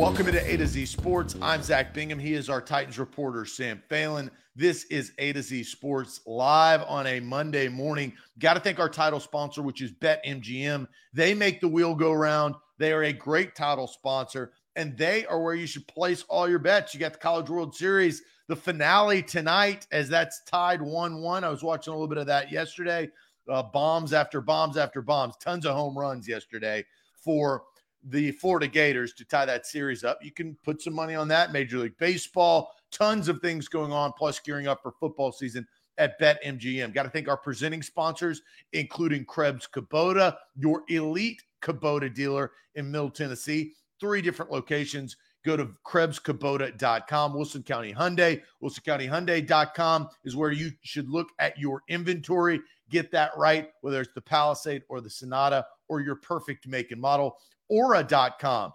Welcome 0.00 0.32
to 0.32 0.50
A 0.50 0.56
to 0.56 0.66
Z 0.66 0.86
Sports. 0.86 1.36
I'm 1.42 1.62
Zach 1.62 1.92
Bingham. 1.92 2.18
He 2.18 2.32
is 2.32 2.48
our 2.48 2.62
Titans 2.62 2.98
reporter, 2.98 3.44
Sam 3.44 3.82
Phelan. 3.90 4.30
This 4.56 4.84
is 4.84 5.12
A 5.18 5.34
to 5.34 5.42
Z 5.42 5.64
Sports 5.64 6.22
live 6.24 6.82
on 6.88 7.06
a 7.06 7.20
Monday 7.20 7.68
morning. 7.68 8.14
Got 8.38 8.54
to 8.54 8.60
thank 8.60 8.80
our 8.80 8.88
title 8.88 9.20
sponsor, 9.20 9.60
which 9.60 9.82
is 9.82 9.92
BetMGM. 9.92 10.88
They 11.12 11.34
make 11.34 11.60
the 11.60 11.68
wheel 11.68 11.94
go 11.94 12.14
round. 12.14 12.54
They 12.78 12.94
are 12.94 13.02
a 13.02 13.12
great 13.12 13.54
title 13.54 13.86
sponsor, 13.86 14.52
and 14.74 14.96
they 14.96 15.26
are 15.26 15.42
where 15.42 15.54
you 15.54 15.66
should 15.66 15.86
place 15.86 16.24
all 16.30 16.48
your 16.48 16.60
bets. 16.60 16.94
You 16.94 17.00
got 17.00 17.12
the 17.12 17.18
College 17.18 17.50
World 17.50 17.74
Series, 17.74 18.22
the 18.48 18.56
finale 18.56 19.22
tonight, 19.22 19.86
as 19.92 20.08
that's 20.08 20.40
tied 20.46 20.80
1 20.80 21.20
1. 21.20 21.44
I 21.44 21.50
was 21.50 21.62
watching 21.62 21.92
a 21.92 21.94
little 21.94 22.08
bit 22.08 22.16
of 22.16 22.26
that 22.26 22.50
yesterday. 22.50 23.10
Uh, 23.46 23.64
bombs 23.64 24.14
after 24.14 24.40
bombs 24.40 24.78
after 24.78 25.02
bombs, 25.02 25.36
tons 25.36 25.66
of 25.66 25.76
home 25.76 25.98
runs 25.98 26.26
yesterday 26.26 26.86
for 27.22 27.64
the 28.04 28.32
Florida 28.32 28.66
Gators 28.66 29.12
to 29.14 29.24
tie 29.24 29.44
that 29.44 29.66
series 29.66 30.04
up. 30.04 30.18
You 30.22 30.32
can 30.32 30.56
put 30.62 30.82
some 30.82 30.94
money 30.94 31.14
on 31.14 31.28
that. 31.28 31.52
Major 31.52 31.78
League 31.78 31.98
Baseball, 31.98 32.72
tons 32.90 33.28
of 33.28 33.40
things 33.40 33.68
going 33.68 33.92
on, 33.92 34.12
plus 34.12 34.40
gearing 34.40 34.66
up 34.66 34.82
for 34.82 34.92
football 34.92 35.32
season 35.32 35.66
at 35.98 36.18
BetMGM. 36.18 36.94
Got 36.94 37.04
to 37.04 37.10
thank 37.10 37.28
our 37.28 37.36
presenting 37.36 37.82
sponsors, 37.82 38.42
including 38.72 39.24
Krebs 39.24 39.68
Kubota, 39.70 40.36
your 40.56 40.82
elite 40.88 41.42
Kubota 41.60 42.12
dealer 42.12 42.52
in 42.74 42.90
Middle 42.90 43.10
Tennessee. 43.10 43.74
Three 44.00 44.22
different 44.22 44.50
locations. 44.50 45.16
Go 45.44 45.56
to 45.56 45.70
KrebsKubota.com. 45.86 47.34
Wilson 47.34 47.62
County 47.62 47.92
Hyundai. 47.94 48.42
WilsonCountyHyundai.com 48.62 50.08
is 50.24 50.36
where 50.36 50.52
you 50.52 50.70
should 50.82 51.08
look 51.08 51.28
at 51.38 51.58
your 51.58 51.82
inventory. 51.88 52.60
Get 52.90 53.10
that 53.12 53.30
right, 53.36 53.70
whether 53.82 54.00
it's 54.00 54.12
the 54.14 54.20
Palisade 54.20 54.82
or 54.88 55.00
the 55.00 55.08
Sonata 55.08 55.64
or 55.88 56.00
your 56.00 56.16
perfect 56.16 56.66
make 56.66 56.90
and 56.92 57.00
model 57.00 57.36
aura.com. 57.70 58.72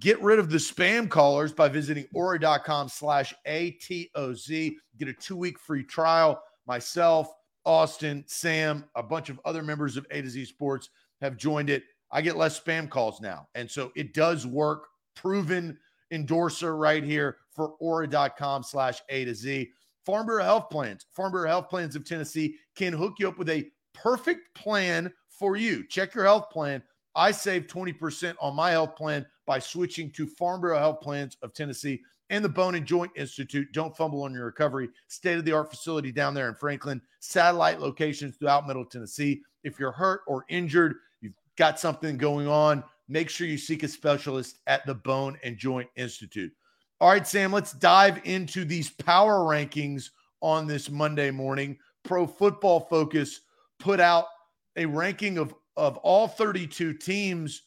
Get 0.00 0.20
rid 0.20 0.38
of 0.38 0.50
the 0.50 0.58
spam 0.58 1.08
callers 1.08 1.52
by 1.52 1.68
visiting 1.68 2.06
aura.com 2.12 2.88
slash 2.88 3.32
ATOZ. 3.46 4.74
Get 4.98 5.08
a 5.08 5.12
two 5.12 5.36
week 5.36 5.58
free 5.58 5.84
trial. 5.84 6.42
Myself, 6.66 7.32
Austin, 7.64 8.24
Sam, 8.26 8.84
a 8.94 9.02
bunch 9.02 9.30
of 9.30 9.40
other 9.44 9.62
members 9.62 9.96
of 9.96 10.06
A 10.10 10.22
to 10.22 10.28
Z 10.28 10.46
Sports 10.46 10.88
have 11.20 11.36
joined 11.36 11.70
it. 11.70 11.84
I 12.10 12.20
get 12.20 12.36
less 12.36 12.58
spam 12.58 12.90
calls 12.90 13.20
now. 13.20 13.48
And 13.54 13.70
so 13.70 13.92
it 13.94 14.12
does 14.14 14.46
work. 14.46 14.88
Proven 15.14 15.78
endorser 16.10 16.76
right 16.76 17.04
here 17.04 17.36
for 17.54 17.74
aura.com 17.78 18.62
slash 18.62 19.00
A 19.08 19.24
to 19.24 19.34
Z. 19.34 19.70
Farm 20.04 20.26
Bureau 20.26 20.42
Health 20.42 20.68
Plans. 20.70 21.06
Farm 21.12 21.32
Bureau 21.32 21.48
Health 21.48 21.68
Plans 21.68 21.94
of 21.94 22.04
Tennessee 22.04 22.56
can 22.74 22.92
hook 22.92 23.14
you 23.18 23.28
up 23.28 23.38
with 23.38 23.50
a 23.50 23.70
perfect 23.94 24.54
plan 24.54 25.12
for 25.28 25.56
you. 25.56 25.86
Check 25.86 26.14
your 26.14 26.24
health 26.24 26.50
plan 26.50 26.82
I 27.14 27.30
saved 27.30 27.70
20% 27.70 28.34
on 28.40 28.56
my 28.56 28.70
health 28.70 28.96
plan 28.96 29.26
by 29.46 29.58
switching 29.58 30.10
to 30.12 30.26
Farm 30.26 30.60
Bureau 30.60 30.78
Health 30.78 31.00
Plans 31.00 31.36
of 31.42 31.52
Tennessee 31.52 32.00
and 32.30 32.44
the 32.44 32.48
Bone 32.48 32.74
and 32.74 32.86
Joint 32.86 33.12
Institute. 33.14 33.68
Don't 33.72 33.96
fumble 33.96 34.22
on 34.22 34.32
your 34.32 34.46
recovery. 34.46 34.88
State 35.08 35.38
of 35.38 35.44
the 35.44 35.52
art 35.52 35.70
facility 35.70 36.10
down 36.10 36.32
there 36.32 36.48
in 36.48 36.54
Franklin, 36.54 37.02
satellite 37.20 37.80
locations 37.80 38.36
throughout 38.36 38.66
Middle 38.66 38.86
Tennessee. 38.86 39.42
If 39.64 39.78
you're 39.78 39.92
hurt 39.92 40.22
or 40.26 40.46
injured, 40.48 40.96
you've 41.20 41.34
got 41.56 41.78
something 41.78 42.16
going 42.16 42.48
on, 42.48 42.82
make 43.08 43.28
sure 43.28 43.46
you 43.46 43.58
seek 43.58 43.82
a 43.82 43.88
specialist 43.88 44.58
at 44.66 44.86
the 44.86 44.94
Bone 44.94 45.38
and 45.44 45.58
Joint 45.58 45.90
Institute. 45.96 46.52
All 47.00 47.10
right, 47.10 47.26
Sam, 47.26 47.52
let's 47.52 47.72
dive 47.72 48.20
into 48.24 48.64
these 48.64 48.90
power 48.90 49.40
rankings 49.40 50.10
on 50.40 50.66
this 50.66 50.88
Monday 50.88 51.30
morning. 51.30 51.76
Pro 52.04 52.26
Football 52.26 52.80
Focus 52.80 53.40
put 53.78 54.00
out 54.00 54.26
a 54.76 54.86
ranking 54.86 55.36
of 55.36 55.54
of 55.76 55.96
all 55.98 56.28
32 56.28 56.94
teams, 56.94 57.62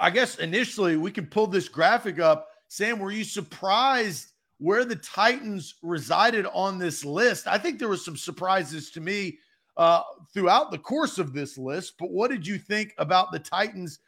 I 0.00 0.10
guess 0.10 0.36
initially 0.38 0.96
we 0.96 1.10
can 1.10 1.26
pull 1.26 1.46
this 1.46 1.68
graphic 1.68 2.18
up. 2.18 2.48
Sam, 2.68 2.98
were 2.98 3.12
you 3.12 3.24
surprised 3.24 4.32
where 4.58 4.84
the 4.84 4.96
Titans 4.96 5.74
resided 5.82 6.46
on 6.52 6.78
this 6.78 7.04
list? 7.04 7.46
I 7.46 7.58
think 7.58 7.78
there 7.78 7.88
was 7.88 8.04
some 8.04 8.16
surprises 8.16 8.90
to 8.92 9.00
me 9.00 9.38
uh, 9.76 10.02
throughout 10.32 10.70
the 10.70 10.78
course 10.78 11.18
of 11.18 11.32
this 11.32 11.58
list, 11.58 11.94
but 11.98 12.10
what 12.10 12.30
did 12.30 12.46
you 12.46 12.58
think 12.58 12.94
about 12.98 13.30
the 13.30 13.38
Titans 13.38 13.98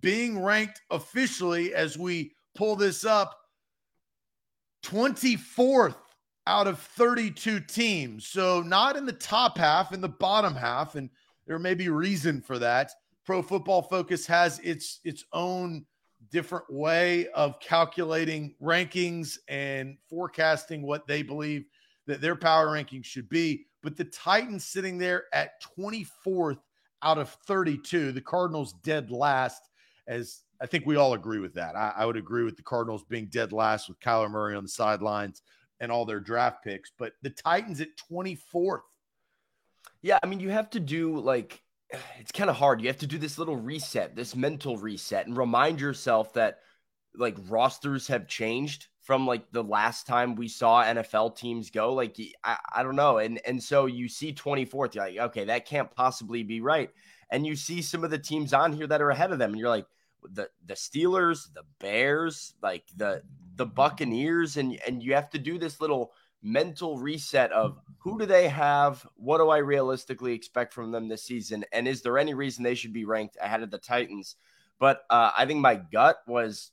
being 0.00 0.42
ranked 0.42 0.80
officially 0.90 1.74
as 1.74 1.98
we 1.98 2.32
pull 2.54 2.76
this 2.76 3.04
up 3.04 3.38
24th 4.84 5.96
out 6.46 6.66
of 6.66 6.78
32 6.78 7.60
teams? 7.60 8.26
So 8.26 8.62
not 8.62 8.96
in 8.96 9.04
the 9.04 9.12
top 9.12 9.58
half, 9.58 9.92
in 9.92 10.00
the 10.00 10.08
bottom 10.08 10.54
half. 10.54 10.94
And 10.94 11.10
there 11.46 11.58
may 11.58 11.74
be 11.74 11.88
reason 11.88 12.40
for 12.40 12.58
that. 12.58 12.90
Pro 13.24 13.42
Football 13.42 13.82
Focus 13.82 14.26
has 14.26 14.58
its 14.60 15.00
its 15.04 15.24
own 15.32 15.84
different 16.30 16.64
way 16.72 17.28
of 17.28 17.58
calculating 17.60 18.54
rankings 18.60 19.38
and 19.48 19.96
forecasting 20.08 20.82
what 20.82 21.06
they 21.06 21.22
believe 21.22 21.64
that 22.06 22.20
their 22.20 22.36
power 22.36 22.68
rankings 22.68 23.04
should 23.04 23.28
be. 23.28 23.66
But 23.82 23.96
the 23.96 24.04
Titans 24.04 24.64
sitting 24.64 24.98
there 24.98 25.24
at 25.32 25.62
24th 25.78 26.58
out 27.02 27.18
of 27.18 27.30
32, 27.46 28.12
the 28.12 28.20
Cardinals 28.20 28.74
dead 28.82 29.10
last, 29.10 29.62
as 30.08 30.42
I 30.60 30.66
think 30.66 30.86
we 30.86 30.96
all 30.96 31.14
agree 31.14 31.38
with 31.38 31.54
that. 31.54 31.76
I, 31.76 31.92
I 31.96 32.06
would 32.06 32.16
agree 32.16 32.44
with 32.44 32.56
the 32.56 32.62
Cardinals 32.62 33.04
being 33.04 33.26
dead 33.26 33.52
last 33.52 33.88
with 33.88 34.00
Kyler 34.00 34.30
Murray 34.30 34.56
on 34.56 34.62
the 34.62 34.68
sidelines 34.68 35.42
and 35.80 35.92
all 35.92 36.04
their 36.04 36.20
draft 36.20 36.64
picks. 36.64 36.90
But 36.98 37.12
the 37.22 37.30
Titans 37.30 37.80
at 37.80 37.88
24th 38.10 38.80
yeah, 40.06 40.20
I 40.22 40.26
mean, 40.26 40.38
you 40.38 40.50
have 40.50 40.70
to 40.70 40.80
do 40.80 41.18
like 41.18 41.60
it's 42.18 42.32
kind 42.32 42.48
of 42.48 42.56
hard. 42.56 42.80
You 42.80 42.86
have 42.86 42.98
to 42.98 43.06
do 43.08 43.18
this 43.18 43.38
little 43.38 43.56
reset, 43.56 44.14
this 44.14 44.36
mental 44.36 44.76
reset, 44.76 45.26
and 45.26 45.36
remind 45.36 45.80
yourself 45.80 46.32
that 46.34 46.60
like 47.16 47.36
rosters 47.48 48.06
have 48.06 48.28
changed 48.28 48.86
from 49.02 49.26
like 49.26 49.50
the 49.50 49.64
last 49.64 50.06
time 50.06 50.36
we 50.36 50.46
saw 50.46 50.84
NFL 50.84 51.36
teams 51.36 51.70
go. 51.70 51.92
Like 51.92 52.16
I, 52.44 52.56
I 52.76 52.82
don't 52.84 52.94
know, 52.94 53.18
and 53.18 53.40
and 53.44 53.60
so 53.60 53.86
you 53.86 54.08
see 54.08 54.32
24th, 54.32 54.94
you're 54.94 55.04
like, 55.04 55.18
okay, 55.18 55.44
that 55.46 55.66
can't 55.66 55.90
possibly 55.90 56.44
be 56.44 56.60
right. 56.60 56.90
And 57.32 57.44
you 57.44 57.56
see 57.56 57.82
some 57.82 58.04
of 58.04 58.10
the 58.10 58.18
teams 58.18 58.52
on 58.52 58.72
here 58.72 58.86
that 58.86 59.02
are 59.02 59.10
ahead 59.10 59.32
of 59.32 59.40
them, 59.40 59.50
and 59.50 59.58
you're 59.58 59.68
like, 59.68 59.86
the 60.30 60.48
the 60.66 60.74
Steelers, 60.74 61.52
the 61.52 61.64
Bears, 61.80 62.54
like 62.62 62.84
the 62.94 63.22
the 63.56 63.66
Buccaneers, 63.66 64.56
and 64.56 64.78
and 64.86 65.02
you 65.02 65.14
have 65.14 65.30
to 65.30 65.38
do 65.40 65.58
this 65.58 65.80
little 65.80 66.12
mental 66.42 66.98
reset 66.98 67.52
of 67.52 67.78
who 67.98 68.18
do 68.18 68.26
they 68.26 68.48
have? 68.48 69.06
What 69.16 69.38
do 69.38 69.48
I 69.48 69.58
realistically 69.58 70.32
expect 70.32 70.72
from 70.72 70.92
them 70.92 71.08
this 71.08 71.24
season? 71.24 71.64
And 71.72 71.88
is 71.88 72.02
there 72.02 72.18
any 72.18 72.34
reason 72.34 72.62
they 72.62 72.74
should 72.74 72.92
be 72.92 73.04
ranked 73.04 73.36
ahead 73.40 73.62
of 73.62 73.70
the 73.70 73.78
Titans? 73.78 74.36
But 74.78 75.02
uh, 75.10 75.30
I 75.36 75.46
think 75.46 75.60
my 75.60 75.76
gut 75.76 76.18
was 76.26 76.72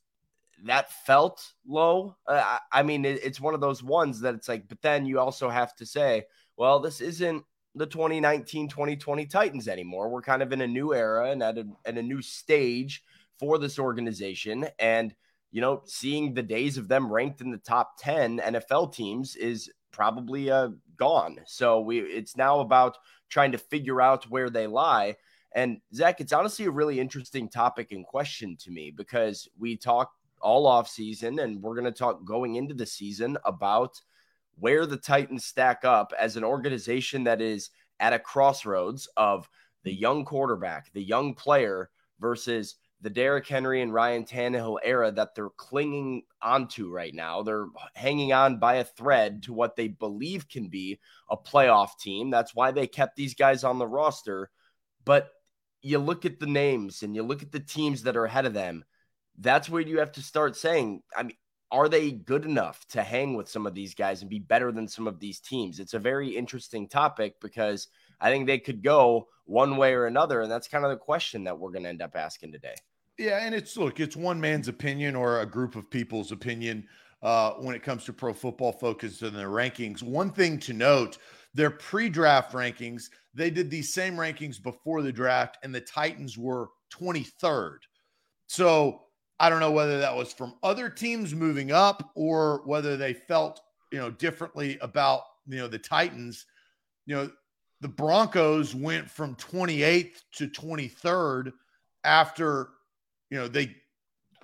that 0.65 0.91
felt 0.91 1.53
low. 1.67 2.15
Uh, 2.27 2.57
I 2.71 2.83
mean, 2.83 3.05
it, 3.05 3.23
it's 3.23 3.41
one 3.41 3.53
of 3.53 3.61
those 3.61 3.83
ones 3.83 4.21
that 4.21 4.35
it's 4.35 4.47
like, 4.47 4.67
but 4.67 4.81
then 4.81 5.05
you 5.05 5.19
also 5.19 5.49
have 5.49 5.75
to 5.77 5.85
say, 5.85 6.23
well, 6.57 6.79
this 6.79 7.01
isn't 7.01 7.43
the 7.75 7.85
2019 7.85 8.69
2020 8.69 9.25
Titans 9.25 9.67
anymore. 9.67 10.09
We're 10.09 10.21
kind 10.21 10.41
of 10.43 10.53
in 10.53 10.61
a 10.61 10.67
new 10.67 10.93
era 10.93 11.31
and 11.31 11.41
at 11.41 11.57
a, 11.57 11.65
at 11.85 11.97
a 11.97 12.03
new 12.03 12.21
stage 12.21 13.03
for 13.39 13.57
this 13.57 13.79
organization. 13.79 14.67
And 14.79 15.13
you 15.53 15.61
know, 15.61 15.83
seeing 15.85 16.33
the 16.33 16.41
days 16.41 16.79
of 16.79 16.87
them 16.87 17.13
ranked 17.13 17.39
in 17.39 17.51
the 17.51 17.59
top 17.59 17.93
10 17.99 18.39
NFL 18.39 18.91
teams 18.91 19.35
is 19.35 19.71
probably 19.91 20.49
uh, 20.49 20.69
gone. 20.97 21.37
So 21.45 21.79
we 21.79 21.99
it's 21.99 22.35
now 22.35 22.59
about 22.59 22.97
trying 23.29 23.51
to 23.51 23.59
figure 23.59 24.01
out 24.01 24.29
where 24.31 24.49
they 24.49 24.65
lie. 24.65 25.15
And 25.53 25.79
Zach, 25.93 26.19
it's 26.19 26.33
honestly 26.33 26.65
a 26.65 26.71
really 26.71 26.99
interesting 26.99 27.47
topic 27.47 27.91
and 27.91 28.03
question 28.03 28.57
to 28.61 28.71
me 28.71 28.89
because 28.89 29.47
we 29.59 29.77
talk 29.77 30.11
all 30.41 30.65
off 30.65 30.89
season 30.89 31.37
and 31.37 31.61
we're 31.61 31.75
going 31.75 31.85
to 31.85 31.91
talk 31.91 32.25
going 32.25 32.55
into 32.55 32.73
the 32.73 32.87
season 32.87 33.37
about 33.45 34.01
where 34.57 34.87
the 34.87 34.97
Titans 34.97 35.45
stack 35.45 35.85
up 35.85 36.13
as 36.19 36.35
an 36.35 36.43
organization 36.43 37.25
that 37.25 37.41
is 37.41 37.69
at 37.99 38.11
a 38.11 38.17
crossroads 38.17 39.07
of 39.17 39.47
the 39.83 39.93
young 39.93 40.25
quarterback, 40.25 40.91
the 40.93 41.03
young 41.03 41.35
player 41.35 41.91
versus 42.19 42.75
the 43.03 43.09
Derrick 43.09 43.45
Henry 43.45 43.81
and 43.81 43.93
Ryan 43.93 44.23
Tannehill 44.23 44.79
era 44.81 45.11
that 45.11 45.35
they're 45.35 45.49
clinging 45.49 46.23
onto 46.41 46.89
right 46.89 47.13
now. 47.13 47.43
They're 47.43 47.67
hanging 47.95 48.31
on 48.31 48.59
by 48.59 48.75
a 48.75 48.85
thread 48.85 49.43
to 49.43 49.53
what 49.53 49.75
they 49.75 49.89
believe 49.89 50.47
can 50.47 50.69
be 50.69 50.99
a 51.29 51.35
playoff 51.35 51.99
team. 51.99 52.31
That's 52.31 52.55
why 52.55 52.71
they 52.71 52.87
kept 52.87 53.17
these 53.17 53.35
guys 53.35 53.65
on 53.65 53.77
the 53.77 53.87
roster. 53.87 54.49
But 55.03 55.29
you 55.81 55.99
look 55.99 56.23
at 56.23 56.39
the 56.39 56.47
names 56.47 57.03
and 57.03 57.13
you 57.13 57.23
look 57.23 57.43
at 57.43 57.51
the 57.51 57.59
teams 57.59 58.03
that 58.03 58.15
are 58.15 58.25
ahead 58.25 58.45
of 58.45 58.53
them. 58.53 58.85
that's 59.37 59.69
where 59.69 59.81
you 59.81 59.99
have 59.99 60.13
to 60.13 60.21
start 60.21 60.55
saying, 60.55 61.01
I 61.15 61.23
mean, 61.23 61.37
are 61.71 61.89
they 61.89 62.11
good 62.11 62.45
enough 62.45 62.85
to 62.89 63.01
hang 63.01 63.35
with 63.35 63.49
some 63.49 63.65
of 63.65 63.73
these 63.73 63.95
guys 63.95 64.21
and 64.21 64.29
be 64.29 64.39
better 64.39 64.71
than 64.71 64.87
some 64.87 65.07
of 65.07 65.19
these 65.19 65.39
teams? 65.39 65.79
It's 65.79 65.95
a 65.95 65.99
very 65.99 66.37
interesting 66.37 66.87
topic 66.87 67.35
because 67.41 67.87
I 68.21 68.29
think 68.29 68.45
they 68.45 68.59
could 68.59 68.83
go 68.83 69.27
one 69.45 69.75
way 69.75 69.93
or 69.93 70.05
another. 70.05 70.41
And 70.41 70.51
that's 70.51 70.67
kind 70.67 70.85
of 70.85 70.91
the 70.91 70.97
question 70.97 71.43
that 71.45 71.57
we're 71.57 71.71
going 71.71 71.83
to 71.83 71.89
end 71.89 72.01
up 72.01 72.15
asking 72.15 72.51
today. 72.51 72.75
Yeah. 73.17 73.45
And 73.45 73.53
it's 73.53 73.77
look, 73.77 73.99
it's 73.99 74.15
one 74.15 74.39
man's 74.39 74.67
opinion 74.67 75.15
or 75.15 75.41
a 75.41 75.45
group 75.45 75.75
of 75.75 75.89
people's 75.89 76.31
opinion 76.31 76.87
uh, 77.21 77.51
when 77.53 77.75
it 77.75 77.83
comes 77.83 78.03
to 78.05 78.13
pro 78.13 78.33
football 78.33 78.71
focus 78.71 79.21
and 79.21 79.35
their 79.35 79.49
rankings. 79.49 80.03
One 80.03 80.29
thing 80.29 80.59
to 80.59 80.73
note 80.73 81.17
their 81.53 81.71
pre 81.71 82.09
draft 82.09 82.53
rankings, 82.53 83.09
they 83.33 83.49
did 83.49 83.69
these 83.69 83.93
same 83.93 84.15
rankings 84.15 84.61
before 84.61 85.01
the 85.01 85.11
draft, 85.11 85.57
and 85.63 85.73
the 85.73 85.81
Titans 85.81 86.37
were 86.37 86.69
23rd. 86.93 87.79
So 88.47 89.03
I 89.39 89.49
don't 89.49 89.59
know 89.59 89.71
whether 89.71 89.99
that 89.99 90.15
was 90.15 90.33
from 90.33 90.55
other 90.63 90.89
teams 90.89 91.33
moving 91.33 91.71
up 91.71 92.11
or 92.15 92.61
whether 92.65 92.97
they 92.97 93.13
felt, 93.13 93.61
you 93.91 93.99
know, 93.99 94.11
differently 94.11 94.77
about, 94.81 95.21
you 95.47 95.57
know, 95.57 95.67
the 95.67 95.79
Titans. 95.79 96.45
You 97.05 97.15
know, 97.15 97.31
the 97.81 97.87
Broncos 97.87 98.73
went 98.73 99.09
from 99.09 99.35
28th 99.35 100.21
to 100.33 100.47
23rd 100.47 101.51
after, 102.03 102.69
you 103.33 103.39
know, 103.39 103.47
they 103.47 103.75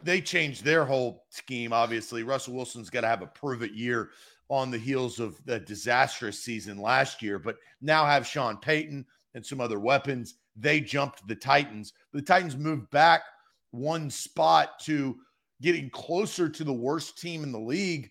they 0.01 0.19
changed 0.19 0.63
their 0.63 0.83
whole 0.83 1.25
scheme. 1.29 1.71
Obviously, 1.71 2.23
Russell 2.23 2.55
Wilson's 2.55 2.89
got 2.89 3.01
to 3.01 3.07
have 3.07 3.21
a 3.21 3.27
prove 3.27 3.61
it 3.61 3.73
year 3.73 4.09
on 4.49 4.71
the 4.71 4.79
heels 4.79 5.19
of 5.19 5.39
the 5.45 5.59
disastrous 5.59 6.39
season 6.39 6.81
last 6.81 7.21
year, 7.21 7.37
but 7.37 7.57
now 7.81 8.03
have 8.03 8.25
Sean 8.25 8.57
Payton 8.57 9.05
and 9.35 9.45
some 9.45 9.61
other 9.61 9.79
weapons. 9.79 10.35
They 10.55 10.79
jumped 10.79 11.27
the 11.27 11.35
Titans. 11.35 11.93
The 12.13 12.21
Titans 12.23 12.57
moved 12.57 12.89
back 12.89 13.21
one 13.69 14.09
spot 14.09 14.79
to 14.85 15.15
getting 15.61 15.91
closer 15.91 16.49
to 16.49 16.63
the 16.63 16.73
worst 16.73 17.19
team 17.19 17.43
in 17.43 17.51
the 17.51 17.59
league. 17.59 18.09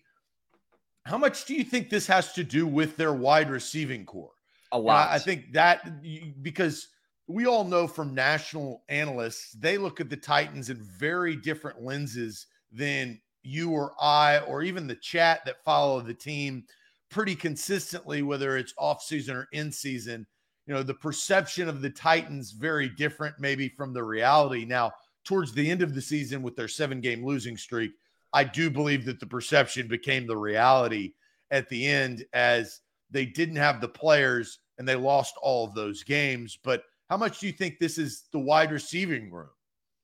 How 1.05 1.17
much 1.17 1.43
do 1.43 1.55
you 1.55 1.65
think 1.65 1.89
this 1.89 2.07
has 2.07 2.31
to 2.33 2.43
do 2.45 2.65
with 2.65 2.95
their 2.95 3.13
wide 3.13 3.49
receiving 3.49 4.05
corps? 4.05 4.31
A 4.71 4.79
lot. 4.79 5.09
I 5.09 5.19
think 5.19 5.51
that 5.51 6.01
because 6.41 6.87
we 7.29 7.45
all 7.45 7.63
know 7.63 7.87
from 7.87 8.15
national 8.15 8.83
analysts, 8.89 9.51
they 9.51 9.77
look 9.77 10.01
at 10.01 10.09
the 10.09 10.17
Titans 10.17 10.71
in 10.71 10.81
very 10.81 11.35
different 11.35 11.79
lenses 11.79 12.47
than 12.71 13.21
you 13.43 13.69
or 13.69 13.93
I, 14.01 14.39
or 14.39 14.63
even 14.63 14.87
the 14.87 14.95
chat 14.95 15.45
that 15.45 15.63
follow 15.63 16.01
the 16.01 16.13
team 16.13 16.63
pretty 17.11 17.35
consistently, 17.35 18.23
whether 18.23 18.57
it's 18.57 18.73
off 18.79 19.03
season 19.03 19.35
or 19.35 19.47
in 19.51 19.71
season. 19.71 20.25
You 20.65 20.73
know, 20.73 20.81
the 20.81 20.95
perception 20.95 21.69
of 21.69 21.81
the 21.81 21.91
Titans 21.91 22.51
very 22.51 22.89
different, 22.89 23.35
maybe 23.39 23.69
from 23.69 23.93
the 23.93 24.03
reality. 24.03 24.65
Now, 24.65 24.91
towards 25.23 25.53
the 25.53 25.69
end 25.69 25.83
of 25.83 25.93
the 25.93 26.01
season 26.01 26.41
with 26.41 26.55
their 26.55 26.67
seven 26.67 26.99
game 26.99 27.23
losing 27.23 27.57
streak, 27.57 27.91
I 28.33 28.43
do 28.43 28.71
believe 28.71 29.05
that 29.05 29.19
the 29.19 29.27
perception 29.27 29.87
became 29.87 30.25
the 30.25 30.37
reality 30.37 31.13
at 31.51 31.69
the 31.69 31.85
end 31.85 32.25
as 32.33 32.81
they 33.11 33.27
didn't 33.27 33.57
have 33.57 33.81
the 33.81 33.87
players 33.87 34.59
and 34.79 34.87
they 34.87 34.95
lost 34.95 35.35
all 35.43 35.65
of 35.65 35.75
those 35.75 36.03
games. 36.03 36.57
But 36.63 36.83
how 37.09 37.17
much 37.17 37.39
do 37.39 37.47
you 37.47 37.53
think 37.53 37.79
this 37.79 37.97
is 37.97 38.23
the 38.31 38.39
wide 38.39 38.71
receiving 38.71 39.31
room? 39.31 39.49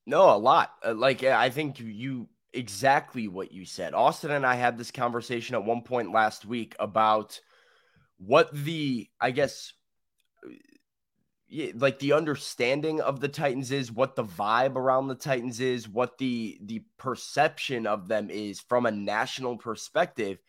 No, 0.06 0.36
a 0.36 0.38
lot. 0.38 0.72
Uh, 0.84 0.94
like 0.94 1.24
I 1.24 1.50
think 1.50 1.80
you 1.80 2.28
exactly 2.54 3.28
what 3.28 3.52
you 3.52 3.66
said. 3.66 3.94
Austin 3.94 4.31
and 4.31 4.46
I 4.46 4.56
had 4.56 4.78
this 4.78 4.92
conversation 4.92 5.56
at 5.56 5.66
one 5.66 5.81
point 5.81 6.12
last 6.12 6.46
week 6.46 6.75
about 6.80 7.40
what 8.18 8.52
the 8.54 9.07
I 9.19 9.31
guess 9.31 9.74
like 11.75 12.00
the 12.00 12.13
understanding 12.13 13.02
of 13.02 13.19
the 13.19 13.28
Titans 13.28 13.72
is, 13.72 13.92
what 13.92 14.16
the 14.16 14.24
vibe 14.24 14.75
around 14.75 15.07
the 15.07 15.16
Titans 15.16 15.60
is, 15.60 15.88
what 15.88 16.18
the 16.18 16.57
the 16.63 16.84
perception 16.98 17.86
of 17.86 18.07
them 18.07 18.30
is 18.30 18.60
from 18.62 18.86
a 18.86 18.92
national 18.92 19.57
perspective 19.57 20.40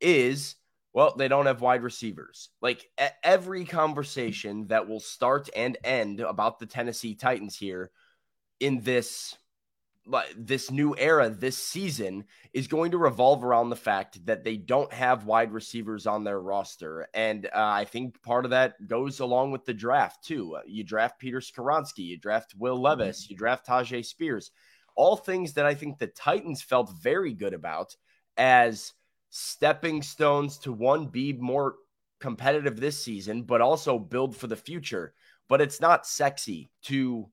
is 0.00 0.56
well, 0.96 1.14
they 1.14 1.28
don't 1.28 1.44
have 1.44 1.60
wide 1.60 1.82
receivers. 1.82 2.48
Like 2.62 2.88
every 3.22 3.66
conversation 3.66 4.68
that 4.68 4.88
will 4.88 4.98
start 4.98 5.50
and 5.54 5.76
end 5.84 6.20
about 6.20 6.58
the 6.58 6.64
Tennessee 6.64 7.14
Titans 7.14 7.54
here 7.54 7.90
in 8.60 8.80
this 8.80 9.36
this 10.38 10.70
new 10.70 10.94
era 10.96 11.28
this 11.28 11.58
season 11.58 12.24
is 12.54 12.66
going 12.66 12.92
to 12.92 12.96
revolve 12.98 13.44
around 13.44 13.68
the 13.68 13.76
fact 13.76 14.24
that 14.24 14.42
they 14.42 14.56
don't 14.56 14.90
have 14.90 15.26
wide 15.26 15.52
receivers 15.52 16.06
on 16.06 16.24
their 16.24 16.40
roster. 16.40 17.06
And 17.12 17.44
uh, 17.44 17.50
I 17.54 17.84
think 17.84 18.22
part 18.22 18.46
of 18.46 18.52
that 18.52 18.88
goes 18.88 19.20
along 19.20 19.50
with 19.50 19.66
the 19.66 19.74
draft, 19.74 20.24
too. 20.24 20.56
Uh, 20.56 20.60
you 20.64 20.82
draft 20.82 21.18
Peter 21.18 21.40
Skoronski, 21.40 22.06
you 22.06 22.18
draft 22.18 22.54
Will 22.56 22.80
Levis, 22.80 23.24
mm-hmm. 23.24 23.32
you 23.32 23.36
draft 23.36 23.66
Tyjae 23.66 24.06
Spears, 24.06 24.50
all 24.94 25.16
things 25.16 25.54
that 25.54 25.66
I 25.66 25.74
think 25.74 25.98
the 25.98 26.06
Titans 26.06 26.62
felt 26.62 26.90
very 27.02 27.34
good 27.34 27.52
about 27.52 27.96
as 28.38 28.92
stepping 29.30 30.02
stones 30.02 30.58
to 30.58 30.72
one, 30.72 31.06
be 31.06 31.32
more 31.32 31.76
competitive 32.20 32.80
this 32.80 33.02
season, 33.02 33.42
but 33.42 33.60
also 33.60 33.98
build 33.98 34.36
for 34.36 34.46
the 34.46 34.56
future. 34.56 35.14
But 35.48 35.60
it's 35.60 35.80
not 35.80 36.06
sexy 36.06 36.70
to 36.84 37.28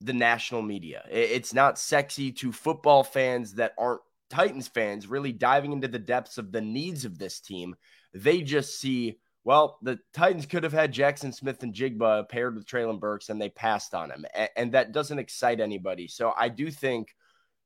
the 0.00 0.12
national 0.12 0.62
media. 0.62 1.04
It's 1.10 1.54
not 1.54 1.78
sexy 1.78 2.32
to 2.32 2.52
football 2.52 3.04
fans 3.04 3.54
that 3.54 3.72
aren't 3.78 4.00
Titans 4.28 4.68
fans 4.68 5.06
really 5.06 5.32
diving 5.32 5.72
into 5.72 5.88
the 5.88 5.98
depths 5.98 6.38
of 6.38 6.50
the 6.50 6.60
needs 6.60 7.04
of 7.04 7.18
this 7.18 7.40
team. 7.40 7.76
They 8.12 8.42
just 8.42 8.80
see, 8.80 9.18
well, 9.44 9.78
the 9.82 10.00
Titans 10.12 10.46
could 10.46 10.64
have 10.64 10.72
had 10.72 10.92
Jaxon 10.92 11.32
Smith-Njigba 11.32 12.28
paired 12.28 12.56
with 12.56 12.66
Treylon 12.66 12.98
Burks 12.98 13.28
and 13.28 13.40
they 13.40 13.50
passed 13.50 13.94
on 13.94 14.10
him. 14.10 14.26
And 14.56 14.72
that 14.72 14.92
doesn't 14.92 15.20
excite 15.20 15.60
anybody. 15.60 16.08
So 16.08 16.34
I 16.36 16.48
do 16.48 16.70
think 16.70 17.14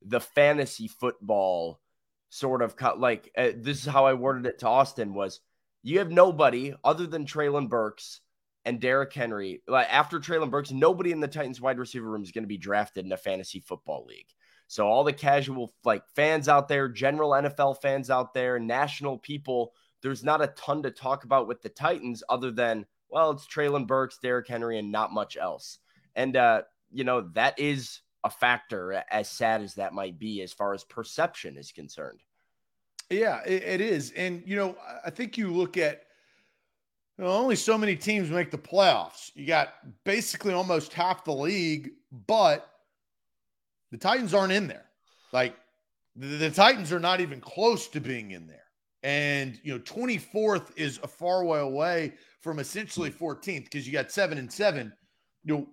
the 0.02 0.20
fantasy 0.20 0.88
football 0.88 1.80
sort 2.30 2.62
of 2.62 2.76
cut 2.76 2.98
like 2.98 3.30
uh, 3.36 3.50
this 3.56 3.80
is 3.80 3.86
how 3.86 4.06
I 4.06 4.14
worded 4.14 4.46
it 4.46 4.60
to 4.60 4.68
Austin 4.68 5.12
was 5.12 5.40
you 5.82 5.98
have 5.98 6.10
nobody 6.10 6.72
other 6.84 7.06
than 7.06 7.26
Treylon 7.26 7.68
Burks 7.68 8.20
and 8.64 8.80
Derrick 8.80 9.12
Henry, 9.12 9.62
like 9.66 9.88
after 9.90 10.20
Treylon 10.20 10.50
Burks, 10.50 10.70
nobody 10.70 11.12
in 11.12 11.20
the 11.20 11.28
Titans 11.28 11.60
wide 11.60 11.78
receiver 11.78 12.08
room 12.08 12.22
is 12.22 12.32
going 12.32 12.44
to 12.44 12.48
be 12.48 12.58
drafted 12.58 13.04
in 13.06 13.12
a 13.12 13.16
fantasy 13.16 13.60
football 13.60 14.04
league. 14.06 14.28
So 14.66 14.86
all 14.86 15.02
the 15.02 15.12
casual 15.12 15.72
like 15.84 16.04
fans 16.14 16.48
out 16.48 16.68
there, 16.68 16.88
general 16.88 17.30
NFL 17.30 17.80
fans 17.80 18.10
out 18.10 18.34
there, 18.34 18.58
national 18.58 19.18
people, 19.18 19.72
there's 20.02 20.22
not 20.22 20.42
a 20.42 20.48
ton 20.48 20.82
to 20.82 20.90
talk 20.90 21.24
about 21.24 21.48
with 21.48 21.62
the 21.62 21.68
Titans 21.68 22.22
other 22.28 22.50
than 22.50 22.86
well, 23.08 23.32
it's 23.32 23.46
Treylon 23.46 23.88
Burks, 23.88 24.18
Derrick 24.22 24.46
Henry, 24.46 24.78
and 24.78 24.92
not 24.92 25.12
much 25.12 25.36
else. 25.36 25.78
And 26.14 26.36
uh, 26.36 26.62
you 26.92 27.04
know 27.04 27.22
that 27.32 27.58
is 27.58 28.00
a 28.24 28.30
factor, 28.30 29.02
as 29.10 29.28
sad 29.28 29.62
as 29.62 29.74
that 29.74 29.94
might 29.94 30.18
be, 30.18 30.42
as 30.42 30.52
far 30.52 30.74
as 30.74 30.84
perception 30.84 31.56
is 31.56 31.72
concerned. 31.72 32.20
Yeah, 33.08 33.40
it, 33.44 33.62
it 33.62 33.80
is, 33.80 34.12
and 34.12 34.42
you 34.46 34.56
know 34.56 34.76
I 35.04 35.10
think 35.10 35.36
you 35.36 35.52
look 35.52 35.76
at 35.76 36.02
you 37.18 37.24
know, 37.24 37.32
only 37.32 37.56
so 37.56 37.76
many 37.76 37.96
teams 37.96 38.30
make 38.30 38.50
the 38.50 38.58
playoffs. 38.58 39.30
You 39.34 39.46
got 39.46 39.74
basically 40.04 40.54
almost 40.54 40.94
half 40.94 41.24
the 41.24 41.34
league, 41.34 41.90
but 42.26 42.66
the 43.90 43.98
Titans 43.98 44.32
aren't 44.32 44.52
in 44.52 44.68
there. 44.68 44.86
Like 45.32 45.54
the, 46.16 46.26
the 46.26 46.50
Titans 46.50 46.92
are 46.92 47.00
not 47.00 47.20
even 47.20 47.40
close 47.40 47.88
to 47.88 48.00
being 48.00 48.30
in 48.30 48.46
there. 48.46 48.64
And 49.02 49.60
you 49.62 49.72
know, 49.74 49.80
24th 49.80 50.70
is 50.76 50.98
a 51.02 51.08
far 51.08 51.44
way 51.44 51.60
away 51.60 52.14
from 52.40 52.58
essentially 52.58 53.10
14th 53.10 53.64
because 53.64 53.86
you 53.86 53.92
got 53.92 54.10
seven 54.10 54.38
and 54.38 54.50
seven. 54.50 54.92
You 55.44 55.54
know, 55.54 55.68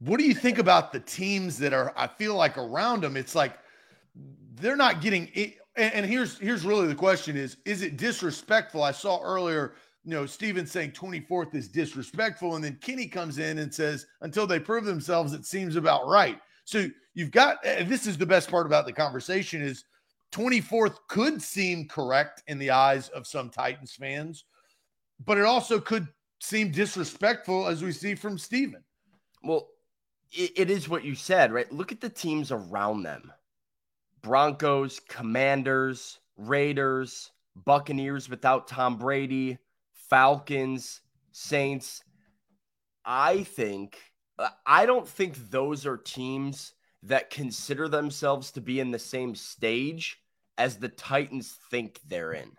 what 0.00 0.18
do 0.18 0.24
you 0.24 0.34
think 0.34 0.58
about 0.58 0.92
the 0.92 1.00
teams 1.00 1.58
that 1.58 1.72
are? 1.72 1.92
I 1.96 2.06
feel 2.06 2.34
like 2.34 2.58
around 2.58 3.02
them, 3.02 3.16
it's 3.16 3.34
like 3.34 3.58
they're 4.54 4.76
not 4.76 5.00
getting 5.00 5.30
it 5.34 5.56
and, 5.76 6.04
here's 6.04 6.38
here's 6.38 6.64
really 6.64 6.86
the 6.86 6.94
question 6.94 7.36
is 7.36 7.58
is 7.64 7.82
it 7.82 7.96
disrespectful? 7.96 8.82
I 8.82 8.92
saw 8.92 9.20
earlier, 9.22 9.74
you 10.04 10.12
know, 10.12 10.26
Steven 10.26 10.66
saying 10.66 10.92
24th 10.92 11.54
is 11.54 11.68
disrespectful, 11.68 12.56
and 12.56 12.64
then 12.64 12.78
Kenny 12.80 13.06
comes 13.06 13.38
in 13.38 13.58
and 13.58 13.72
says 13.72 14.06
until 14.22 14.46
they 14.46 14.58
prove 14.58 14.84
themselves, 14.84 15.32
it 15.32 15.44
seems 15.44 15.76
about 15.76 16.06
right. 16.06 16.38
So 16.64 16.88
you've 17.14 17.30
got 17.30 17.62
this 17.62 18.06
is 18.06 18.16
the 18.16 18.26
best 18.26 18.50
part 18.50 18.66
about 18.66 18.86
the 18.86 18.92
conversation 18.92 19.62
is 19.62 19.84
24th 20.32 20.96
could 21.08 21.42
seem 21.42 21.88
correct 21.88 22.42
in 22.46 22.58
the 22.58 22.70
eyes 22.70 23.08
of 23.10 23.26
some 23.26 23.50
Titans 23.50 23.94
fans, 23.94 24.44
but 25.24 25.38
it 25.38 25.44
also 25.44 25.80
could 25.80 26.08
seem 26.40 26.70
disrespectful 26.70 27.66
as 27.66 27.82
we 27.82 27.92
see 27.92 28.14
from 28.14 28.38
Steven. 28.38 28.82
Well, 29.42 29.68
it, 30.32 30.52
it 30.56 30.70
is 30.70 30.88
what 30.88 31.04
you 31.04 31.14
said, 31.14 31.52
right? 31.52 31.70
Look 31.72 31.92
at 31.92 32.00
the 32.00 32.08
teams 32.08 32.50
around 32.50 33.02
them. 33.02 33.32
Broncos, 34.22 35.00
Commanders, 35.00 36.18
Raiders, 36.36 37.30
Buccaneers 37.56 38.28
without 38.28 38.68
Tom 38.68 38.96
Brady, 38.96 39.58
Falcons, 39.92 41.00
Saints. 41.32 42.02
I 43.04 43.44
think, 43.44 43.98
I 44.66 44.86
don't 44.86 45.08
think 45.08 45.50
those 45.50 45.86
are 45.86 45.96
teams 45.96 46.74
that 47.02 47.30
consider 47.30 47.88
themselves 47.88 48.50
to 48.52 48.60
be 48.60 48.78
in 48.78 48.90
the 48.90 48.98
same 48.98 49.34
stage 49.34 50.18
as 50.58 50.76
the 50.76 50.88
Titans 50.88 51.56
think 51.70 51.98
they're 52.06 52.32
in, 52.32 52.52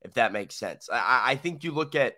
if 0.00 0.14
that 0.14 0.32
makes 0.32 0.54
sense. 0.54 0.88
I, 0.90 1.22
I 1.26 1.34
think 1.36 1.62
you 1.62 1.72
look 1.72 1.94
at 1.94 2.14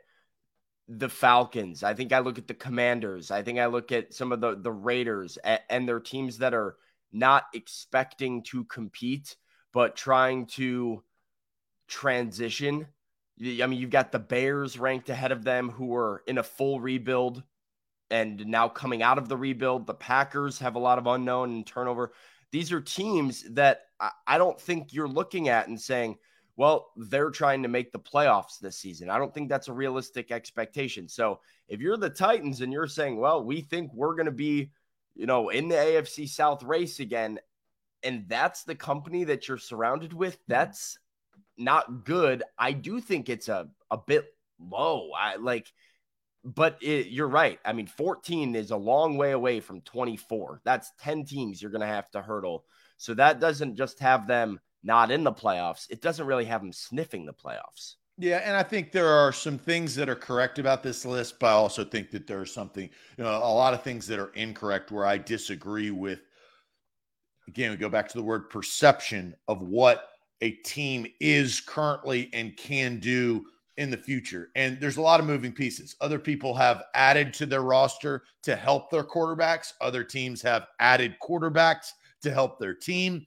the 0.88 1.08
Falcons. 1.08 1.82
I 1.82 1.94
think 1.94 2.12
I 2.12 2.18
look 2.18 2.38
at 2.38 2.46
the 2.46 2.54
Commanders. 2.54 3.30
I 3.30 3.42
think 3.42 3.58
I 3.58 3.66
look 3.66 3.92
at 3.92 4.12
some 4.14 4.32
of 4.32 4.40
the 4.40 4.56
the 4.56 4.72
Raiders 4.72 5.36
and, 5.38 5.60
and 5.70 5.88
their 5.88 6.00
teams 6.00 6.38
that 6.38 6.54
are 6.54 6.76
not 7.12 7.44
expecting 7.54 8.42
to 8.42 8.64
compete, 8.64 9.36
but 9.72 9.96
trying 9.96 10.46
to 10.46 11.02
transition. 11.88 12.86
I 13.40 13.66
mean, 13.66 13.80
you've 13.80 13.90
got 13.90 14.12
the 14.12 14.18
Bears 14.18 14.78
ranked 14.78 15.08
ahead 15.08 15.32
of 15.32 15.44
them 15.44 15.70
who 15.70 15.94
are 15.94 16.22
in 16.26 16.38
a 16.38 16.42
full 16.42 16.80
rebuild 16.80 17.42
and 18.10 18.46
now 18.46 18.68
coming 18.68 19.02
out 19.02 19.18
of 19.18 19.28
the 19.28 19.36
rebuild. 19.36 19.86
The 19.86 19.94
Packers 19.94 20.58
have 20.60 20.76
a 20.76 20.80
lot 20.80 20.98
of 20.98 21.06
unknown 21.06 21.50
and 21.50 21.66
turnover. 21.66 22.12
These 22.52 22.70
are 22.72 22.80
teams 22.80 23.44
that 23.54 23.82
I 24.26 24.38
don't 24.38 24.60
think 24.60 24.92
you're 24.92 25.08
looking 25.08 25.48
at 25.48 25.66
and 25.66 25.80
saying, 25.80 26.16
well, 26.56 26.90
they're 26.96 27.30
trying 27.30 27.62
to 27.62 27.68
make 27.68 27.90
the 27.90 27.98
playoffs 27.98 28.60
this 28.60 28.78
season. 28.78 29.10
I 29.10 29.18
don't 29.18 29.34
think 29.34 29.48
that's 29.48 29.68
a 29.68 29.72
realistic 29.72 30.30
expectation. 30.30 31.08
So 31.08 31.40
if 31.68 31.80
you're 31.80 31.96
the 31.96 32.10
Titans 32.10 32.60
and 32.60 32.72
you're 32.72 32.86
saying, 32.86 33.16
well, 33.16 33.44
we 33.44 33.60
think 33.60 33.90
we're 33.92 34.14
going 34.14 34.26
to 34.26 34.32
be, 34.32 34.70
you 35.14 35.26
know, 35.26 35.48
in 35.48 35.68
the 35.68 35.74
AFC 35.74 36.28
South 36.28 36.62
race 36.62 37.00
again, 37.00 37.40
and 38.04 38.26
that's 38.28 38.62
the 38.64 38.74
company 38.74 39.24
that 39.24 39.48
you're 39.48 39.58
surrounded 39.58 40.12
with, 40.12 40.34
mm-hmm. 40.34 40.52
that's 40.52 40.98
not 41.56 42.04
good. 42.04 42.44
I 42.56 42.72
do 42.72 43.00
think 43.00 43.28
it's 43.28 43.48
a, 43.48 43.68
a 43.90 43.98
bit 43.98 44.26
low. 44.60 45.10
I 45.16 45.36
like, 45.36 45.72
but 46.44 46.78
it, 46.82 47.08
you're 47.08 47.28
right. 47.28 47.58
I 47.64 47.72
mean, 47.72 47.86
14 47.86 48.54
is 48.54 48.70
a 48.70 48.76
long 48.76 49.16
way 49.16 49.32
away 49.32 49.58
from 49.58 49.80
24. 49.80 50.60
That's 50.64 50.92
10 51.00 51.24
teams 51.24 51.60
you're 51.60 51.70
going 51.72 51.80
to 51.80 51.86
have 51.86 52.10
to 52.12 52.22
hurdle. 52.22 52.64
So 52.96 53.14
that 53.14 53.40
doesn't 53.40 53.74
just 53.74 53.98
have 53.98 54.28
them 54.28 54.60
not 54.84 55.10
in 55.10 55.24
the 55.24 55.32
playoffs, 55.32 55.86
it 55.90 56.02
doesn't 56.02 56.26
really 56.26 56.44
have 56.44 56.60
them 56.60 56.72
sniffing 56.72 57.26
the 57.26 57.32
playoffs. 57.32 57.94
Yeah, 58.16 58.36
and 58.44 58.56
I 58.56 58.62
think 58.62 58.92
there 58.92 59.08
are 59.08 59.32
some 59.32 59.58
things 59.58 59.96
that 59.96 60.08
are 60.08 60.14
correct 60.14 60.60
about 60.60 60.84
this 60.84 61.04
list, 61.04 61.40
but 61.40 61.48
I 61.48 61.52
also 61.52 61.84
think 61.84 62.10
that 62.12 62.28
there's 62.28 62.54
something, 62.54 62.88
you 63.18 63.24
know, 63.24 63.30
a 63.30 63.52
lot 63.52 63.74
of 63.74 63.82
things 63.82 64.06
that 64.06 64.20
are 64.20 64.30
incorrect 64.34 64.92
where 64.92 65.04
I 65.04 65.18
disagree 65.18 65.90
with. 65.90 66.20
Again, 67.48 67.72
we 67.72 67.76
go 67.76 67.88
back 67.88 68.08
to 68.08 68.16
the 68.16 68.22
word 68.22 68.50
perception 68.50 69.34
of 69.48 69.62
what 69.62 70.10
a 70.42 70.50
team 70.50 71.06
is 71.20 71.60
currently 71.60 72.30
and 72.32 72.56
can 72.56 73.00
do 73.00 73.44
in 73.76 73.90
the 73.90 73.96
future. 73.96 74.50
And 74.54 74.80
there's 74.80 74.96
a 74.96 75.02
lot 75.02 75.18
of 75.18 75.26
moving 75.26 75.52
pieces. 75.52 75.96
Other 76.00 76.18
people 76.18 76.54
have 76.54 76.84
added 76.94 77.34
to 77.34 77.46
their 77.46 77.62
roster 77.62 78.22
to 78.44 78.54
help 78.54 78.90
their 78.90 79.02
quarterbacks, 79.02 79.72
other 79.80 80.04
teams 80.04 80.40
have 80.42 80.68
added 80.78 81.16
quarterbacks 81.20 81.88
to 82.22 82.30
help 82.30 82.60
their 82.60 82.74
team. 82.74 83.26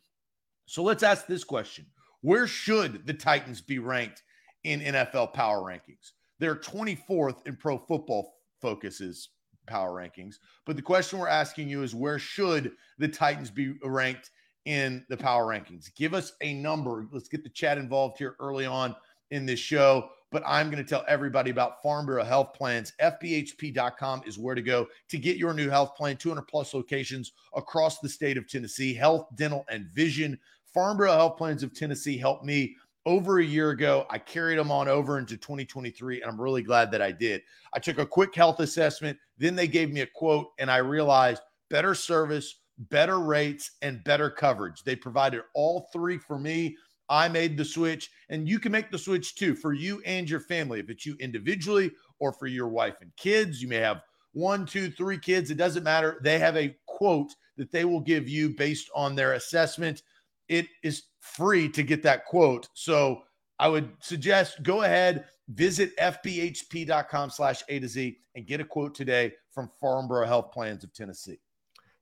So 0.67 0.83
let's 0.83 1.01
ask 1.01 1.25
this 1.25 1.43
question 1.43 1.85
Where 2.21 2.45
should 2.45 3.07
the 3.07 3.13
Titans 3.13 3.61
be 3.61 3.79
ranked 3.79 4.21
in 4.63 4.81
NFL 4.81 5.33
power 5.33 5.61
rankings? 5.61 6.11
They're 6.39 6.55
24th 6.55 7.47
in 7.47 7.55
pro 7.55 7.79
football 7.79 8.35
focuses 8.61 9.29
power 9.65 9.91
rankings. 9.91 10.35
But 10.65 10.75
the 10.75 10.81
question 10.81 11.19
we're 11.19 11.27
asking 11.27 11.69
you 11.69 11.83
is 11.83 11.95
where 11.95 12.19
should 12.19 12.73
the 12.99 13.07
Titans 13.07 13.49
be 13.49 13.73
ranked 13.83 14.29
in 14.65 15.05
the 15.09 15.17
power 15.17 15.45
rankings? 15.45 15.93
Give 15.95 16.13
us 16.13 16.33
a 16.41 16.53
number. 16.53 17.07
Let's 17.11 17.29
get 17.29 17.43
the 17.43 17.49
chat 17.49 17.77
involved 17.77 18.17
here 18.17 18.35
early 18.39 18.65
on 18.65 18.95
in 19.31 19.45
this 19.45 19.59
show. 19.59 20.09
But 20.29 20.43
I'm 20.45 20.69
going 20.69 20.83
to 20.83 20.89
tell 20.89 21.05
everybody 21.07 21.51
about 21.51 21.81
Farm 21.81 22.05
Bureau 22.05 22.23
Health 22.23 22.53
Plans. 22.53 22.91
FBHP.com 23.01 24.23
is 24.25 24.37
where 24.37 24.55
to 24.55 24.61
go 24.61 24.87
to 25.07 25.17
get 25.17 25.37
your 25.37 25.53
new 25.53 25.69
health 25.69 25.95
plan, 25.95 26.17
200 26.17 26.41
plus 26.43 26.73
locations 26.73 27.31
across 27.55 27.99
the 27.99 28.09
state 28.09 28.37
of 28.37 28.47
Tennessee, 28.47 28.93
health, 28.93 29.27
dental, 29.35 29.65
and 29.69 29.85
vision. 29.93 30.37
Farm 30.73 30.97
Bureau 30.97 31.13
Health 31.13 31.37
Plans 31.37 31.63
of 31.63 31.73
Tennessee 31.73 32.17
helped 32.17 32.45
me 32.45 32.75
over 33.05 33.39
a 33.39 33.43
year 33.43 33.69
ago. 33.69 34.05
I 34.09 34.17
carried 34.17 34.59
them 34.59 34.69
on 34.69 34.87
over 34.87 35.17
into 35.17 35.37
2023, 35.37 36.21
and 36.21 36.29
I'm 36.29 36.39
really 36.39 36.61
glad 36.61 36.91
that 36.91 37.01
I 37.01 37.11
did. 37.11 37.41
I 37.73 37.79
took 37.79 37.99
a 37.99 38.05
quick 38.05 38.35
health 38.35 38.59
assessment, 38.59 39.17
then 39.37 39.55
they 39.55 39.67
gave 39.67 39.91
me 39.91 40.01
a 40.01 40.07
quote, 40.07 40.47
and 40.59 40.69
I 40.69 40.77
realized 40.77 41.41
better 41.69 41.95
service, 41.95 42.59
better 42.77 43.19
rates, 43.19 43.71
and 43.81 44.03
better 44.03 44.29
coverage. 44.29 44.83
They 44.83 44.95
provided 44.95 45.41
all 45.55 45.87
three 45.93 46.17
for 46.17 46.37
me. 46.37 46.75
I 47.09 47.29
made 47.29 47.57
the 47.57 47.63
switch, 47.63 48.09
and 48.29 48.49
you 48.49 48.59
can 48.59 48.73
make 48.73 48.91
the 48.91 48.97
switch 48.97 49.35
too 49.35 49.55
for 49.55 49.73
you 49.73 50.01
and 50.05 50.29
your 50.29 50.41
family. 50.41 50.81
If 50.81 50.89
it's 50.89 51.05
you 51.05 51.15
individually 51.21 51.91
or 52.19 52.33
for 52.33 52.47
your 52.47 52.67
wife 52.67 52.95
and 52.99 53.15
kids, 53.15 53.61
you 53.61 53.69
may 53.69 53.77
have 53.77 54.01
one, 54.33 54.65
two, 54.65 54.91
three 54.91 55.17
kids. 55.17 55.49
It 55.49 55.57
doesn't 55.57 55.83
matter. 55.83 56.19
They 56.21 56.37
have 56.39 56.57
a 56.57 56.75
quote 56.85 57.33
that 57.55 57.71
they 57.71 57.85
will 57.85 58.01
give 58.01 58.27
you 58.27 58.49
based 58.49 58.89
on 58.93 59.15
their 59.15 59.33
assessment 59.33 60.03
it 60.49 60.67
is 60.83 61.03
free 61.19 61.69
to 61.69 61.83
get 61.83 62.03
that 62.03 62.25
quote. 62.25 62.67
So 62.73 63.23
I 63.59 63.67
would 63.67 63.89
suggest 63.99 64.63
go 64.63 64.83
ahead, 64.83 65.25
visit 65.49 65.95
fbhp.com 65.97 67.29
slash 67.29 67.63
A 67.69 67.79
to 67.79 67.87
Z 67.87 68.17
and 68.35 68.45
get 68.45 68.61
a 68.61 68.65
quote 68.65 68.95
today 68.95 69.33
from 69.51 69.69
Farm 69.79 70.07
Bureau 70.07 70.27
Health 70.27 70.51
Plans 70.51 70.83
of 70.83 70.93
Tennessee. 70.93 71.39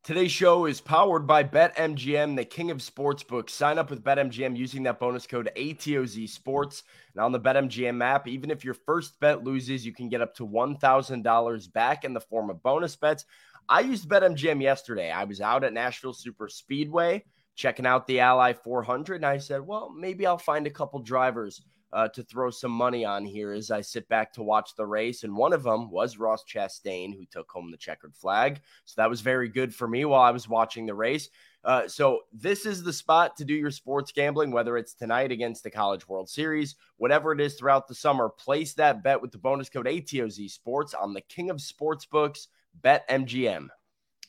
Today's 0.04 0.32
show 0.32 0.66
is 0.66 0.82
powered 0.82 1.26
by 1.26 1.44
BetMGM, 1.44 2.36
the 2.36 2.46
king 2.46 2.70
of 2.70 2.78
sportsbooks. 2.78 3.50
Sign 3.50 3.80
up 3.80 3.90
with 3.90 4.04
BetMGM 4.04 4.56
using 4.56 4.84
that 4.84 5.00
bonus 5.00 5.26
code 5.26 5.50
ATOZ 5.56 6.30
Sports. 6.30 6.84
And 7.16 7.24
on 7.24 7.32
the 7.32 7.40
BetMGM 7.40 8.04
app, 8.04 8.28
even 8.28 8.52
if 8.52 8.64
your 8.64 8.76
first 8.76 9.20
bet 9.20 9.44
loses, 9.44 9.84
you 9.84 9.94
can 9.94 10.08
get 10.08 10.22
up 10.22 10.36
to 10.36 10.48
$1,000 10.48 11.74
back 11.74 12.04
in 12.04 12.14
the 12.14 12.20
form 12.20 12.52
of 12.52 12.62
bonus 12.62 12.96
bets. 12.96 13.26
I 13.68 13.80
used 13.80 14.08
BetMGM 14.08 14.62
yesterday. 14.62 15.10
I 15.10 15.24
was 15.24 15.42
out 15.42 15.64
at 15.64 15.74
Nashville 15.74 16.14
Super 16.14 16.50
Speedway 16.50 17.24
checking 17.56 17.86
out 17.86 18.06
the 18.08 18.20
Ally 18.20 18.54
400. 18.54 19.16
And 19.16 19.26
I 19.26 19.38
said, 19.38 19.66
well, 19.66 19.90
maybe 19.90 20.26
I'll 20.26 20.38
find 20.38 20.68
a 20.68 20.72
couple 20.72 21.00
drivers 21.00 21.62
uh, 21.94 22.10
to 22.10 22.24
throw 22.24 22.50
some 22.50 22.72
money 22.72 23.06
on 23.06 23.26
here 23.26 23.54
as 23.54 23.72
I 23.72 23.80
sit 23.80 24.08
back 24.10 24.34
to 24.34 24.44
watch 24.44 24.76
the 24.76 24.86
race. 24.86 25.24
And 25.24 25.36
one 25.36 25.54
of 25.54 25.64
them 25.64 25.90
was 25.90 26.18
Ross 26.18 26.44
Chastain, 26.44 27.16
who 27.16 27.26
took 27.26 27.50
home 27.50 27.72
the 27.72 27.78
checkered 27.78 28.16
flag. 28.16 28.60
So 28.84 28.96
that 28.98 29.10
was 29.10 29.22
very 29.22 29.48
good 29.48 29.74
for 29.74 29.88
me 29.88 30.04
while 30.04 30.22
I 30.22 30.32
was 30.32 30.50
watching 30.50 30.86
the 30.86 30.94
race. 30.94 31.30
Uh, 31.64 31.88
so 31.88 32.20
this 32.34 32.66
is 32.66 32.84
the 32.84 32.94
spot 32.94 33.38
to 33.38 33.46
do 33.46 33.54
your 33.54 33.72
sports 33.72 34.12
gambling, 34.12 34.52
whether 34.52 34.78
it's 34.78 34.94
tonight 34.94 35.32
against 35.32 35.64
the 35.64 35.72
College 35.72 36.08
World 36.08 36.30
Series, 36.30 36.76
whatever 36.98 37.32
it 37.32 37.40
is 37.40 37.56
throughout 37.56 37.88
the 37.88 37.96
summer. 37.96 38.30
Place 38.30 38.74
that 38.74 39.02
bet 39.02 39.22
with 39.22 39.32
the 39.32 39.38
bonus 39.38 39.70
code 39.70 39.88
ATOZ 39.88 40.52
Sports 40.52 40.94
on 40.94 41.14
the 41.14 41.22
King 41.22 41.50
of 41.50 41.58
Sportsbooks, 41.58 42.48
Bet 42.82 43.08
MGM. 43.10 43.70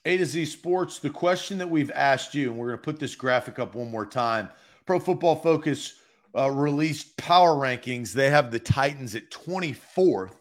A 0.06 0.16
to 0.16 0.24
Z 0.24 0.44
Sports, 0.44 1.00
the 1.00 1.10
question 1.10 1.58
that 1.58 1.68
we've 1.68 1.90
asked 1.90 2.32
you, 2.32 2.50
and 2.50 2.56
we're 2.56 2.68
going 2.68 2.78
to 2.78 2.84
put 2.84 3.00
this 3.00 3.16
graphic 3.16 3.58
up 3.58 3.74
one 3.74 3.90
more 3.90 4.06
time. 4.06 4.48
Pro 4.86 5.00
Football 5.00 5.34
Focus 5.34 5.94
uh, 6.38 6.48
released 6.48 7.16
power 7.16 7.56
rankings. 7.56 8.12
They 8.12 8.30
have 8.30 8.52
the 8.52 8.60
Titans 8.60 9.16
at 9.16 9.32
24th. 9.32 10.36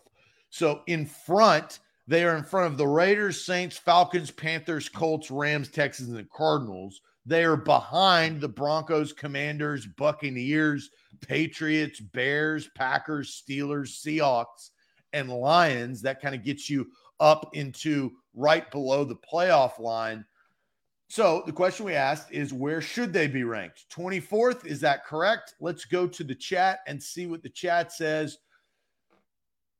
So 0.51 0.83
in 0.85 1.07
front, 1.07 1.79
they 2.07 2.25
are 2.25 2.37
in 2.37 2.43
front 2.43 2.71
of 2.71 2.77
the 2.77 2.87
Raiders, 2.87 3.43
Saints, 3.43 3.75
Falcons, 3.75 4.29
Panthers, 4.29 4.87
Colts, 4.87 5.31
Rams, 5.31 5.69
Texans, 5.69 6.15
and 6.15 6.29
Cardinals. 6.29 7.01
They 7.25 7.43
are 7.43 7.57
behind 7.57 8.41
the 8.41 8.47
Broncos, 8.47 9.13
Commanders, 9.13 9.87
Buccaneers, 9.87 10.91
Patriots, 11.21 11.99
Bears, 11.99 12.69
Packers, 12.75 13.43
Steelers, 13.43 13.99
Seahawks, 13.99 14.69
and 15.11 15.27
Lions. 15.27 16.03
That 16.03 16.21
kind 16.21 16.35
of 16.35 16.43
gets 16.43 16.69
you 16.69 16.91
up 17.19 17.49
into 17.53 18.11
right 18.35 18.69
below 18.71 19.03
the 19.03 19.15
playoff 19.15 19.79
line. 19.79 20.25
So 21.07 21.43
the 21.45 21.53
question 21.53 21.85
we 21.85 21.93
asked 21.93 22.31
is 22.31 22.53
where 22.53 22.81
should 22.81 23.13
they 23.13 23.27
be 23.27 23.43
ranked? 23.43 23.85
24th, 23.95 24.65
is 24.65 24.81
that 24.81 25.05
correct? 25.05 25.55
Let's 25.59 25.85
go 25.85 26.07
to 26.07 26.23
the 26.23 26.35
chat 26.35 26.79
and 26.87 27.01
see 27.01 27.27
what 27.27 27.43
the 27.43 27.49
chat 27.49 27.91
says. 27.91 28.37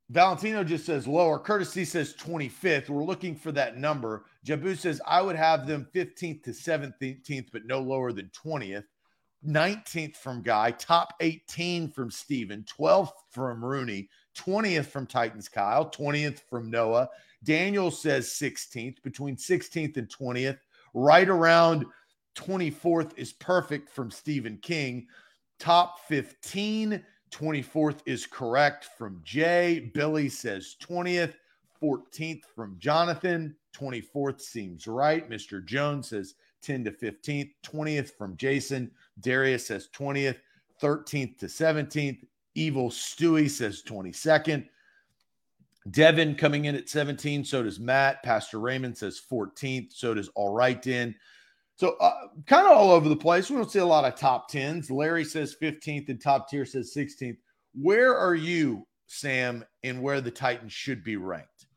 Valentino 0.09 0.63
just 0.63 0.85
says 0.85 1.07
lower. 1.07 1.39
Curtis 1.39 1.71
C 1.71 1.83
says 1.83 2.13
25th. 2.13 2.89
We're 2.89 3.03
looking 3.03 3.35
for 3.35 3.51
that 3.53 3.77
number. 3.77 4.25
Jabu 4.45 4.77
says 4.77 5.01
I 5.05 5.21
would 5.21 5.35
have 5.35 5.65
them 5.65 5.87
15th 5.95 6.43
to 6.43 6.51
17th, 6.51 7.47
but 7.51 7.65
no 7.65 7.79
lower 7.79 8.11
than 8.11 8.29
20th. 8.45 8.85
19th 9.45 10.15
from 10.17 10.41
Guy, 10.41 10.71
top 10.71 11.13
18 11.19 11.91
from 11.91 12.09
Steven, 12.09 12.63
12th 12.63 13.11
from 13.29 13.63
Rooney, 13.63 14.09
20th 14.35 14.87
from 14.87 15.05
Titans 15.05 15.47
Kyle, 15.47 15.89
20th 15.89 16.41
from 16.49 16.69
Noah, 16.69 17.09
Daniel 17.45 17.91
says 17.91 18.27
16th, 18.27 19.01
between 19.03 19.37
16th 19.37 19.95
and 19.97 20.09
20th. 20.09 20.57
Right 20.93 21.29
around 21.29 21.85
24th 22.35 23.17
is 23.17 23.31
perfect 23.33 23.89
from 23.89 24.11
Stephen 24.11 24.57
King. 24.61 25.07
Top 25.59 25.99
15, 26.07 27.01
24th 27.31 27.99
is 28.05 28.25
correct 28.25 28.89
from 28.97 29.21
Jay. 29.23 29.91
Billy 29.93 30.27
says 30.27 30.75
20th, 30.81 31.35
14th 31.81 32.43
from 32.55 32.75
Jonathan. 32.79 33.55
24th 33.73 34.41
seems 34.41 34.87
right. 34.87 35.29
Mr. 35.29 35.63
Jones 35.63 36.09
says 36.09 36.35
10 36.61 36.85
to 36.85 36.91
15th. 36.91 37.51
20th 37.63 38.11
from 38.17 38.35
Jason. 38.37 38.91
Darius 39.19 39.67
says 39.67 39.89
20th, 39.95 40.37
13th 40.81 41.37
to 41.39 41.45
17th. 41.45 42.25
Evil 42.55 42.89
Stewie 42.89 43.49
says 43.49 43.83
22nd. 43.83 44.67
Devin 45.89 46.35
coming 46.35 46.65
in 46.65 46.75
at 46.75 46.89
17. 46.89 47.45
So 47.45 47.63
does 47.63 47.79
Matt. 47.79 48.23
Pastor 48.23 48.59
Raymond 48.59 48.97
says 48.97 49.21
14th. 49.31 49.93
So 49.93 50.13
does 50.13 50.29
All 50.29 50.53
Right 50.53 50.85
In. 50.87 51.15
So 51.77 51.95
uh, 51.99 52.13
kind 52.47 52.65
of 52.65 52.71
all 52.71 52.91
over 52.91 53.09
the 53.09 53.15
place. 53.15 53.49
We 53.49 53.57
don't 53.57 53.69
see 53.69 53.79
a 53.79 53.85
lot 53.85 54.05
of 54.05 54.15
top 54.15 54.49
10s. 54.49 54.89
Larry 54.89 55.25
says 55.25 55.55
15th 55.61 56.09
and 56.09 56.21
top 56.21 56.49
tier 56.49 56.65
says 56.65 56.93
16th. 56.95 57.37
Where 57.73 58.17
are 58.17 58.35
you 58.35 58.87
Sam, 59.07 59.65
and 59.83 60.01
where 60.01 60.21
the 60.21 60.31
Titans 60.31 60.73
should 60.73 61.03
be 61.03 61.17
ranked? 61.17 61.67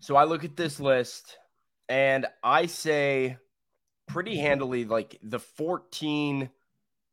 So 0.00 0.16
I 0.16 0.24
look 0.24 0.44
at 0.44 0.56
this 0.56 0.78
list 0.78 1.36
and 1.88 2.26
I 2.42 2.66
say 2.66 3.36
pretty 4.06 4.36
handily 4.36 4.84
like 4.84 5.18
the 5.22 5.40
14 5.40 6.50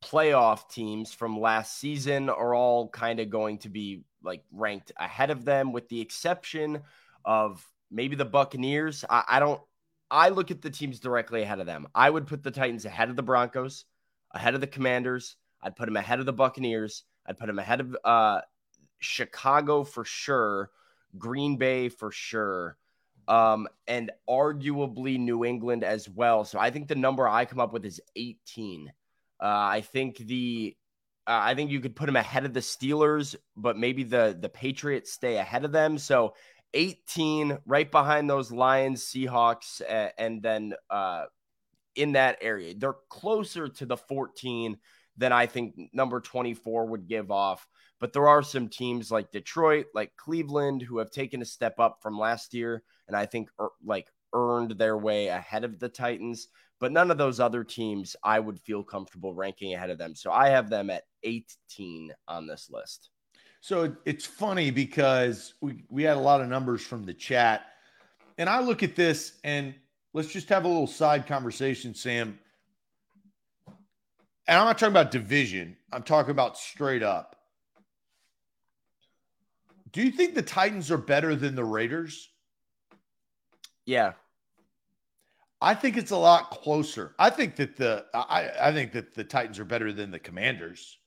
playoff 0.03 0.69
teams 0.69 1.12
from 1.12 1.39
last 1.39 1.79
season 1.79 2.29
are 2.29 2.53
all 2.53 2.89
kind 2.89 3.19
of 3.19 3.29
going 3.29 3.57
to 3.59 3.69
be 3.69 4.03
like 4.25 4.44
ranked 4.51 4.91
ahead 4.98 5.29
of 5.29 5.46
them, 5.46 5.72
with 5.72 5.88
the 5.89 6.01
exception 6.01 6.82
of 7.24 7.65
maybe 7.91 8.15
the 8.15 8.25
Buccaneers. 8.25 9.05
I, 9.10 9.24
I 9.29 9.39
don't. 9.39 9.62
I 10.12 10.29
look 10.29 10.51
at 10.51 10.62
the 10.62 10.70
teams 10.70 11.00
directly 11.00 11.41
ahead 11.41 11.60
of 11.60 11.65
them. 11.65 11.88
I 11.96 12.10
would 12.10 12.27
put 12.27 12.44
the 12.44 12.51
Titans 12.51 12.86
ahead 12.86 13.10
of 13.10 13.15
the 13.15 13.24
Broncos, 13.24 13.86
ahead 14.32 14.53
of 14.53 14.62
the 14.62 14.67
Commanders. 14.67 15.36
I'd 15.62 15.75
put 15.75 15.86
them 15.86 15.98
ahead 15.98 16.20
of 16.20 16.25
the 16.25 16.34
Buccaneers. 16.34 17.03
I'd 17.25 17.38
put 17.38 17.48
them 17.48 17.58
ahead 17.58 17.82
of 17.82 17.98
uh, 18.03 18.41
Chicago 19.00 19.84
for 19.84 20.05
sure, 20.05 20.70
Green 21.17 21.58
Bay 21.58 21.89
for 21.89 22.12
sure, 22.12 22.77
um, 23.27 23.67
and 23.88 24.12
arguably 24.29 25.17
New 25.17 25.44
England 25.44 25.84
as 25.84 26.08
well. 26.08 26.46
So 26.46 26.60
I 26.60 26.70
think 26.70 26.88
the 26.88 26.96
number 26.96 27.27
I 27.27 27.46
come 27.46 27.60
up 27.60 27.74
with 27.74 27.86
is 27.86 28.00
18. 28.15 28.91
Uh, 29.41 29.44
I 29.44 29.82
think 29.82 30.17
the 30.17 30.75
uh, 31.27 31.39
I 31.44 31.55
think 31.55 31.72
you 31.72 31.79
could 31.79 31.96
put 31.96 32.05
them 32.05 32.15
ahead 32.15 32.46
of 32.46 32.53
the 32.53 32.60
Steelers, 32.60 33.36
but 33.55 33.77
maybe 33.77 34.03
the 34.03 34.38
the 34.39 34.50
Patriots 34.50 35.12
stay 35.12 35.38
ahead 35.38 35.65
of 35.65 35.72
them. 35.72 35.98
So 35.98 36.34
18, 36.75 37.58
right 37.65 37.89
behind 37.89 38.29
those 38.29 38.51
Lions, 38.51 39.03
Seahawks, 39.03 39.82
and, 40.17 40.44
then 40.44 40.74
uh, 40.89 41.24
in 41.96 42.12
that 42.12 42.38
area, 42.41 42.75
they're 42.77 42.98
closer 43.10 43.70
to 43.70 43.86
the 43.86 43.98
14 43.98 44.77
than 45.17 45.32
I 45.32 45.46
think 45.46 45.75
number 45.94 46.20
24 46.20 46.88
would 46.88 47.08
give 47.08 47.32
off. 47.32 47.65
But 48.01 48.12
there 48.12 48.27
are 48.27 48.44
some 48.44 48.67
teams 48.67 49.10
like 49.10 49.32
Detroit, 49.32 49.86
like 49.94 50.12
Cleveland, 50.17 50.82
who 50.82 50.98
have 50.98 51.12
taken 51.12 51.41
a 51.41 51.46
step 51.46 51.79
up 51.79 52.00
from 52.01 52.20
last 52.20 52.53
year, 52.53 52.84
and 53.08 53.15
I 53.15 53.25
think 53.25 53.50
er, 53.60 53.70
like 53.84 54.08
earned 54.34 54.72
their 54.72 54.98
way 54.98 55.27
ahead 55.27 55.63
of 55.63 55.79
the 55.79 55.88
Titans. 55.88 56.50
But 56.79 56.91
none 56.91 57.10
of 57.10 57.17
those 57.17 57.39
other 57.39 57.63
teams 57.63 58.15
I 58.24 58.39
would 58.39 58.60
feel 58.60 58.84
comfortable 58.84 59.34
ranking 59.34 59.74
ahead 59.74 59.89
of 59.89 59.98
them. 59.98 60.15
So 60.15 60.32
I 60.32 60.50
have 60.50 60.70
them 60.70 60.89
at 60.89 61.03
18 61.24 62.13
on 62.27 62.48
this 62.48 62.70
list. 62.70 63.10
So 63.62 63.96
it's 64.05 64.25
funny 64.25 64.70
because 64.72 65.55
we, 65.62 65.84
we 65.89 66.03
had 66.03 66.17
a 66.17 66.20
lot 66.20 66.41
of 66.41 66.48
numbers 66.48 66.82
from 66.82 67.05
the 67.05 67.13
chat. 67.13 67.65
And 68.38 68.50
I 68.50 68.60
look 68.60 68.84
at 68.84 68.96
this 68.96 69.39
and 69.44 69.74
let's 70.13 70.27
just 70.27 70.50
have 70.50 70.65
a 70.65 70.67
little 70.67 70.86
side 70.86 71.25
conversation, 71.25 71.96
Sam. 71.96 72.38
And 74.48 74.60
I'm 74.60 74.65
not 74.65 74.77
talking 74.77 74.94
about 74.94 75.12
division, 75.12 75.77
I'm 75.91 76.03
talking 76.03 76.32
about 76.32 76.58
straight 76.58 77.01
up. 77.01 77.36
Do 79.91 80.03
you 80.03 80.12
think 80.12 80.36
the 80.36 80.41
Titans 80.41 80.91
are 80.91 80.98
better 80.98 81.36
than 81.36 81.55
the 81.55 81.63
Raiders? 81.63 82.29
Yeah. 83.86 84.13
I 85.65 85.74
think 85.74 85.98
it's 85.98 86.12
a 86.12 86.17
lot 86.17 86.51
closer. 86.51 87.15
I 87.17 87.31
think 87.31 87.55
that 87.55 87.75
the 87.75 88.05
I, 88.13 88.51
I 88.62 88.72
think 88.72 88.91
that 88.91 89.15
the 89.15 89.24
Titans 89.24 89.57
are 89.57 89.65
better 89.65 89.91
than 89.91 90.12
the 90.12 90.19
Commanders. 90.19 91.00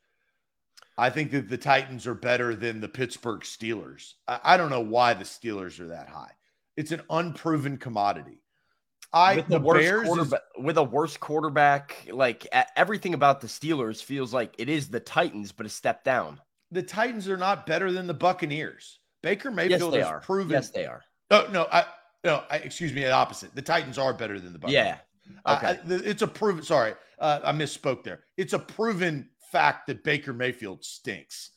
I 0.98 1.10
think 1.10 1.30
that 1.30 1.48
the 1.48 1.56
Titans 1.56 2.08
are 2.08 2.14
better 2.14 2.56
than 2.56 2.80
the 2.80 2.88
Pittsburgh 2.88 3.42
Steelers. 3.42 4.14
I, 4.26 4.40
I 4.42 4.56
don't 4.56 4.70
know 4.70 4.80
why 4.80 5.14
the 5.14 5.22
Steelers 5.22 5.78
are 5.78 5.86
that 5.86 6.08
high. 6.08 6.32
It's 6.76 6.90
an 6.90 7.02
unproven 7.08 7.76
commodity. 7.76 8.42
I 9.12 9.36
with 9.36 9.46
the, 9.46 9.60
the 9.60 9.72
Bears 9.72 10.08
is, 10.08 10.34
with 10.58 10.76
a 10.76 10.82
worse 10.82 11.16
quarterback, 11.16 12.08
like 12.10 12.44
everything 12.76 13.14
about 13.14 13.40
the 13.40 13.46
Steelers 13.46 14.02
feels 14.02 14.34
like 14.34 14.56
it 14.58 14.68
is 14.68 14.88
the 14.88 14.98
Titans, 15.00 15.52
but 15.52 15.66
a 15.66 15.68
step 15.68 16.02
down. 16.02 16.40
The 16.72 16.82
Titans 16.82 17.28
are 17.28 17.36
not 17.36 17.64
better 17.64 17.92
than 17.92 18.08
the 18.08 18.14
Buccaneers. 18.14 18.98
Baker 19.22 19.52
Mayfield 19.52 19.94
yes, 19.94 20.06
are. 20.06 20.20
proven. 20.20 20.50
Yes, 20.50 20.70
they 20.70 20.84
are. 20.84 21.04
Oh 21.30 21.48
no, 21.52 21.68
I 21.70 21.84
no, 22.24 22.42
I, 22.50 22.56
excuse 22.56 22.92
me, 22.92 23.02
the 23.02 23.12
opposite. 23.12 23.54
The 23.54 23.62
Titans 23.62 23.98
are 23.98 24.12
better 24.12 24.40
than 24.40 24.52
the 24.52 24.58
Buccaneers. 24.58 24.96
Yeah. 25.46 25.56
Okay. 25.56 25.66
I, 25.66 25.78
it's 25.86 26.22
a 26.22 26.26
proven. 26.26 26.62
Sorry, 26.62 26.94
uh, 27.18 27.40
I 27.44 27.52
misspoke 27.52 28.02
there. 28.02 28.20
It's 28.36 28.52
a 28.52 28.58
proven 28.58 29.28
fact 29.52 29.86
that 29.86 30.04
Baker 30.04 30.32
Mayfield 30.32 30.84
stinks. 30.84 31.50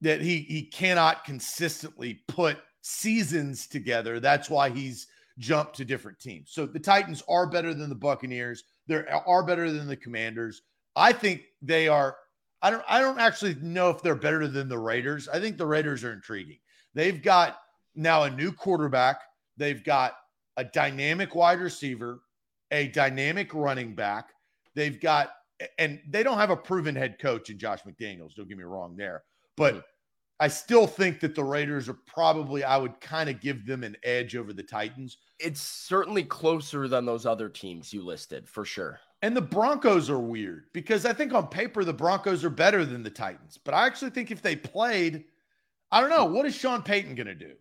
That 0.00 0.20
he 0.20 0.40
he 0.40 0.62
cannot 0.62 1.24
consistently 1.24 2.20
put 2.28 2.58
seasons 2.82 3.66
together. 3.66 4.20
That's 4.20 4.50
why 4.50 4.68
he's 4.68 5.06
jumped 5.38 5.76
to 5.76 5.84
different 5.84 6.18
teams. 6.18 6.50
So 6.52 6.66
the 6.66 6.80
Titans 6.80 7.22
are 7.28 7.46
better 7.46 7.72
than 7.72 7.88
the 7.88 7.94
Buccaneers. 7.94 8.64
They 8.86 8.96
are 8.96 9.46
better 9.46 9.70
than 9.70 9.86
the 9.86 9.96
Commanders. 9.96 10.62
I 10.96 11.12
think 11.12 11.42
they 11.62 11.88
are. 11.88 12.16
I 12.60 12.70
don't. 12.70 12.84
I 12.88 13.00
don't 13.00 13.18
actually 13.18 13.54
know 13.56 13.90
if 13.90 14.02
they're 14.02 14.14
better 14.14 14.46
than 14.48 14.68
the 14.68 14.78
Raiders. 14.78 15.28
I 15.28 15.40
think 15.40 15.56
the 15.56 15.66
Raiders 15.66 16.04
are 16.04 16.12
intriguing. 16.12 16.58
They've 16.94 17.22
got 17.22 17.58
now 17.94 18.24
a 18.24 18.30
new 18.30 18.52
quarterback 18.52 19.20
They've 19.56 19.82
got 19.82 20.16
a 20.56 20.64
dynamic 20.64 21.34
wide 21.34 21.60
receiver, 21.60 22.20
a 22.70 22.88
dynamic 22.88 23.54
running 23.54 23.94
back. 23.94 24.30
They've 24.74 25.00
got, 25.00 25.32
and 25.78 26.00
they 26.08 26.22
don't 26.22 26.38
have 26.38 26.50
a 26.50 26.56
proven 26.56 26.96
head 26.96 27.18
coach 27.18 27.50
in 27.50 27.58
Josh 27.58 27.80
McDaniels. 27.82 28.34
Don't 28.34 28.48
get 28.48 28.58
me 28.58 28.64
wrong 28.64 28.96
there. 28.96 29.24
But. 29.56 29.84
I 30.40 30.48
still 30.48 30.88
think 30.88 31.20
that 31.20 31.36
the 31.36 31.44
Raiders 31.44 31.88
are 31.88 31.96
probably, 32.08 32.64
I 32.64 32.76
would 32.76 33.00
kind 33.00 33.30
of 33.30 33.40
give 33.40 33.64
them 33.64 33.84
an 33.84 33.96
edge 34.02 34.34
over 34.34 34.52
the 34.52 34.64
Titans. 34.64 35.18
It's 35.38 35.60
certainly 35.60 36.24
closer 36.24 36.88
than 36.88 37.06
those 37.06 37.24
other 37.24 37.48
teams 37.48 37.92
you 37.92 38.04
listed 38.04 38.48
for 38.48 38.64
sure. 38.64 38.98
And 39.22 39.36
the 39.36 39.40
Broncos 39.40 40.10
are 40.10 40.18
weird 40.18 40.64
because 40.72 41.06
I 41.06 41.12
think 41.12 41.32
on 41.32 41.46
paper 41.46 41.84
the 41.84 41.94
Broncos 41.94 42.42
are 42.42 42.50
better 42.50 42.84
than 42.84 43.04
the 43.04 43.10
Titans. 43.10 43.60
But 43.64 43.74
I 43.74 43.86
actually 43.86 44.10
think 44.10 44.32
if 44.32 44.42
they 44.42 44.56
played, 44.56 45.24
I 45.92 46.00
don't 46.00 46.10
know, 46.10 46.24
what 46.24 46.46
is 46.46 46.54
Sean 46.56 46.82
Payton 46.82 47.14
going 47.14 47.28
to 47.28 47.34
do? 47.36 47.52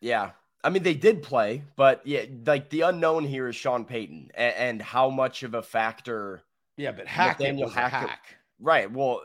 Yeah. 0.00 0.30
I 0.64 0.70
mean, 0.70 0.82
they 0.82 0.94
did 0.94 1.22
play, 1.22 1.64
but 1.76 2.06
yeah, 2.06 2.24
like 2.46 2.70
the 2.70 2.82
unknown 2.82 3.24
here 3.24 3.48
is 3.48 3.56
Sean 3.56 3.84
Payton 3.84 4.30
and, 4.34 4.54
and 4.54 4.82
how 4.82 5.10
much 5.10 5.42
of 5.42 5.54
a 5.54 5.62
factor. 5.62 6.42
Yeah, 6.76 6.92
but 6.92 7.06
Hackett 7.06 7.56
was 7.56 7.72
Hackett, 7.72 8.08
hack. 8.08 8.36
Right. 8.60 8.90
Well, 8.90 9.22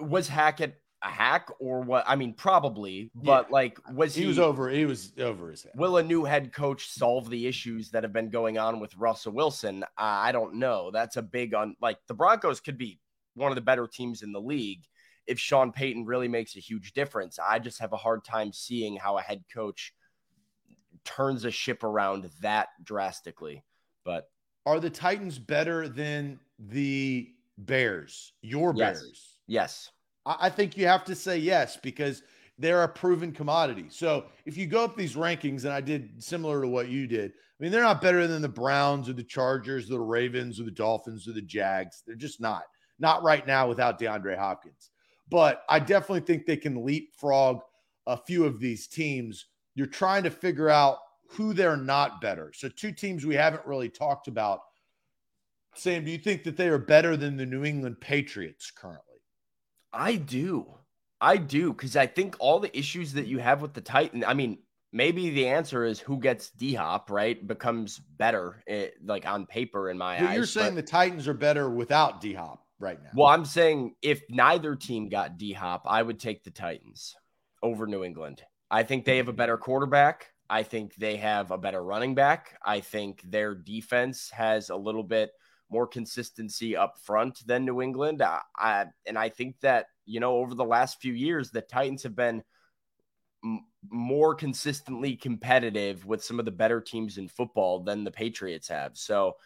was 0.00 0.28
Hackett 0.28 0.80
a 1.02 1.08
hack 1.08 1.50
or 1.60 1.82
what? 1.82 2.04
I 2.06 2.16
mean, 2.16 2.32
probably, 2.32 3.10
but 3.14 3.46
yeah. 3.48 3.52
like, 3.52 3.78
was 3.92 4.14
he, 4.14 4.22
he? 4.22 4.28
was 4.28 4.38
over. 4.38 4.70
He 4.70 4.86
was 4.86 5.12
over 5.18 5.50
his 5.50 5.62
head. 5.62 5.72
Will 5.76 5.98
a 5.98 6.02
new 6.02 6.24
head 6.24 6.52
coach 6.52 6.88
solve 6.88 7.28
the 7.28 7.46
issues 7.46 7.90
that 7.90 8.02
have 8.02 8.12
been 8.12 8.30
going 8.30 8.58
on 8.58 8.80
with 8.80 8.96
Russell 8.96 9.32
Wilson? 9.32 9.84
I 9.96 10.32
don't 10.32 10.54
know. 10.54 10.90
That's 10.90 11.16
a 11.16 11.22
big 11.22 11.54
on. 11.54 11.76
Like 11.80 11.98
the 12.08 12.14
Broncos 12.14 12.60
could 12.60 12.78
be 12.78 12.98
one 13.34 13.52
of 13.52 13.56
the 13.56 13.62
better 13.62 13.86
teams 13.86 14.22
in 14.22 14.32
the 14.32 14.40
league 14.40 14.84
if 15.26 15.38
Sean 15.38 15.70
Payton 15.70 16.06
really 16.06 16.28
makes 16.28 16.56
a 16.56 16.60
huge 16.60 16.92
difference. 16.92 17.38
I 17.38 17.58
just 17.58 17.78
have 17.80 17.92
a 17.92 17.98
hard 17.98 18.24
time 18.24 18.52
seeing 18.52 18.96
how 18.96 19.18
a 19.18 19.22
head 19.22 19.44
coach 19.54 19.92
turns 21.16 21.44
a 21.44 21.50
ship 21.50 21.82
around 21.82 22.28
that 22.40 22.68
drastically. 22.84 23.64
But 24.04 24.28
are 24.66 24.80
the 24.80 24.90
Titans 24.90 25.38
better 25.38 25.88
than 25.88 26.38
the 26.58 27.30
Bears? 27.56 28.32
Your 28.42 28.74
yes. 28.76 29.00
Bears? 29.00 29.38
Yes. 29.46 29.90
I 30.26 30.50
think 30.50 30.76
you 30.76 30.86
have 30.86 31.04
to 31.04 31.14
say 31.14 31.38
yes 31.38 31.78
because 31.78 32.22
they're 32.58 32.82
a 32.82 32.88
proven 32.88 33.32
commodity. 33.32 33.86
So 33.88 34.26
if 34.44 34.56
you 34.56 34.66
go 34.66 34.84
up 34.84 34.96
these 34.96 35.14
rankings, 35.14 35.64
and 35.64 35.72
I 35.72 35.80
did 35.80 36.22
similar 36.22 36.60
to 36.60 36.68
what 36.68 36.88
you 36.88 37.06
did, 37.06 37.30
I 37.30 37.62
mean, 37.62 37.72
they're 37.72 37.82
not 37.82 38.02
better 38.02 38.26
than 38.26 38.42
the 38.42 38.48
Browns 38.48 39.08
or 39.08 39.14
the 39.14 39.22
Chargers, 39.22 39.86
or 39.86 39.94
the 39.94 40.00
Ravens 40.00 40.60
or 40.60 40.64
the 40.64 40.70
Dolphins 40.70 41.26
or 41.26 41.32
the 41.32 41.40
Jags. 41.40 42.02
They're 42.06 42.14
just 42.14 42.40
not. 42.40 42.64
Not 42.98 43.22
right 43.22 43.46
now 43.46 43.68
without 43.68 43.98
DeAndre 43.98 44.36
Hopkins. 44.36 44.90
But 45.30 45.62
I 45.68 45.78
definitely 45.78 46.20
think 46.20 46.44
they 46.44 46.56
can 46.56 46.84
leapfrog 46.84 47.60
a 48.06 48.16
few 48.16 48.44
of 48.44 48.60
these 48.60 48.86
teams 48.86 49.46
you're 49.78 49.86
trying 49.86 50.24
to 50.24 50.30
figure 50.30 50.68
out 50.68 50.98
who 51.28 51.52
they're 51.52 51.76
not 51.76 52.20
better. 52.20 52.52
So, 52.52 52.68
two 52.68 52.90
teams 52.90 53.24
we 53.24 53.36
haven't 53.36 53.64
really 53.64 53.88
talked 53.88 54.26
about. 54.26 54.60
Sam, 55.76 56.04
do 56.04 56.10
you 56.10 56.18
think 56.18 56.42
that 56.42 56.56
they 56.56 56.68
are 56.68 56.78
better 56.78 57.16
than 57.16 57.36
the 57.36 57.46
New 57.46 57.64
England 57.64 58.00
Patriots 58.00 58.72
currently? 58.72 59.22
I 59.92 60.16
do. 60.16 60.66
I 61.20 61.36
do. 61.36 61.72
Because 61.72 61.96
I 61.96 62.06
think 62.06 62.34
all 62.40 62.58
the 62.58 62.76
issues 62.76 63.12
that 63.12 63.28
you 63.28 63.38
have 63.38 63.62
with 63.62 63.72
the 63.72 63.80
Titan, 63.80 64.24
I 64.24 64.34
mean, 64.34 64.58
maybe 64.92 65.30
the 65.30 65.46
answer 65.46 65.84
is 65.84 66.00
who 66.00 66.18
gets 66.18 66.50
D 66.50 66.74
Hop, 66.74 67.08
right? 67.08 67.46
Becomes 67.46 67.98
better, 67.98 68.60
it, 68.66 68.94
eh, 68.96 68.98
like 69.04 69.26
on 69.26 69.46
paper, 69.46 69.90
in 69.90 69.96
my 69.96 70.18
well, 70.18 70.30
eyes. 70.30 70.36
You're 70.36 70.46
saying 70.46 70.74
the 70.74 70.82
Titans 70.82 71.28
are 71.28 71.34
better 71.34 71.70
without 71.70 72.20
D 72.20 72.32
Hop 72.34 72.64
right 72.80 73.00
now. 73.00 73.10
Well, 73.14 73.28
I'm 73.28 73.44
saying 73.44 73.94
if 74.02 74.22
neither 74.28 74.74
team 74.74 75.08
got 75.08 75.38
D 75.38 75.52
Hop, 75.52 75.82
I 75.86 76.02
would 76.02 76.18
take 76.18 76.42
the 76.42 76.50
Titans 76.50 77.14
over 77.62 77.86
New 77.86 78.02
England. 78.02 78.42
I 78.70 78.82
think 78.82 79.04
they 79.04 79.16
have 79.16 79.28
a 79.28 79.32
better 79.32 79.56
quarterback. 79.56 80.32
I 80.50 80.62
think 80.62 80.94
they 80.94 81.16
have 81.16 81.50
a 81.50 81.58
better 81.58 81.82
running 81.82 82.14
back. 82.14 82.58
I 82.64 82.80
think 82.80 83.22
their 83.22 83.54
defense 83.54 84.30
has 84.30 84.70
a 84.70 84.76
little 84.76 85.02
bit 85.02 85.30
more 85.70 85.86
consistency 85.86 86.76
up 86.76 86.96
front 87.02 87.46
than 87.46 87.64
New 87.64 87.82
England. 87.82 88.22
I, 88.22 88.40
I, 88.56 88.86
and 89.06 89.18
I 89.18 89.28
think 89.28 89.60
that, 89.60 89.86
you 90.06 90.20
know, 90.20 90.36
over 90.36 90.54
the 90.54 90.64
last 90.64 91.00
few 91.00 91.12
years, 91.12 91.50
the 91.50 91.60
Titans 91.60 92.02
have 92.04 92.16
been 92.16 92.42
m- 93.44 93.66
more 93.90 94.34
consistently 94.34 95.16
competitive 95.16 96.06
with 96.06 96.24
some 96.24 96.38
of 96.38 96.46
the 96.46 96.50
better 96.50 96.80
teams 96.80 97.18
in 97.18 97.28
football 97.28 97.80
than 97.80 98.04
the 98.04 98.10
Patriots 98.10 98.68
have. 98.68 98.96
So 98.96 99.36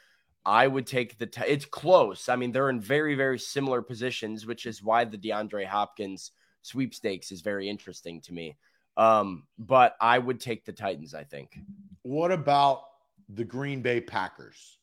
I 0.44 0.66
would 0.66 0.87
take 0.87 1.18
the, 1.18 1.26
t- 1.26 1.42
it's 1.46 1.64
close. 1.64 2.28
I 2.28 2.37
mean, 2.37 2.52
they're 2.52 2.70
in 2.70 2.80
very, 2.80 3.16
very 3.16 3.38
similar 3.38 3.82
positions, 3.82 4.46
which 4.46 4.66
is 4.66 4.82
why 4.82 5.04
the 5.04 5.18
DeAndre 5.18 5.66
Hopkins 5.66 6.30
sweepstakes 6.62 7.32
is 7.32 7.40
very 7.40 7.68
interesting 7.68 8.20
to 8.22 8.32
me. 8.32 8.56
Um, 8.96 9.44
but 9.59 9.96
I 10.00 10.18
would 10.18 10.40
take 10.40 10.64
the 10.64 10.72
Titans, 10.72 11.14
I 11.14 11.24
think. 11.24 11.59
What 12.02 12.31
about 12.31 12.83
the 13.28 13.44
Green 13.44 13.83
Bay 13.83 14.00
Packers? 14.00 14.78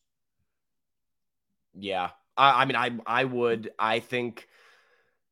Yeah. 1.73 2.09
I, 2.35 2.63
I 2.63 2.65
mean, 2.65 2.75
I 2.75 2.91
I 3.05 3.23
would. 3.25 3.71
I 3.77 3.99
think 3.99 4.47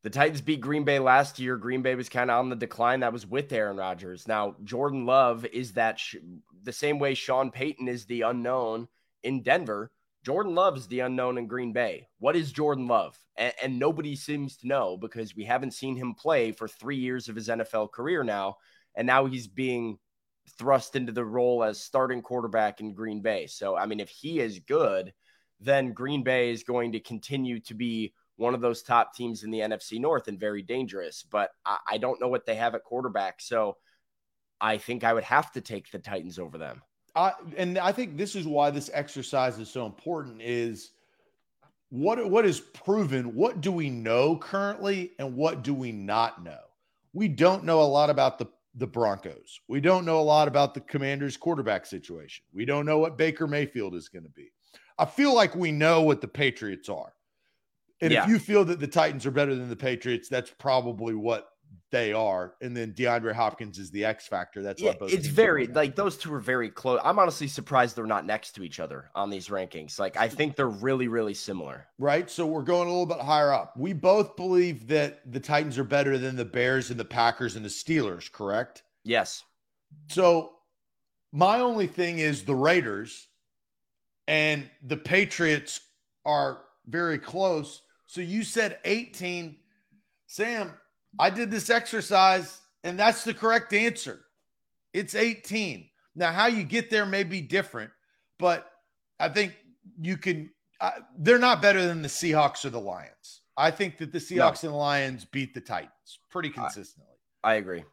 the 0.03 0.09
Titans 0.09 0.41
beat 0.41 0.61
Green 0.61 0.83
Bay 0.83 0.99
last 0.99 1.39
year. 1.39 1.57
Green 1.57 1.81
Bay 1.81 1.95
was 1.95 2.09
kind 2.09 2.29
of 2.29 2.39
on 2.39 2.49
the 2.49 2.55
decline. 2.55 2.99
That 2.99 3.13
was 3.13 3.25
with 3.25 3.51
Aaron 3.51 3.77
Rodgers. 3.77 4.27
Now, 4.27 4.55
Jordan 4.63 5.05
Love 5.05 5.45
is 5.45 5.73
that 5.73 5.99
sh- 5.99 6.17
the 6.63 6.73
same 6.73 6.99
way 6.99 7.13
Sean 7.13 7.51
Payton 7.51 7.87
is 7.87 8.05
the 8.05 8.21
unknown 8.21 8.87
in 9.23 9.41
Denver. 9.41 9.91
Jordan 10.27 10.55
Love 10.55 10.75
is 10.75 10.87
the 10.87 10.99
unknown 10.99 11.37
in 11.37 11.47
Green 11.47 11.71
Bay. 11.71 12.09
What 12.19 12.35
is 12.35 12.51
Jordan 12.51 12.85
Love? 12.85 13.17
And, 13.37 13.53
and 13.63 13.79
nobody 13.79 14.13
seems 14.13 14.57
to 14.57 14.67
know 14.67 14.97
because 14.97 15.33
we 15.33 15.45
haven't 15.45 15.73
seen 15.73 15.95
him 15.95 16.15
play 16.15 16.51
for 16.51 16.67
three 16.67 16.97
years 16.97 17.29
of 17.29 17.35
his 17.37 17.47
NFL 17.47 17.93
career 17.93 18.25
now. 18.25 18.57
And 18.93 19.07
now 19.07 19.25
he's 19.25 19.47
being 19.47 19.97
thrust 20.59 20.97
into 20.97 21.13
the 21.13 21.23
role 21.23 21.63
as 21.63 21.79
starting 21.79 22.21
quarterback 22.21 22.81
in 22.81 22.93
Green 22.93 23.21
Bay. 23.21 23.47
So, 23.47 23.77
I 23.77 23.85
mean, 23.85 24.01
if 24.01 24.09
he 24.09 24.41
is 24.41 24.59
good, 24.59 25.13
then 25.61 25.93
Green 25.93 26.23
Bay 26.23 26.51
is 26.51 26.63
going 26.63 26.91
to 26.91 26.99
continue 26.99 27.61
to 27.61 27.73
be 27.73 28.13
one 28.35 28.53
of 28.53 28.59
those 28.59 28.83
top 28.83 29.15
teams 29.15 29.45
in 29.45 29.49
the 29.49 29.61
NFC 29.61 29.97
North 29.97 30.27
and 30.27 30.37
very 30.37 30.61
dangerous. 30.61 31.23
But 31.23 31.51
I, 31.65 31.77
I 31.91 31.97
don't 31.99 32.19
know 32.19 32.27
what 32.27 32.45
they 32.45 32.55
have 32.55 32.75
at 32.75 32.83
quarterback. 32.83 33.39
So 33.39 33.77
I 34.59 34.77
think 34.77 35.05
I 35.05 35.13
would 35.13 35.23
have 35.23 35.53
to 35.53 35.61
take 35.61 35.89
the 35.89 35.99
Titans 35.99 36.37
over 36.37 36.57
them. 36.57 36.81
I, 37.17 37.33
and 37.57 37.77
I 37.77 37.91
think 37.91 38.15
this 38.15 38.35
is 38.35 38.45
why 38.45 38.69
this 38.69 38.89
exercise 38.93 39.57
is 39.57 39.69
so 39.69 39.85
important 39.85 40.41
is 40.41 40.91
what 41.89 42.29
what 42.29 42.45
is 42.45 42.59
proven 42.59 43.33
what 43.33 43.61
do 43.61 43.71
we 43.71 43.89
know 43.89 44.37
currently 44.37 45.11
and 45.19 45.35
what 45.35 45.63
do 45.63 45.73
we 45.73 45.91
not 45.91 46.43
know? 46.43 46.59
We 47.13 47.27
don't 47.27 47.63
know 47.63 47.81
a 47.81 47.83
lot 47.83 48.09
about 48.09 48.37
the 48.37 48.47
the 48.75 48.87
broncos. 48.87 49.59
We 49.67 49.81
don't 49.81 50.05
know 50.05 50.19
a 50.19 50.21
lot 50.21 50.47
about 50.47 50.75
the 50.75 50.81
commanders 50.81 51.35
quarterback 51.35 51.87
situation. 51.87 52.45
We 52.53 52.65
don't 52.65 52.85
know 52.85 52.99
what 52.99 53.17
baker 53.17 53.47
mayfield 53.47 53.95
is 53.95 54.07
going 54.07 54.25
to 54.25 54.29
be. 54.29 54.51
I 54.99 55.05
feel 55.05 55.33
like 55.33 55.55
we 55.55 55.71
know 55.71 56.03
what 56.03 56.21
the 56.21 56.27
patriots 56.27 56.87
are. 56.87 57.13
And 58.01 58.11
yeah. 58.11 58.23
if 58.23 58.29
you 58.29 58.37
feel 58.37 58.63
that 58.65 58.79
the 58.79 58.87
Titans 58.87 59.25
are 59.25 59.31
better 59.31 59.55
than 59.55 59.69
the 59.69 59.75
Patriots, 59.75 60.29
that's 60.29 60.51
probably 60.51 61.15
what 61.15 61.49
they 61.91 62.13
are. 62.13 62.53
And 62.61 62.75
then 62.75 62.93
DeAndre 62.93 63.33
Hopkins 63.33 63.79
is 63.79 63.91
the 63.91 64.05
X 64.05 64.27
factor. 64.27 64.61
That's 64.61 64.81
yeah, 64.81 64.93
it's 65.01 65.27
very 65.27 65.67
like 65.67 65.95
those 65.95 66.17
two 66.17 66.33
are 66.33 66.39
very 66.39 66.69
close. 66.69 66.99
I'm 67.03 67.19
honestly 67.19 67.47
surprised 67.47 67.95
they're 67.95 68.05
not 68.05 68.25
next 68.25 68.51
to 68.55 68.63
each 68.63 68.79
other 68.79 69.09
on 69.15 69.29
these 69.29 69.47
rankings. 69.47 69.99
Like 69.99 70.17
I 70.17 70.27
think 70.27 70.55
they're 70.55 70.67
really, 70.67 71.07
really 71.07 71.33
similar. 71.33 71.87
Right. 71.97 72.29
So 72.29 72.45
we're 72.45 72.63
going 72.63 72.87
a 72.87 72.91
little 72.91 73.05
bit 73.05 73.19
higher 73.19 73.53
up. 73.53 73.75
We 73.77 73.93
both 73.93 74.35
believe 74.35 74.87
that 74.87 75.31
the 75.31 75.39
Titans 75.39 75.77
are 75.77 75.83
better 75.83 76.17
than 76.17 76.35
the 76.35 76.45
Bears 76.45 76.89
and 76.91 76.99
the 76.99 77.05
Packers 77.05 77.55
and 77.55 77.63
the 77.63 77.69
Steelers, 77.69 78.31
correct? 78.31 78.83
Yes. 79.03 79.43
So 80.09 80.51
my 81.31 81.59
only 81.59 81.87
thing 81.87 82.19
is 82.19 82.43
the 82.43 82.55
Raiders 82.55 83.27
and 84.27 84.69
the 84.83 84.97
Patriots 84.97 85.79
are 86.25 86.59
very 86.85 87.17
close 87.17 87.81
so 88.07 88.21
you 88.21 88.43
said 88.43 88.79
18. 88.85 89.57
Sam, 90.25 90.73
I 91.19 91.29
did 91.29 91.51
this 91.51 91.69
exercise, 91.69 92.59
and 92.83 92.99
that's 92.99 93.23
the 93.23 93.33
correct 93.33 93.73
answer. 93.73 94.21
It's 94.93 95.15
18. 95.15 95.89
Now, 96.15 96.31
how 96.31 96.47
you 96.47 96.63
get 96.63 96.89
there 96.89 97.05
may 97.05 97.23
be 97.23 97.41
different, 97.41 97.91
but 98.39 98.69
I 99.19 99.29
think 99.29 99.55
you 99.99 100.17
can. 100.17 100.49
Uh, 100.79 100.91
they're 101.17 101.39
not 101.39 101.61
better 101.61 101.85
than 101.85 102.01
the 102.01 102.07
Seahawks 102.07 102.63
or 102.63 102.69
the 102.69 102.79
Lions. 102.79 103.41
I 103.55 103.71
think 103.71 103.97
that 103.97 104.11
the 104.11 104.19
Seahawks 104.19 104.63
no. 104.63 104.69
and 104.69 104.73
the 104.73 104.77
Lions 104.77 105.25
beat 105.25 105.53
the 105.53 105.61
Titans 105.61 106.19
pretty 106.29 106.49
consistently. 106.49 107.15
I, 107.43 107.53
I 107.53 107.55
agree. 107.55 107.83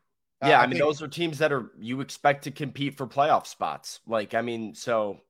Yeah, 0.42 0.58
uh, 0.58 0.60
I, 0.60 0.64
I 0.64 0.66
mean, 0.66 0.78
those 0.78 1.00
are 1.02 1.08
teams 1.08 1.38
that 1.38 1.52
are 1.52 1.70
you 1.78 2.00
expect 2.00 2.44
to 2.44 2.50
compete 2.50 2.96
for 2.96 3.06
playoff 3.06 3.46
spots. 3.46 4.00
Like, 4.06 4.34
I 4.34 4.42
mean, 4.42 4.74
so 4.74 5.20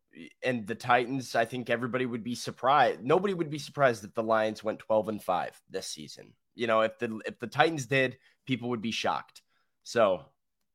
and 0.43 0.67
the 0.67 0.75
Titans, 0.75 1.35
I 1.35 1.45
think 1.45 1.71
everybody 1.71 2.07
would 2.07 2.25
be 2.25 2.35
surprised. 2.35 3.03
Nobody 3.03 3.35
would 3.35 3.51
be 3.51 3.59
surprised 3.59 4.05
if 4.05 4.15
the 4.15 4.23
Lions 4.23 4.63
went 4.63 4.79
12 4.79 5.09
and 5.09 5.23
5 5.23 5.63
this 5.71 5.87
season. 5.87 6.33
You 6.55 6.67
know, 6.67 6.83
if 6.83 6.99
the 6.99 7.21
if 7.27 7.39
the 7.39 7.47
Titans 7.47 7.87
did, 7.87 8.19
people 8.47 8.71
would 8.71 8.83
be 8.83 8.91
shocked. 8.91 9.43
So, 9.83 10.25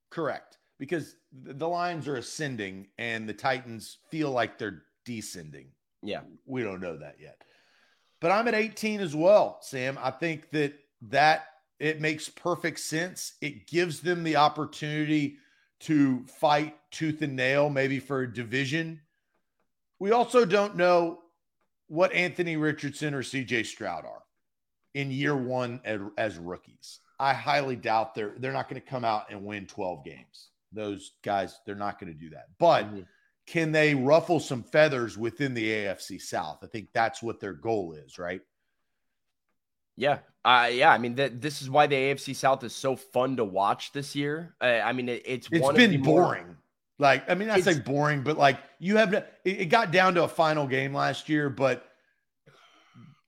correct. 0.10 0.58
Because 0.78 1.16
the 1.34 1.68
Lions 1.68 2.08
are 2.08 2.16
ascending 2.16 2.88
and 2.98 3.28
the 3.28 3.34
Titans 3.34 3.98
feel 4.10 4.32
like 4.32 4.58
they're 4.58 4.84
descending. 5.04 5.72
Yeah. 6.02 6.22
We 6.46 6.64
don't 6.64 6.82
know 6.82 6.98
that 6.98 7.18
yet. 7.20 7.44
But 8.22 8.32
I'm 8.32 8.48
at 8.48 8.56
18 8.56 9.02
as 9.02 9.16
well, 9.16 9.60
Sam. 9.62 9.98
I 10.02 10.12
think 10.12 10.50
that 10.52 10.74
that 11.10 11.46
it 11.80 12.00
makes 12.00 12.30
perfect 12.30 12.80
sense. 12.80 13.34
It 13.42 13.68
gives 13.68 14.00
them 14.00 14.24
the 14.24 14.38
opportunity 14.38 15.38
to 15.82 16.26
fight 16.28 16.76
tooth 16.92 17.22
and 17.22 17.36
nail 17.36 17.70
maybe 17.70 18.00
for 18.00 18.22
a 18.22 18.34
division 18.34 19.02
we 20.00 20.12
also 20.12 20.46
don't 20.46 20.78
know 20.78 21.20
what 21.88 22.14
Anthony 22.14 22.56
Richardson 22.56 23.14
or 23.14 23.22
CJ 23.22 23.66
Stroud 23.66 24.06
are 24.06 24.24
in 25.00 25.12
year 25.12 25.36
one 25.36 25.80
as, 26.18 26.38
rookies. 26.38 27.00
I 27.20 27.34
highly 27.34 27.76
doubt 27.76 28.16
they're 28.16 28.34
they're 28.38 28.54
not 28.54 28.70
going 28.70 28.82
to 28.82 28.88
come 28.88 29.06
out 29.06 29.26
and 29.30 29.46
win 29.46 29.66
12 29.66 30.04
games. 30.04 30.50
Those 30.72 31.14
guys, 31.24 31.60
they're 31.66 31.76
not 31.76 32.00
going 32.00 32.14
to 32.14 32.20
do 32.20 32.30
that. 32.32 32.48
But 32.60 32.86
mm-hmm. 32.86 33.02
can 33.48 33.72
they 33.72 33.96
ruffle 33.96 34.40
some 34.40 34.64
feathers 34.64 35.18
within 35.18 35.54
the 35.54 35.68
AFC 35.68 36.22
South? 36.22 36.60
I 36.64 36.68
think 36.68 36.90
that's 36.94 37.24
what 37.24 37.40
their 37.40 37.54
goal 37.54 37.94
is, 37.94 38.20
right? 38.20 38.42
Yeah, 39.96 40.20
uh, 40.46 40.70
yeah. 40.72 40.92
I 40.92 40.98
mean, 40.98 41.16
th- 41.16 41.34
this 41.36 41.62
is 41.62 41.70
why 41.70 41.88
the 41.88 41.96
AFC 41.96 42.36
South 42.36 42.64
is 42.64 42.74
so 42.74 42.96
fun 42.96 43.36
to 43.38 43.44
watch 43.44 43.92
this 43.92 44.16
year. 44.16 44.56
Uh, 44.62 44.80
I 44.84 44.94
mean, 44.94 45.10
it, 45.10 45.24
it's 45.26 45.50
it's 45.52 45.72
been 45.74 46.02
boring. 46.02 46.46
More, 46.46 46.58
like, 47.00 47.30
I 47.30 47.36
mean, 47.36 47.48
that's 47.48 47.64
say 47.64 47.80
boring, 47.80 48.24
but 48.24 48.38
like 48.38 48.60
you 48.80 48.98
have 48.98 49.14
it, 49.14 49.34
it 49.44 49.66
got 49.66 49.92
down 49.92 50.14
to 50.16 50.24
a 50.24 50.28
final 50.28 50.68
game 50.68 50.94
last 50.94 51.28
year, 51.28 51.50
but 51.50 51.89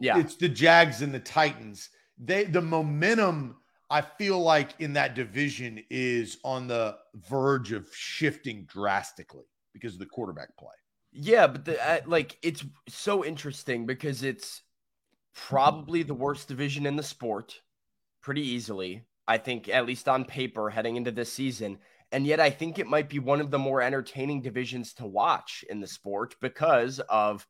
yeah, 0.02 0.18
it's 0.18 0.36
the 0.36 0.50
Jags 0.50 1.02
and 1.02 1.14
the 1.14 1.20
Titans. 1.20 1.90
They 2.18 2.44
the 2.44 2.62
momentum 2.62 3.56
I 3.92 4.00
feel 4.00 4.40
like 4.40 4.70
in 4.80 4.94
that 4.94 5.16
division 5.16 5.84
is 5.90 6.38
on 6.46 6.68
the 6.68 6.98
verge 7.30 7.74
of 7.74 7.90
shifting 7.94 8.64
drastically 8.64 9.44
because 9.74 9.94
of 9.94 10.00
the 10.00 10.06
quarterback 10.06 10.56
play. 10.58 10.70
Yeah, 11.12 11.48
but 11.48 11.66
the, 11.66 11.86
uh, 11.86 12.00
like 12.06 12.38
it's 12.42 12.64
so 12.88 13.26
interesting 13.26 13.86
because 13.86 14.24
it's 14.24 14.62
probably 15.36 16.04
the 16.04 16.14
worst 16.14 16.48
division 16.48 16.86
in 16.86 16.96
the 16.96 17.04
sport, 17.04 17.60
pretty 18.22 18.48
easily. 18.48 19.04
I 19.28 19.38
think 19.38 19.68
at 19.68 19.86
least 19.86 20.08
on 20.08 20.24
paper 20.24 20.70
heading 20.70 20.96
into 20.96 21.12
this 21.12 21.32
season. 21.32 21.78
And 22.14 22.26
yet, 22.26 22.40
I 22.40 22.50
think 22.50 22.80
it 22.80 22.88
might 22.88 23.10
be 23.10 23.20
one 23.20 23.42
of 23.42 23.52
the 23.52 23.60
more 23.60 23.82
entertaining 23.82 24.42
divisions 24.42 24.94
to 24.96 25.06
watch 25.06 25.66
in 25.70 25.82
the 25.82 25.88
sport 25.88 26.36
because 26.42 27.00
of 27.10 27.46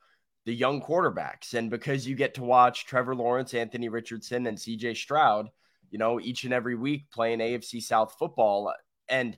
the 0.46 0.54
young 0.54 0.82
quarterbacks 0.82 1.54
and 1.54 1.70
because 1.70 2.08
you 2.08 2.16
get 2.16 2.34
to 2.36 2.44
watch 2.44 2.86
Trevor 2.86 3.16
Lawrence, 3.16 3.54
Anthony 3.54 3.90
Richardson, 3.90 4.48
and 4.48 4.58
CJ 4.58 4.98
Stroud, 4.98 5.50
you 5.90 5.98
know, 6.00 6.20
each 6.20 6.46
and 6.46 6.54
every 6.54 6.76
week 6.76 7.12
playing 7.12 7.40
AFC 7.40 7.82
South 7.82 8.16
football. 8.18 8.74
And 9.08 9.38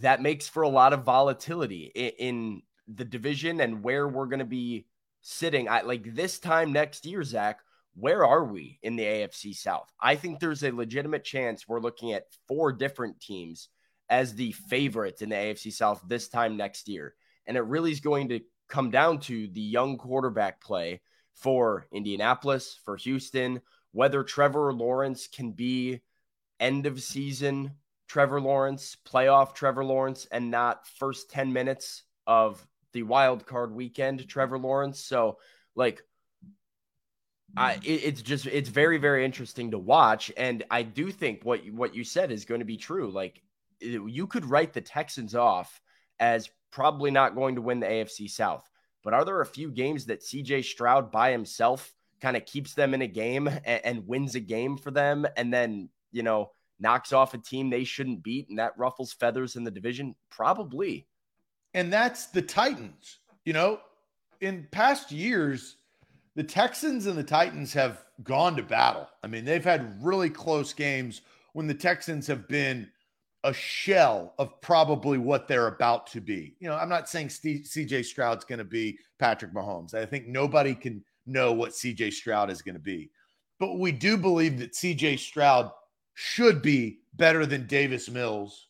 that 0.00 0.22
makes 0.22 0.48
for 0.48 0.62
a 0.62 0.68
lot 0.68 0.92
of 0.92 1.04
volatility 1.04 1.92
in, 1.94 2.62
the 2.96 3.04
division 3.04 3.60
and 3.60 3.82
where 3.82 4.08
we're 4.08 4.26
going 4.26 4.40
to 4.40 4.44
be 4.44 4.86
sitting. 5.22 5.68
I 5.68 5.82
like 5.82 6.14
this 6.14 6.38
time 6.38 6.72
next 6.72 7.06
year, 7.06 7.22
Zach. 7.22 7.60
Where 7.94 8.24
are 8.24 8.44
we 8.44 8.78
in 8.82 8.96
the 8.96 9.04
AFC 9.04 9.54
South? 9.54 9.88
I 10.00 10.16
think 10.16 10.38
there's 10.38 10.62
a 10.62 10.70
legitimate 10.70 11.24
chance 11.24 11.66
we're 11.66 11.80
looking 11.80 12.12
at 12.12 12.24
four 12.48 12.72
different 12.72 13.20
teams 13.20 13.68
as 14.08 14.34
the 14.34 14.52
favorites 14.52 15.22
in 15.22 15.28
the 15.28 15.36
AFC 15.36 15.72
South 15.72 16.02
this 16.06 16.28
time 16.28 16.56
next 16.56 16.88
year. 16.88 17.14
And 17.46 17.56
it 17.56 17.62
really 17.62 17.92
is 17.92 18.00
going 18.00 18.28
to 18.30 18.40
come 18.70 18.90
down 18.90 19.20
to 19.20 19.48
the 19.48 19.60
young 19.60 19.98
quarterback 19.98 20.60
play 20.60 21.00
for 21.34 21.86
Indianapolis, 21.92 22.78
for 22.84 22.96
Houston, 22.96 23.60
whether 23.92 24.22
Trevor 24.22 24.72
Lawrence 24.72 25.26
can 25.26 25.52
be 25.52 26.00
end 26.58 26.86
of 26.86 27.02
season 27.02 27.72
Trevor 28.08 28.40
Lawrence, 28.40 28.96
playoff 29.06 29.54
Trevor 29.54 29.84
Lawrence, 29.84 30.26
and 30.32 30.50
not 30.50 30.86
first 30.98 31.30
10 31.30 31.52
minutes 31.52 32.02
of 32.26 32.66
the 32.92 33.04
wild 33.04 33.46
card 33.46 33.72
weekend 33.72 34.28
Trevor 34.28 34.58
Lawrence. 34.58 34.98
So, 34.98 35.38
like, 35.76 36.02
I, 37.56 37.74
it, 37.74 37.86
it's 37.86 38.22
just 38.22 38.46
it's 38.46 38.68
very 38.68 38.98
very 38.98 39.24
interesting 39.24 39.70
to 39.72 39.78
watch, 39.78 40.30
and 40.36 40.64
I 40.70 40.82
do 40.82 41.10
think 41.10 41.44
what 41.44 41.60
what 41.70 41.94
you 41.94 42.04
said 42.04 42.30
is 42.30 42.44
going 42.44 42.60
to 42.60 42.64
be 42.64 42.76
true. 42.76 43.10
Like 43.10 43.42
you 43.80 44.26
could 44.26 44.44
write 44.44 44.72
the 44.72 44.80
Texans 44.80 45.34
off 45.34 45.80
as 46.18 46.50
probably 46.70 47.10
not 47.10 47.34
going 47.34 47.54
to 47.56 47.62
win 47.62 47.80
the 47.80 47.86
AFC 47.86 48.30
South. 48.30 48.68
But 49.02 49.14
are 49.14 49.24
there 49.24 49.40
a 49.40 49.46
few 49.46 49.70
games 49.70 50.06
that 50.06 50.20
CJ 50.20 50.64
Stroud 50.64 51.10
by 51.10 51.32
himself 51.32 51.92
kind 52.20 52.36
of 52.36 52.44
keeps 52.44 52.74
them 52.74 52.92
in 52.94 53.02
a 53.02 53.06
game 53.06 53.48
and, 53.48 53.80
and, 53.84 54.06
wins 54.06 54.34
a 54.34 54.40
game 54.40 54.76
for 54.76 54.90
them 54.90 55.26
and 55.36 55.52
then, 55.52 55.88
you 56.12 56.22
know, 56.22 56.50
knocks 56.78 57.12
off 57.12 57.34
a 57.34 57.38
team 57.38 57.70
they 57.70 57.84
shouldn't 57.84 58.22
beat 58.22 58.48
and 58.48 58.58
that 58.58 58.78
ruffles 58.78 59.12
feathers 59.12 59.56
in 59.56 59.64
the 59.64 59.70
division? 59.70 60.14
Probably. 60.30 61.06
And 61.72 61.92
that's 61.92 62.26
the 62.26 62.42
Titans. 62.42 63.18
You 63.44 63.54
know, 63.54 63.80
in 64.40 64.66
past 64.70 65.10
years, 65.10 65.76
the 66.34 66.42
Texans 66.42 67.06
and 67.06 67.16
the 67.16 67.24
Titans 67.24 67.72
have 67.72 68.04
gone 68.22 68.56
to 68.56 68.62
battle. 68.62 69.08
I 69.22 69.26
mean, 69.26 69.44
they've 69.44 69.64
had 69.64 70.02
really 70.02 70.30
close 70.30 70.72
games 70.72 71.22
when 71.52 71.66
the 71.66 71.74
Texans 71.74 72.26
have 72.26 72.48
been 72.48 72.88
a 73.44 73.52
shell 73.52 74.34
of 74.38 74.60
probably 74.60 75.18
what 75.18 75.48
they're 75.48 75.68
about 75.68 76.06
to 76.08 76.20
be. 76.20 76.54
You 76.60 76.68
know, 76.68 76.76
I'm 76.76 76.88
not 76.88 77.08
saying 77.08 77.28
CJ 77.28 78.04
Stroud's 78.04 78.44
going 78.44 78.58
to 78.58 78.64
be 78.64 78.98
Patrick 79.18 79.54
Mahomes. 79.54 79.94
I 79.94 80.04
think 80.04 80.26
nobody 80.26 80.74
can 80.74 81.02
know 81.26 81.52
what 81.52 81.70
CJ 81.70 82.12
Stroud 82.12 82.50
is 82.50 82.62
going 82.62 82.74
to 82.74 82.80
be. 82.80 83.10
But 83.58 83.78
we 83.78 83.92
do 83.92 84.16
believe 84.16 84.58
that 84.58 84.72
CJ 84.72 85.18
Stroud 85.18 85.70
should 86.14 86.60
be 86.60 87.00
better 87.14 87.46
than 87.46 87.66
Davis 87.66 88.10
Mills, 88.10 88.68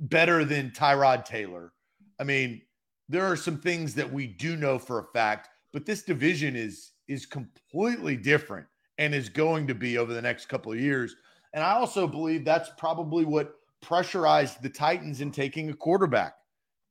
better 0.00 0.44
than 0.44 0.70
Tyrod 0.70 1.24
Taylor. 1.24 1.72
I 2.18 2.24
mean, 2.24 2.62
there 3.08 3.24
are 3.24 3.36
some 3.36 3.58
things 3.58 3.94
that 3.94 4.10
we 4.10 4.26
do 4.26 4.56
know 4.56 4.78
for 4.78 4.98
a 4.98 5.06
fact, 5.12 5.48
but 5.72 5.86
this 5.86 6.02
division 6.02 6.56
is 6.56 6.92
is 7.08 7.26
completely 7.26 8.16
different 8.16 8.66
and 8.98 9.14
is 9.14 9.28
going 9.28 9.66
to 9.66 9.74
be 9.74 9.98
over 9.98 10.12
the 10.12 10.22
next 10.22 10.48
couple 10.48 10.70
of 10.70 10.78
years. 10.78 11.16
And 11.54 11.64
I 11.64 11.72
also 11.72 12.06
believe 12.06 12.44
that's 12.44 12.70
probably 12.78 13.24
what 13.24 13.54
pressurized 13.80 14.62
the 14.62 14.70
Titans 14.70 15.20
in 15.20 15.30
taking 15.30 15.70
a 15.70 15.74
quarterback 15.74 16.34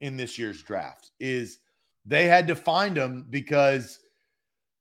in 0.02 0.18
this 0.18 0.38
year's 0.38 0.62
draft 0.62 1.12
is 1.20 1.60
they 2.06 2.26
had 2.26 2.48
to 2.48 2.56
find 2.56 2.98
him 2.98 3.26
because 3.30 4.00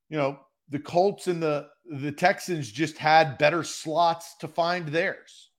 you 0.09 0.17
know 0.17 0.39
the 0.69 0.79
Colts 0.79 1.27
and 1.27 1.41
the 1.41 1.67
the 1.85 2.11
Texans 2.11 2.71
just 2.71 2.97
had 2.97 3.37
better 3.37 3.63
slots 3.63 4.35
to 4.37 4.47
find 4.47 4.87
theirs. 4.87 5.49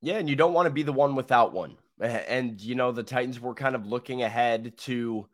Yeah, 0.00 0.18
and 0.18 0.28
you 0.28 0.36
don't 0.36 0.52
want 0.52 0.66
to 0.66 0.72
be 0.72 0.84
the 0.84 0.92
one 0.92 1.16
without 1.16 1.52
one. 1.52 1.76
And 2.00 2.60
you 2.60 2.74
know 2.74 2.92
the 2.92 3.02
Titans 3.02 3.40
were 3.40 3.54
kind 3.54 3.74
of 3.74 3.86
looking 3.86 4.22
ahead 4.22 4.76
to 4.78 5.28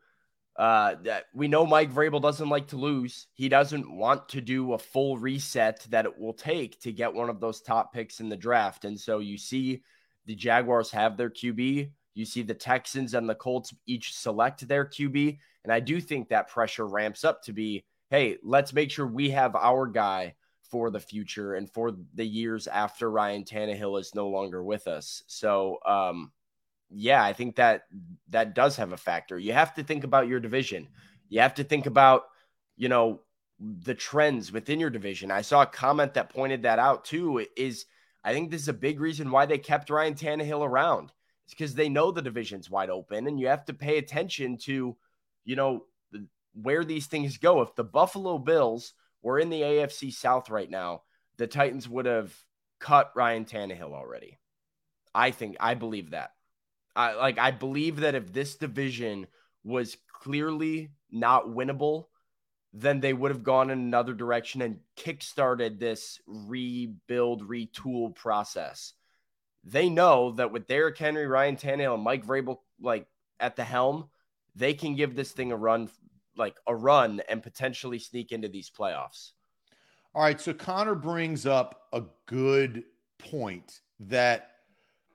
uh, 0.56 0.94
that 1.02 1.24
we 1.34 1.48
know 1.48 1.66
Mike 1.66 1.92
Vrabel 1.92 2.22
doesn't 2.22 2.48
like 2.48 2.68
to 2.68 2.76
lose. 2.76 3.26
He 3.34 3.48
doesn't 3.48 3.90
want 3.90 4.28
to 4.30 4.40
do 4.40 4.72
a 4.72 4.78
full 4.78 5.18
reset 5.18 5.84
that 5.90 6.06
it 6.06 6.18
will 6.18 6.32
take 6.32 6.80
to 6.82 6.92
get 6.92 7.12
one 7.12 7.28
of 7.28 7.40
those 7.40 7.60
top 7.60 7.92
picks 7.92 8.20
in 8.20 8.28
the 8.28 8.36
draft. 8.36 8.84
And 8.84 8.98
so 8.98 9.18
you 9.18 9.36
see 9.36 9.82
the 10.26 10.34
Jaguars 10.34 10.90
have 10.90 11.16
their 11.16 11.30
QB. 11.30 11.90
You 12.14 12.24
see 12.24 12.42
the 12.42 12.54
Texans 12.54 13.14
and 13.14 13.28
the 13.28 13.34
Colts 13.34 13.74
each 13.86 14.14
select 14.14 14.66
their 14.66 14.84
QB. 14.84 15.38
And 15.64 15.72
I 15.72 15.80
do 15.80 16.00
think 16.00 16.28
that 16.28 16.48
pressure 16.48 16.86
ramps 16.86 17.24
up 17.24 17.42
to 17.44 17.52
be 17.52 17.84
hey, 18.10 18.36
let's 18.44 18.72
make 18.72 18.92
sure 18.92 19.06
we 19.06 19.30
have 19.30 19.56
our 19.56 19.86
guy 19.86 20.34
for 20.70 20.90
the 20.90 21.00
future 21.00 21.54
and 21.54 21.68
for 21.70 21.92
the 22.14 22.24
years 22.24 22.66
after 22.66 23.10
Ryan 23.10 23.44
Tannehill 23.44 23.98
is 24.00 24.14
no 24.14 24.28
longer 24.28 24.62
with 24.62 24.86
us. 24.86 25.24
So, 25.26 25.78
um, 25.84 26.30
yeah, 26.90 27.24
I 27.24 27.32
think 27.32 27.56
that 27.56 27.82
that 28.30 28.54
does 28.54 28.76
have 28.76 28.92
a 28.92 28.96
factor. 28.96 29.38
You 29.38 29.52
have 29.52 29.74
to 29.74 29.82
think 29.82 30.04
about 30.04 30.28
your 30.28 30.38
division. 30.38 30.88
You 31.28 31.40
have 31.40 31.54
to 31.54 31.64
think 31.64 31.86
about, 31.86 32.24
you 32.76 32.88
know, 32.88 33.20
the 33.58 33.94
trends 33.94 34.52
within 34.52 34.80
your 34.80 34.90
division. 34.90 35.30
I 35.30 35.42
saw 35.42 35.62
a 35.62 35.66
comment 35.66 36.14
that 36.14 36.32
pointed 36.32 36.62
that 36.62 36.78
out 36.78 37.04
too. 37.04 37.44
Is 37.56 37.86
I 38.24 38.32
think 38.32 38.50
this 38.50 38.62
is 38.62 38.68
a 38.68 38.72
big 38.74 39.00
reason 39.00 39.30
why 39.30 39.46
they 39.46 39.58
kept 39.58 39.90
Ryan 39.90 40.14
Tannehill 40.14 40.66
around. 40.66 41.12
It's 41.44 41.54
because 41.54 41.74
they 41.74 41.90
know 41.90 42.10
the 42.10 42.22
division's 42.22 42.70
wide 42.70 42.90
open, 42.90 43.26
and 43.26 43.38
you 43.38 43.48
have 43.48 43.66
to 43.66 43.74
pay 43.74 43.98
attention 43.98 44.56
to, 44.64 44.96
you 45.44 45.56
know, 45.56 45.84
where 46.54 46.84
these 46.84 47.06
things 47.06 47.36
go. 47.36 47.60
If 47.60 47.74
the 47.74 47.84
Buffalo 47.84 48.38
Bills 48.38 48.94
were 49.22 49.38
in 49.38 49.50
the 49.50 49.60
AFC 49.60 50.12
South 50.12 50.48
right 50.48 50.70
now, 50.70 51.02
the 51.36 51.46
Titans 51.46 51.88
would 51.88 52.06
have 52.06 52.34
cut 52.80 53.12
Ryan 53.14 53.44
Tannehill 53.44 53.92
already. 53.92 54.38
I 55.14 55.30
think 55.30 55.56
I 55.60 55.74
believe 55.74 56.10
that. 56.10 56.30
I 56.96 57.14
like 57.14 57.38
I 57.38 57.50
believe 57.50 58.00
that 58.00 58.14
if 58.14 58.32
this 58.32 58.56
division 58.56 59.26
was 59.64 59.96
clearly 60.22 60.90
not 61.10 61.46
winnable, 61.46 62.06
then 62.76 62.98
they 62.98 63.12
would 63.12 63.30
have 63.30 63.44
gone 63.44 63.70
in 63.70 63.78
another 63.78 64.12
direction 64.12 64.60
and 64.60 64.80
kickstarted 64.96 65.78
this 65.78 66.20
rebuild, 66.26 67.48
retool 67.48 68.12
process. 68.14 68.94
They 69.62 69.88
know 69.88 70.32
that 70.32 70.50
with 70.50 70.66
Derrick 70.66 70.98
Henry, 70.98 71.26
Ryan 71.28 71.56
Tannehill, 71.56 71.94
and 71.94 72.02
Mike 72.02 72.26
Vrabel 72.26 72.58
like 72.80 73.06
at 73.38 73.54
the 73.54 73.62
helm, 73.62 74.10
they 74.56 74.74
can 74.74 74.96
give 74.96 75.14
this 75.14 75.30
thing 75.30 75.52
a 75.52 75.56
run, 75.56 75.88
like 76.36 76.56
a 76.66 76.74
run, 76.74 77.22
and 77.28 77.42
potentially 77.42 78.00
sneak 78.00 78.32
into 78.32 78.48
these 78.48 78.70
playoffs. 78.70 79.30
All 80.12 80.22
right. 80.22 80.40
So 80.40 80.52
Connor 80.52 80.96
brings 80.96 81.46
up 81.46 81.88
a 81.92 82.02
good 82.26 82.82
point 83.18 83.80
that 84.00 84.50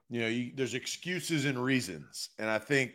you 0.09 0.21
know, 0.21 0.27
you, 0.27 0.51
there's 0.55 0.73
excuses 0.73 1.45
and 1.45 1.61
reasons. 1.61 2.29
And 2.39 2.49
I 2.49 2.57
think 2.57 2.93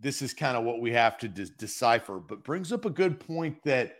this 0.00 0.22
is 0.22 0.32
kind 0.32 0.56
of 0.56 0.64
what 0.64 0.80
we 0.80 0.92
have 0.92 1.18
to 1.18 1.28
de- 1.28 1.46
decipher, 1.46 2.18
but 2.18 2.44
brings 2.44 2.72
up 2.72 2.84
a 2.84 2.90
good 2.90 3.18
point 3.18 3.56
that 3.64 3.96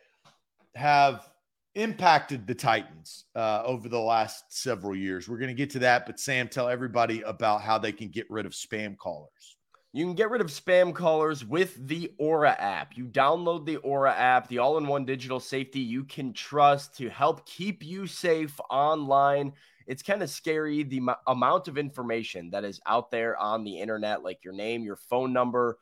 have 0.74 1.28
impacted 1.74 2.46
the 2.46 2.54
Titans 2.54 3.24
uh, 3.34 3.62
over 3.64 3.88
the 3.88 3.98
last 3.98 4.44
several 4.50 4.94
years. 4.94 5.28
We're 5.28 5.38
going 5.38 5.48
to 5.48 5.54
get 5.54 5.70
to 5.70 5.78
that, 5.80 6.06
but 6.06 6.20
Sam, 6.20 6.48
tell 6.48 6.68
everybody 6.68 7.22
about 7.22 7.62
how 7.62 7.78
they 7.78 7.92
can 7.92 8.08
get 8.08 8.30
rid 8.30 8.46
of 8.46 8.52
spam 8.52 8.96
callers. 8.96 9.56
You 9.94 10.06
can 10.06 10.14
get 10.14 10.30
rid 10.30 10.40
of 10.40 10.46
spam 10.46 10.94
callers 10.94 11.44
with 11.44 11.86
the 11.86 12.12
Aura 12.18 12.56
app. 12.58 12.96
You 12.96 13.04
download 13.06 13.66
the 13.66 13.76
Aura 13.76 14.14
app, 14.14 14.48
the 14.48 14.58
all 14.58 14.78
in 14.78 14.86
one 14.86 15.04
digital 15.04 15.40
safety 15.40 15.80
you 15.80 16.04
can 16.04 16.32
trust 16.32 16.96
to 16.96 17.10
help 17.10 17.44
keep 17.46 17.84
you 17.84 18.06
safe 18.06 18.58
online 18.70 19.52
it's 19.86 20.02
kind 20.02 20.22
of 20.22 20.30
scary 20.30 20.82
the 20.82 20.98
m- 20.98 21.10
amount 21.26 21.68
of 21.68 21.78
information 21.78 22.50
that 22.50 22.64
is 22.64 22.80
out 22.86 23.10
there 23.10 23.36
on 23.36 23.64
the 23.64 23.78
internet, 23.78 24.22
like 24.22 24.44
your 24.44 24.54
name, 24.54 24.82
your 24.82 24.96
phone 24.96 25.32
number, 25.32 25.78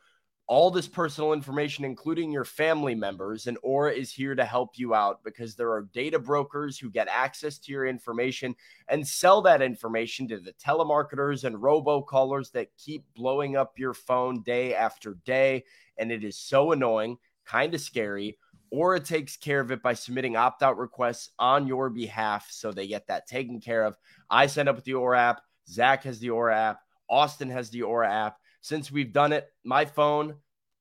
all 0.51 0.69
this 0.69 0.89
personal 0.89 1.33
information, 1.33 1.85
including 1.85 2.33
your 2.33 2.45
family 2.45 2.93
members. 2.93 3.47
And 3.47 3.57
Aura 3.63 3.93
is 3.93 4.13
here 4.13 4.35
to 4.35 4.45
help 4.45 4.71
you 4.77 4.97
out 4.97 5.23
because 5.23 5.55
there 5.55 5.71
are 5.71 5.89
data 5.93 6.19
brokers 6.19 6.77
who 6.77 6.91
get 6.91 7.07
access 7.09 7.57
to 7.59 7.71
your 7.71 7.87
information 7.87 8.57
and 8.89 9.07
sell 9.07 9.43
that 9.43 9.63
information 9.63 10.27
to 10.27 10.41
the 10.41 10.53
telemarketers 10.55 11.45
and 11.45 11.55
robocallers 11.55 12.51
that 12.51 12.77
keep 12.77 13.05
blowing 13.15 13.55
up 13.55 13.79
your 13.79 13.95
phone 13.95 14.43
day 14.43 14.75
after 14.75 15.19
day. 15.25 15.63
And 15.99 16.11
it 16.11 16.25
is 16.25 16.37
so 16.37 16.73
annoying, 16.73 17.19
kind 17.47 17.73
of 17.73 17.81
scary. 17.81 18.37
Aura 18.73 18.99
takes 18.99 19.37
care 19.37 19.61
of 19.61 19.71
it 19.71 19.85
by 19.85 19.95
submitting 19.95 20.35
opt 20.35 20.65
out 20.65 20.77
requests 20.79 21.31
on 21.39 21.69
your 21.69 21.91
behalf 21.91 22.49
so 22.51 22.73
they 22.73 22.89
get 22.89 23.07
that 23.07 23.29
taken 23.29 23.61
care 23.61 23.85
of. 23.85 23.95
I 24.29 24.49
signed 24.49 24.69
up 24.69 24.75
with 24.75 24.85
the 24.85 24.95
Aura 24.95 25.21
app. 25.21 25.43
Zach 25.69 26.03
has 26.03 26.19
the 26.19 26.31
Aura 26.31 26.59
app. 26.59 26.81
Austin 27.09 27.51
has 27.51 27.71
the 27.71 27.83
Aura 27.83 28.13
app. 28.13 28.40
Since 28.61 28.93
we've 28.93 29.13
done 29.13 29.33
it, 29.33 29.53
my 29.65 29.85
phone, 29.85 30.35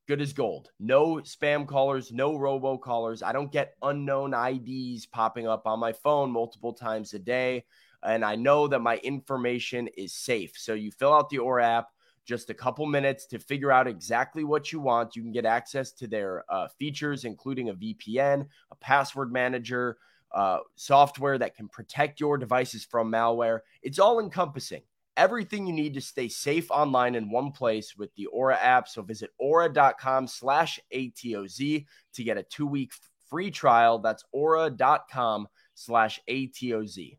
good 0.08 0.22
as 0.22 0.34
gold. 0.34 0.72
No 0.80 1.16
spam 1.18 1.68
callers, 1.68 2.12
no 2.12 2.36
robo 2.36 2.78
callers. 2.78 3.24
I 3.24 3.32
don't 3.32 3.52
get 3.52 3.76
unknown 3.82 4.34
IDs 4.34 5.06
popping 5.06 5.48
up 5.48 5.68
on 5.68 5.80
my 5.80 5.94
phone 5.94 6.32
multiple 6.32 6.74
times 6.74 7.14
a 7.14 7.20
day. 7.20 7.66
And 8.04 8.26
I 8.26 8.36
know 8.36 8.68
that 8.68 8.80
my 8.80 8.98
information 8.98 9.88
is 9.98 10.14
safe. 10.14 10.54
So 10.58 10.74
you 10.74 10.92
fill 10.92 11.14
out 11.14 11.30
the 11.30 11.40
Aura 11.40 11.66
app 11.66 11.90
just 12.26 12.50
a 12.50 12.54
couple 12.54 12.86
minutes 12.86 13.26
to 13.28 13.40
figure 13.40 13.72
out 13.72 13.88
exactly 13.88 14.44
what 14.44 14.72
you 14.72 14.80
want. 14.80 15.16
You 15.16 15.22
can 15.22 15.32
get 15.32 15.46
access 15.46 15.92
to 15.94 16.08
their 16.08 16.46
uh, 16.50 16.68
features, 16.78 17.26
including 17.26 17.70
a 17.70 17.74
VPN, 17.74 18.48
a 18.72 18.76
password 18.76 19.32
manager, 19.32 19.98
uh, 20.32 20.60
software 20.76 21.38
that 21.38 21.56
can 21.56 21.68
protect 21.68 22.20
your 22.20 22.38
devices 22.38 22.86
from 22.86 23.12
malware. 23.12 23.62
It's 23.82 24.00
all 24.00 24.20
encompassing. 24.20 24.82
Everything 25.20 25.68
you 25.68 25.74
need 25.74 25.94
to 25.96 26.02
stay 26.02 26.30
safe 26.30 26.72
online 26.72 27.14
in 27.14 27.30
one 27.30 27.52
place 27.52 27.98
with 27.98 28.10
the 28.16 28.28
Aura 28.28 28.56
app. 28.56 28.88
So 28.88 29.02
visit 29.02 29.32
aura.com 29.38 30.28
slash 30.28 30.80
ATOZ 30.94 31.86
to 32.14 32.24
get 32.24 32.38
a 32.38 32.44
two 32.44 32.66
week 32.66 32.94
free 33.30 33.52
trial. 33.52 34.00
That's 34.00 34.24
aura.com 34.32 35.48
slash 35.76 36.22
ATOZ. 36.30 37.18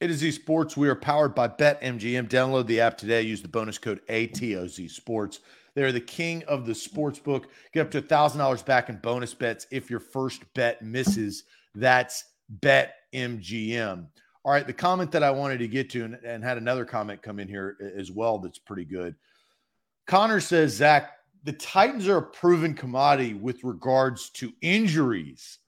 A 0.00 0.06
to 0.06 0.14
Z 0.14 0.38
We 0.76 0.88
are 0.90 0.94
powered 0.94 1.34
by 1.34 1.48
BetMGM. 1.48 2.28
Download 2.28 2.66
the 2.66 2.80
app 2.80 2.98
today. 2.98 3.22
Use 3.22 3.40
the 3.40 3.48
bonus 3.48 3.78
code 3.78 4.00
ATOZ 4.08 4.90
Sports. 4.90 5.40
They're 5.74 5.90
the 5.90 6.00
king 6.00 6.44
of 6.44 6.66
the 6.66 6.74
sports 6.74 7.18
book. 7.18 7.48
Get 7.72 7.80
up 7.80 7.90
to 7.92 8.02
$1,000 8.02 8.64
back 8.66 8.90
in 8.90 8.96
bonus 8.96 9.32
bets 9.32 9.66
if 9.70 9.90
your 9.90 10.00
first 10.00 10.42
bet 10.54 10.82
misses. 10.82 11.44
That's 11.74 12.24
BetMGM. 12.60 14.06
All 14.44 14.52
right. 14.52 14.66
The 14.66 14.72
comment 14.72 15.12
that 15.12 15.22
I 15.22 15.30
wanted 15.30 15.58
to 15.58 15.68
get 15.68 15.90
to 15.90 16.04
and, 16.04 16.14
and 16.24 16.44
had 16.44 16.58
another 16.58 16.84
comment 16.84 17.22
come 17.22 17.38
in 17.38 17.48
here 17.48 17.76
as 17.96 18.10
well 18.10 18.38
that's 18.38 18.58
pretty 18.58 18.84
good. 18.84 19.14
Connor 20.06 20.40
says, 20.40 20.74
Zach, 20.74 21.12
the 21.44 21.52
Titans 21.52 22.08
are 22.08 22.18
a 22.18 22.22
proven 22.22 22.74
commodity 22.74 23.34
with 23.34 23.64
regards 23.64 24.30
to 24.30 24.52
injuries. 24.60 25.58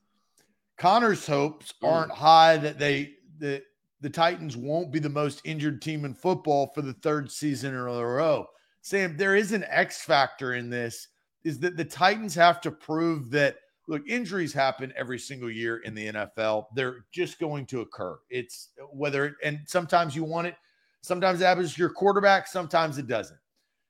Connor's 0.78 1.26
hopes 1.26 1.74
hmm. 1.80 1.86
aren't 1.86 2.12
high 2.12 2.56
that 2.56 2.78
they 2.78 3.14
that 3.38 3.64
the 4.00 4.10
Titans 4.10 4.56
won't 4.56 4.90
be 4.90 4.98
the 4.98 5.08
most 5.08 5.42
injured 5.44 5.82
team 5.82 6.04
in 6.04 6.14
football 6.14 6.70
for 6.74 6.82
the 6.82 6.94
third 6.94 7.30
season 7.30 7.74
in 7.74 7.80
a 7.80 7.84
row. 7.84 8.46
Sam, 8.82 9.16
there 9.16 9.36
is 9.36 9.52
an 9.52 9.64
X 9.68 10.02
factor 10.02 10.54
in 10.54 10.70
this 10.70 11.08
is 11.44 11.58
that 11.60 11.76
the 11.76 11.84
Titans 11.84 12.34
have 12.34 12.60
to 12.62 12.70
prove 12.70 13.30
that 13.30 13.56
look, 13.90 14.06
injuries 14.06 14.52
happen 14.52 14.92
every 14.96 15.18
single 15.18 15.50
year 15.50 15.78
in 15.78 15.94
the 15.94 16.12
NFL. 16.12 16.66
They're 16.76 17.04
just 17.12 17.40
going 17.40 17.66
to 17.66 17.80
occur. 17.80 18.18
It's 18.30 18.68
uh, 18.80 18.84
whether 18.84 19.36
and 19.42 19.58
sometimes 19.66 20.14
you 20.14 20.22
want 20.22 20.46
it, 20.46 20.54
sometimes 21.02 21.40
it 21.40 21.44
happens 21.44 21.74
to 21.74 21.80
your 21.80 21.90
quarterback, 21.90 22.46
sometimes 22.46 22.98
it 22.98 23.08
doesn't. 23.08 23.38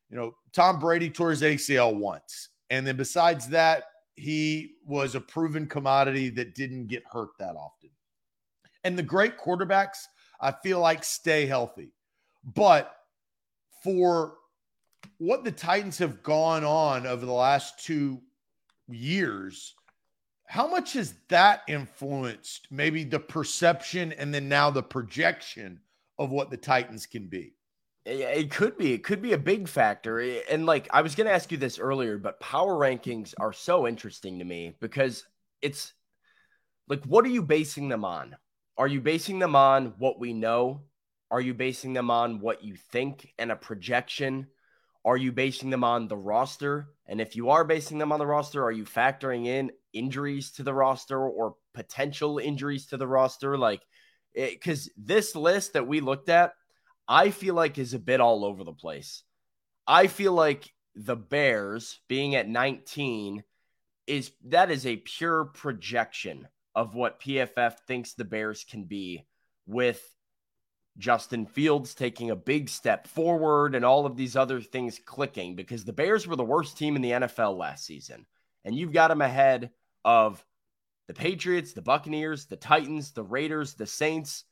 You 0.09 0.17
know, 0.17 0.35
Tom 0.53 0.79
Brady 0.81 1.11
tore 1.11 1.31
his 1.31 1.43
ACL 1.43 1.95
once. 1.95 2.49
And 2.71 2.87
then 2.87 2.97
besides 2.97 3.47
that, 3.49 3.85
he 4.15 4.73
was 4.87 5.15
a 5.15 5.21
proven 5.21 5.67
commodity 5.67 6.31
that 6.31 6.55
didn't 6.55 6.87
get 6.87 7.03
hurt 7.13 7.31
that 7.39 7.55
often. 7.55 7.91
And 8.85 8.99
the 8.99 9.03
great 9.03 9.39
quarterbacks, 9.39 9.99
I 10.41 10.53
feel 10.63 10.81
like 10.81 11.05
stay 11.05 11.45
healthy. 11.45 11.93
But 12.43 12.97
for 13.85 14.39
what 15.19 15.45
the 15.45 15.53
Titans 15.53 15.99
have 15.99 16.23
gone 16.23 16.65
on 16.65 17.07
over 17.07 17.27
the 17.27 17.33
last 17.33 17.85
two 17.85 18.23
years, 18.89 19.75
how 20.51 20.67
much 20.67 20.95
has 20.95 21.15
that 21.29 21.63
influenced 21.69 22.67
maybe 22.73 23.05
the 23.05 23.21
perception 23.21 24.13
and 24.13 24.35
then 24.35 24.49
now 24.49 24.69
the 24.69 24.83
projection 24.83 25.79
of 26.19 26.33
what 26.33 26.51
the 26.51 26.57
Titans 26.57 27.07
can 27.07 27.29
be? 27.29 27.55
Eh, 28.05 28.15
it 28.15 28.51
could 28.51 28.77
be. 28.77 28.93
It 28.93 29.05
could 29.05 29.23
be 29.23 29.33
a 29.33 29.39
big 29.39 29.69
factor. 29.69 30.19
Eh, 30.19 30.41
and 30.51 30.67
like 30.67 30.89
I 30.93 31.03
was 31.03 31.15
going 31.15 31.29
to 31.29 31.33
ask 31.33 31.53
you 31.53 31.57
this 31.57 31.79
earlier, 31.79 32.19
but 32.19 32.41
power 32.41 32.75
rankings 32.75 33.33
are 33.39 33.53
so 33.53 33.87
interesting 33.87 34.41
to 34.41 34.45
me 34.45 34.75
because 34.81 35.25
it's 35.63 35.93
like, 36.89 37.05
what 37.05 37.25
are 37.25 37.29
you 37.29 37.45
basing 37.45 37.89
them 37.89 38.05
on? 38.05 38.35
Are 38.77 38.89
you 38.89 39.01
basing 39.01 39.39
them 39.39 39.55
on 39.55 39.95
what 39.99 40.19
we 40.19 40.33
know? 40.33 40.81
Are 41.31 41.41
you 41.41 41.55
basing 41.55 41.93
them 41.93 42.11
on 42.11 42.41
what 42.41 42.65
you 42.65 42.75
think 42.75 43.33
and 43.39 43.53
a 43.53 43.57
projection? 43.57 44.49
Are 45.05 45.17
you 45.17 45.31
basing 45.31 45.71
them 45.71 45.85
on 45.85 46.09
the 46.09 46.17
roster? 46.17 46.89
And 47.07 47.21
if 47.21 47.37
you 47.37 47.51
are 47.51 47.63
basing 47.63 47.99
them 47.99 48.11
on 48.11 48.19
the 48.19 48.27
roster, 48.27 48.65
are 48.65 48.73
you 48.73 48.85
factoring 48.85 49.47
in 49.47 49.71
injuries 49.93 50.53
to 50.53 50.63
the 50.63 50.75
roster 50.75 51.19
or 51.19 51.55
potential 51.75 52.39
injuries 52.39 52.87
to 52.87 52.97
the 52.97 53.07
roster? 53.07 53.57
Like, 53.57 53.83
because 54.35 54.91
this 54.97 55.35
list 55.35 55.73
that 55.73 55.87
we 55.87 56.01
looked 56.01 56.29
at, 56.29 56.53
I 57.09 57.31
feel 57.31 57.55
like 57.55 57.79
is 57.79 57.95
a 57.95 57.99
bit 57.99 58.21
all 58.21 58.45
over 58.45 58.65
the 58.65 58.73
place. 58.73 59.25
I 59.87 60.07
feel 60.07 60.33
like 60.33 60.73
the 60.95 61.17
Bears 61.17 62.01
being 62.09 62.35
at 62.35 62.49
19 62.49 63.43
is 64.07 64.33
that 64.47 64.71
is 64.71 64.87
a 64.87 64.97
pure 64.97 65.47
projection 65.47 66.49
of 66.75 66.95
what 66.95 67.21
PFF 67.21 67.79
thinks 67.87 68.15
the 68.15 68.25
Bears 68.25 68.65
can 68.65 68.85
be 68.85 69.25
with 69.67 70.03
Justin 70.99 71.47
Fields 71.47 71.95
taking 71.95 72.31
a 72.31 72.37
big 72.37 72.69
step 72.69 73.07
forward 73.07 73.75
and 73.75 73.85
all 73.85 74.07
of 74.07 74.17
these 74.17 74.37
other 74.37 74.61
things 74.61 75.01
clicking 75.05 75.57
because 75.57 75.85
the 75.85 75.93
Bears 75.93 76.27
were 76.27 76.37
the 76.37 76.45
worst 76.45 76.77
team 76.77 76.97
in 76.97 77.03
the 77.03 77.13
NFL 77.13 77.57
last 77.57 77.85
season. 77.87 78.27
And 78.65 78.75
you've 78.75 78.93
got 78.93 79.09
them 79.09 79.23
ahead 79.23 79.71
of 80.05 80.45
the 81.09 81.15
Patriots, 81.15 81.73
the 81.73 81.83
Buccaneers, 81.83 82.47
the 82.47 82.57
Titans, 82.57 83.13
the 83.13 83.23
Raiders, 83.23 83.75
the 83.75 83.87
Saints, 83.87 84.45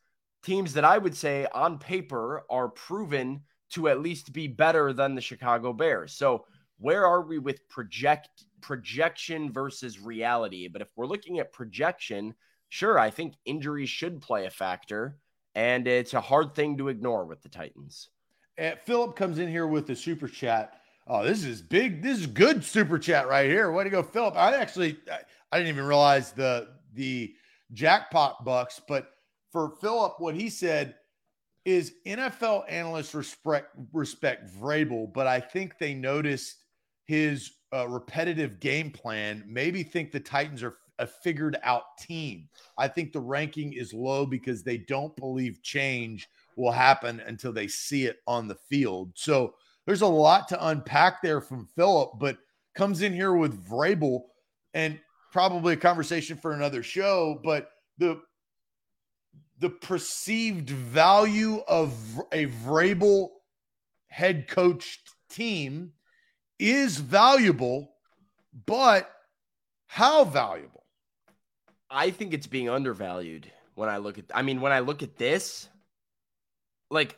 teams 0.42 0.74
that 0.74 0.84
I 0.84 0.98
would 0.98 1.16
say 1.16 1.46
on 1.52 1.78
paper 1.78 2.44
are 2.50 2.68
proven 2.68 3.42
to 3.70 3.88
at 3.88 4.00
least 4.00 4.32
be 4.32 4.46
better 4.46 4.92
than 4.92 5.14
the 5.14 5.20
Chicago 5.20 5.72
Bears. 5.72 6.14
So, 6.14 6.44
where 6.78 7.04
are 7.04 7.22
we 7.22 7.38
with 7.38 7.68
project 7.68 8.44
projection 8.60 9.52
versus 9.52 9.98
reality? 9.98 10.68
But 10.68 10.82
if 10.82 10.88
we're 10.94 11.06
looking 11.06 11.40
at 11.40 11.52
projection, 11.52 12.34
sure, 12.68 12.98
I 12.98 13.10
think 13.10 13.34
injuries 13.44 13.90
should 13.90 14.20
play 14.20 14.46
a 14.46 14.50
factor 14.50 15.18
and 15.54 15.88
it's 15.88 16.14
a 16.14 16.20
hard 16.20 16.54
thing 16.54 16.78
to 16.78 16.88
ignore 16.88 17.24
with 17.24 17.42
the 17.42 17.48
Titans. 17.48 18.10
Eh, 18.58 18.70
and 18.70 18.78
Philip 18.80 19.16
comes 19.16 19.40
in 19.40 19.48
here 19.48 19.66
with 19.66 19.88
the 19.88 19.96
super 19.96 20.28
chat. 20.28 20.80
Oh, 21.10 21.24
this 21.24 21.42
is 21.42 21.62
big. 21.62 22.02
This 22.02 22.18
is 22.18 22.26
good 22.26 22.62
super 22.62 22.98
chat 22.98 23.28
right 23.28 23.48
here. 23.48 23.72
Way 23.72 23.84
to 23.84 23.90
go, 23.90 24.02
Philip. 24.02 24.36
I 24.36 24.54
actually 24.54 24.98
I 25.50 25.56
didn't 25.56 25.72
even 25.72 25.86
realize 25.86 26.32
the 26.32 26.68
the 26.94 27.34
jackpot 27.72 28.44
bucks, 28.44 28.80
but 28.86 29.12
for 29.50 29.70
Philip, 29.80 30.16
what 30.18 30.34
he 30.34 30.50
said 30.50 30.96
is 31.64 31.94
NFL 32.06 32.64
analysts 32.68 33.14
respect 33.14 33.74
respect 33.92 34.50
Vrabel, 34.60 35.10
but 35.12 35.26
I 35.26 35.40
think 35.40 35.78
they 35.78 35.94
noticed 35.94 36.56
his 37.06 37.52
uh, 37.74 37.88
repetitive 37.88 38.60
game 38.60 38.90
plan. 38.90 39.44
Maybe 39.46 39.82
think 39.82 40.12
the 40.12 40.20
Titans 40.20 40.62
are 40.62 40.76
a 40.98 41.06
figured 41.06 41.56
out 41.62 41.96
team. 41.98 42.48
I 42.76 42.88
think 42.88 43.12
the 43.12 43.20
ranking 43.20 43.72
is 43.72 43.94
low 43.94 44.26
because 44.26 44.62
they 44.62 44.78
don't 44.78 45.16
believe 45.16 45.62
change 45.62 46.28
will 46.56 46.72
happen 46.72 47.20
until 47.20 47.52
they 47.52 47.68
see 47.68 48.04
it 48.06 48.18
on 48.26 48.48
the 48.48 48.56
field. 48.68 49.12
So 49.14 49.54
there's 49.88 50.02
a 50.02 50.06
lot 50.06 50.48
to 50.48 50.66
unpack 50.68 51.22
there 51.22 51.40
from 51.40 51.64
Philip, 51.74 52.18
but 52.18 52.36
comes 52.74 53.00
in 53.00 53.14
here 53.14 53.32
with 53.32 53.66
Vrabel 53.66 54.20
and 54.74 55.00
probably 55.32 55.72
a 55.72 55.78
conversation 55.78 56.36
for 56.36 56.52
another 56.52 56.82
show, 56.82 57.40
but 57.42 57.70
the 57.96 58.20
the 59.60 59.70
perceived 59.70 60.68
value 60.68 61.62
of 61.66 61.94
a 62.32 62.48
Vrabel 62.66 63.30
head 64.08 64.46
coached 64.46 65.08
team 65.30 65.94
is 66.58 66.98
valuable, 66.98 67.90
but 68.66 69.10
how 69.86 70.24
valuable? 70.24 70.84
I 71.88 72.10
think 72.10 72.34
it's 72.34 72.46
being 72.46 72.68
undervalued 72.68 73.50
when 73.74 73.88
I 73.88 73.96
look 73.96 74.18
at 74.18 74.26
I 74.34 74.42
mean 74.42 74.60
when 74.60 74.70
I 74.70 74.80
look 74.80 75.02
at 75.02 75.16
this 75.16 75.66
like 76.90 77.16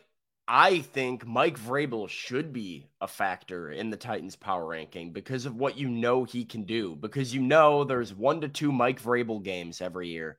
I 0.53 0.79
think 0.79 1.25
Mike 1.25 1.57
Vrabel 1.57 2.09
should 2.09 2.51
be 2.51 2.89
a 2.99 3.07
factor 3.07 3.71
in 3.71 3.89
the 3.89 3.95
Titans 3.95 4.35
power 4.35 4.65
ranking 4.65 5.13
because 5.13 5.45
of 5.45 5.55
what 5.55 5.77
you 5.77 5.87
know 5.87 6.25
he 6.25 6.43
can 6.43 6.65
do. 6.65 6.93
Because 6.93 7.33
you 7.33 7.41
know 7.41 7.85
there's 7.85 8.13
1 8.13 8.41
to 8.41 8.49
2 8.49 8.69
Mike 8.69 9.01
Vrabel 9.01 9.41
games 9.41 9.79
every 9.79 10.09
year 10.09 10.37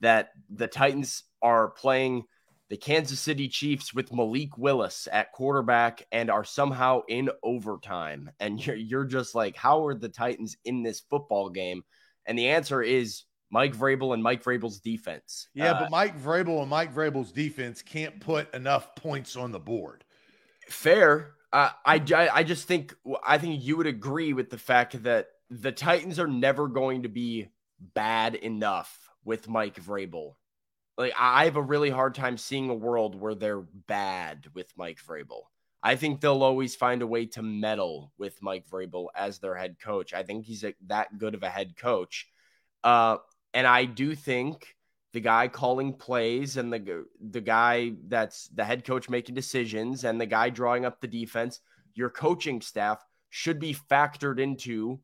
that 0.00 0.30
the 0.50 0.66
Titans 0.66 1.22
are 1.40 1.70
playing 1.70 2.24
the 2.70 2.76
Kansas 2.76 3.20
City 3.20 3.46
Chiefs 3.46 3.94
with 3.94 4.12
Malik 4.12 4.58
Willis 4.58 5.06
at 5.12 5.30
quarterback 5.30 6.08
and 6.10 6.28
are 6.28 6.42
somehow 6.42 7.02
in 7.06 7.30
overtime. 7.44 8.32
And 8.40 8.58
you're 8.66 8.74
you're 8.74 9.04
just 9.04 9.32
like 9.32 9.54
how 9.54 9.86
are 9.86 9.94
the 9.94 10.08
Titans 10.08 10.56
in 10.64 10.82
this 10.82 11.04
football 11.08 11.50
game? 11.50 11.84
And 12.26 12.36
the 12.36 12.48
answer 12.48 12.82
is 12.82 13.22
Mike 13.52 13.76
Vrabel 13.76 14.14
and 14.14 14.22
Mike 14.22 14.42
Vrabel's 14.42 14.80
defense. 14.80 15.48
Yeah, 15.54 15.72
uh, 15.72 15.80
but 15.80 15.90
Mike 15.90 16.18
Vrabel 16.18 16.62
and 16.62 16.70
Mike 16.70 16.92
Vrabel's 16.92 17.30
defense 17.30 17.82
can't 17.82 18.18
put 18.18 18.52
enough 18.54 18.96
points 18.96 19.36
on 19.36 19.52
the 19.52 19.60
board. 19.60 20.04
Fair. 20.68 21.34
Uh, 21.52 21.68
I, 21.84 22.02
I 22.32 22.44
just 22.44 22.66
think 22.66 22.94
I 23.24 23.36
think 23.36 23.62
you 23.62 23.76
would 23.76 23.86
agree 23.86 24.32
with 24.32 24.48
the 24.48 24.56
fact 24.56 25.02
that 25.02 25.28
the 25.50 25.70
Titans 25.70 26.18
are 26.18 26.26
never 26.26 26.66
going 26.66 27.02
to 27.02 27.10
be 27.10 27.48
bad 27.78 28.34
enough 28.34 29.10
with 29.22 29.48
Mike 29.48 29.76
Vrabel. 29.84 30.36
Like 30.96 31.12
I 31.18 31.44
have 31.44 31.56
a 31.56 31.62
really 31.62 31.90
hard 31.90 32.14
time 32.14 32.38
seeing 32.38 32.70
a 32.70 32.74
world 32.74 33.14
where 33.14 33.34
they're 33.34 33.60
bad 33.60 34.46
with 34.54 34.72
Mike 34.78 34.98
Vrabel. 35.06 35.42
I 35.82 35.96
think 35.96 36.20
they'll 36.20 36.42
always 36.42 36.74
find 36.74 37.02
a 37.02 37.06
way 37.06 37.26
to 37.26 37.42
meddle 37.42 38.12
with 38.16 38.40
Mike 38.40 38.66
Vrabel 38.66 39.08
as 39.14 39.40
their 39.40 39.54
head 39.54 39.76
coach. 39.78 40.14
I 40.14 40.22
think 40.22 40.46
he's 40.46 40.64
a, 40.64 40.74
that 40.86 41.18
good 41.18 41.34
of 41.34 41.42
a 41.42 41.50
head 41.50 41.76
coach. 41.76 42.28
Uh, 42.84 43.18
and 43.54 43.66
I 43.66 43.84
do 43.84 44.14
think 44.14 44.74
the 45.12 45.20
guy 45.20 45.48
calling 45.48 45.92
plays 45.92 46.56
and 46.56 46.72
the 46.72 47.04
the 47.20 47.40
guy 47.40 47.92
that's 48.08 48.48
the 48.48 48.64
head 48.64 48.84
coach 48.84 49.08
making 49.08 49.34
decisions 49.34 50.04
and 50.04 50.20
the 50.20 50.26
guy 50.26 50.50
drawing 50.50 50.84
up 50.84 51.00
the 51.00 51.08
defense, 51.08 51.60
your 51.94 52.10
coaching 52.10 52.60
staff 52.60 53.04
should 53.30 53.58
be 53.58 53.74
factored 53.74 54.40
into 54.40 55.00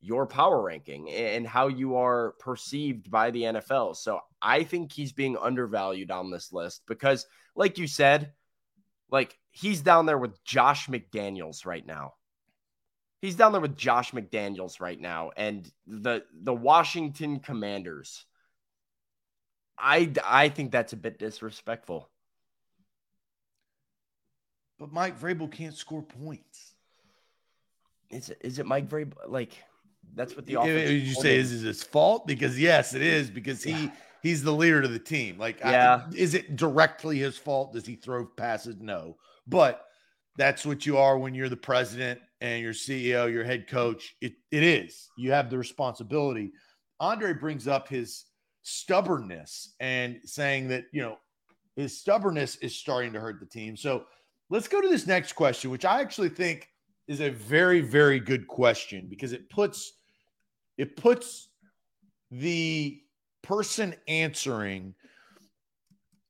your 0.00 0.26
power 0.26 0.60
ranking 0.62 1.10
and 1.10 1.46
how 1.46 1.68
you 1.68 1.96
are 1.96 2.34
perceived 2.38 3.10
by 3.10 3.30
the 3.30 3.42
NFL. 3.42 3.96
So 3.96 4.20
I 4.42 4.62
think 4.62 4.92
he's 4.92 5.12
being 5.12 5.36
undervalued 5.36 6.10
on 6.10 6.30
this 6.30 6.52
list 6.52 6.82
because 6.86 7.26
like 7.56 7.78
you 7.78 7.86
said, 7.86 8.32
like 9.10 9.38
he's 9.50 9.80
down 9.80 10.06
there 10.06 10.18
with 10.18 10.44
Josh 10.44 10.88
McDaniels 10.88 11.64
right 11.64 11.86
now. 11.86 12.14
He's 13.24 13.36
down 13.36 13.52
there 13.52 13.60
with 13.60 13.74
Josh 13.74 14.10
McDaniels 14.10 14.82
right 14.82 15.00
now 15.00 15.30
and 15.34 15.66
the 15.86 16.24
the 16.42 16.52
Washington 16.52 17.40
Commanders. 17.40 18.26
I 19.78 20.12
I 20.22 20.50
think 20.50 20.70
that's 20.70 20.92
a 20.92 20.96
bit 20.98 21.18
disrespectful. 21.18 22.10
But 24.78 24.92
Mike 24.92 25.18
Vrabel 25.18 25.50
can't 25.50 25.74
score 25.74 26.02
points. 26.02 26.74
Is 28.10 28.28
it 28.28 28.38
is 28.42 28.58
it 28.58 28.66
Mike 28.66 28.90
Vrabel 28.90 29.14
like 29.26 29.52
that's 30.14 30.36
what 30.36 30.44
the 30.44 30.60
offense. 30.60 30.90
You 30.90 31.14
say 31.14 31.36
is 31.36 31.50
it 31.62 31.66
his 31.66 31.82
fault? 31.82 32.26
Because 32.26 32.60
yes, 32.60 32.92
it 32.92 33.00
is 33.00 33.30
because 33.30 33.62
he 33.62 33.70
yeah. 33.70 33.90
he's 34.22 34.42
the 34.42 34.52
leader 34.52 34.82
of 34.82 34.92
the 34.92 34.98
team. 34.98 35.38
Like, 35.38 35.60
yeah, 35.60 36.02
I, 36.06 36.14
is 36.14 36.34
it 36.34 36.56
directly 36.56 37.20
his 37.20 37.38
fault? 37.38 37.72
Does 37.72 37.86
he 37.86 37.96
throw 37.96 38.26
passes? 38.26 38.76
No, 38.80 39.16
but 39.46 39.86
that's 40.36 40.66
what 40.66 40.84
you 40.84 40.96
are 40.98 41.18
when 41.18 41.34
you're 41.34 41.48
the 41.48 41.56
president 41.56 42.20
and 42.40 42.62
your 42.62 42.72
CEO, 42.72 43.32
your 43.32 43.44
head 43.44 43.68
coach. 43.68 44.16
It, 44.20 44.34
it 44.50 44.62
is. 44.62 45.08
You 45.16 45.32
have 45.32 45.50
the 45.50 45.58
responsibility. 45.58 46.52
Andre 47.00 47.32
brings 47.32 47.68
up 47.68 47.88
his 47.88 48.24
stubbornness 48.62 49.74
and 49.80 50.18
saying 50.24 50.68
that, 50.68 50.84
you 50.92 51.02
know, 51.02 51.18
his 51.76 51.98
stubbornness 51.98 52.56
is 52.56 52.76
starting 52.76 53.12
to 53.12 53.20
hurt 53.20 53.40
the 53.40 53.46
team. 53.46 53.76
So 53.76 54.04
let's 54.50 54.68
go 54.68 54.80
to 54.80 54.88
this 54.88 55.06
next 55.06 55.32
question, 55.34 55.70
which 55.70 55.84
I 55.84 56.00
actually 56.00 56.28
think 56.28 56.68
is 57.08 57.20
a 57.20 57.30
very, 57.30 57.80
very 57.80 58.20
good 58.20 58.46
question 58.46 59.06
because 59.08 59.32
it 59.32 59.48
puts 59.50 59.92
it 60.76 60.96
puts 60.96 61.48
the 62.30 63.00
person 63.42 63.94
answering 64.08 64.94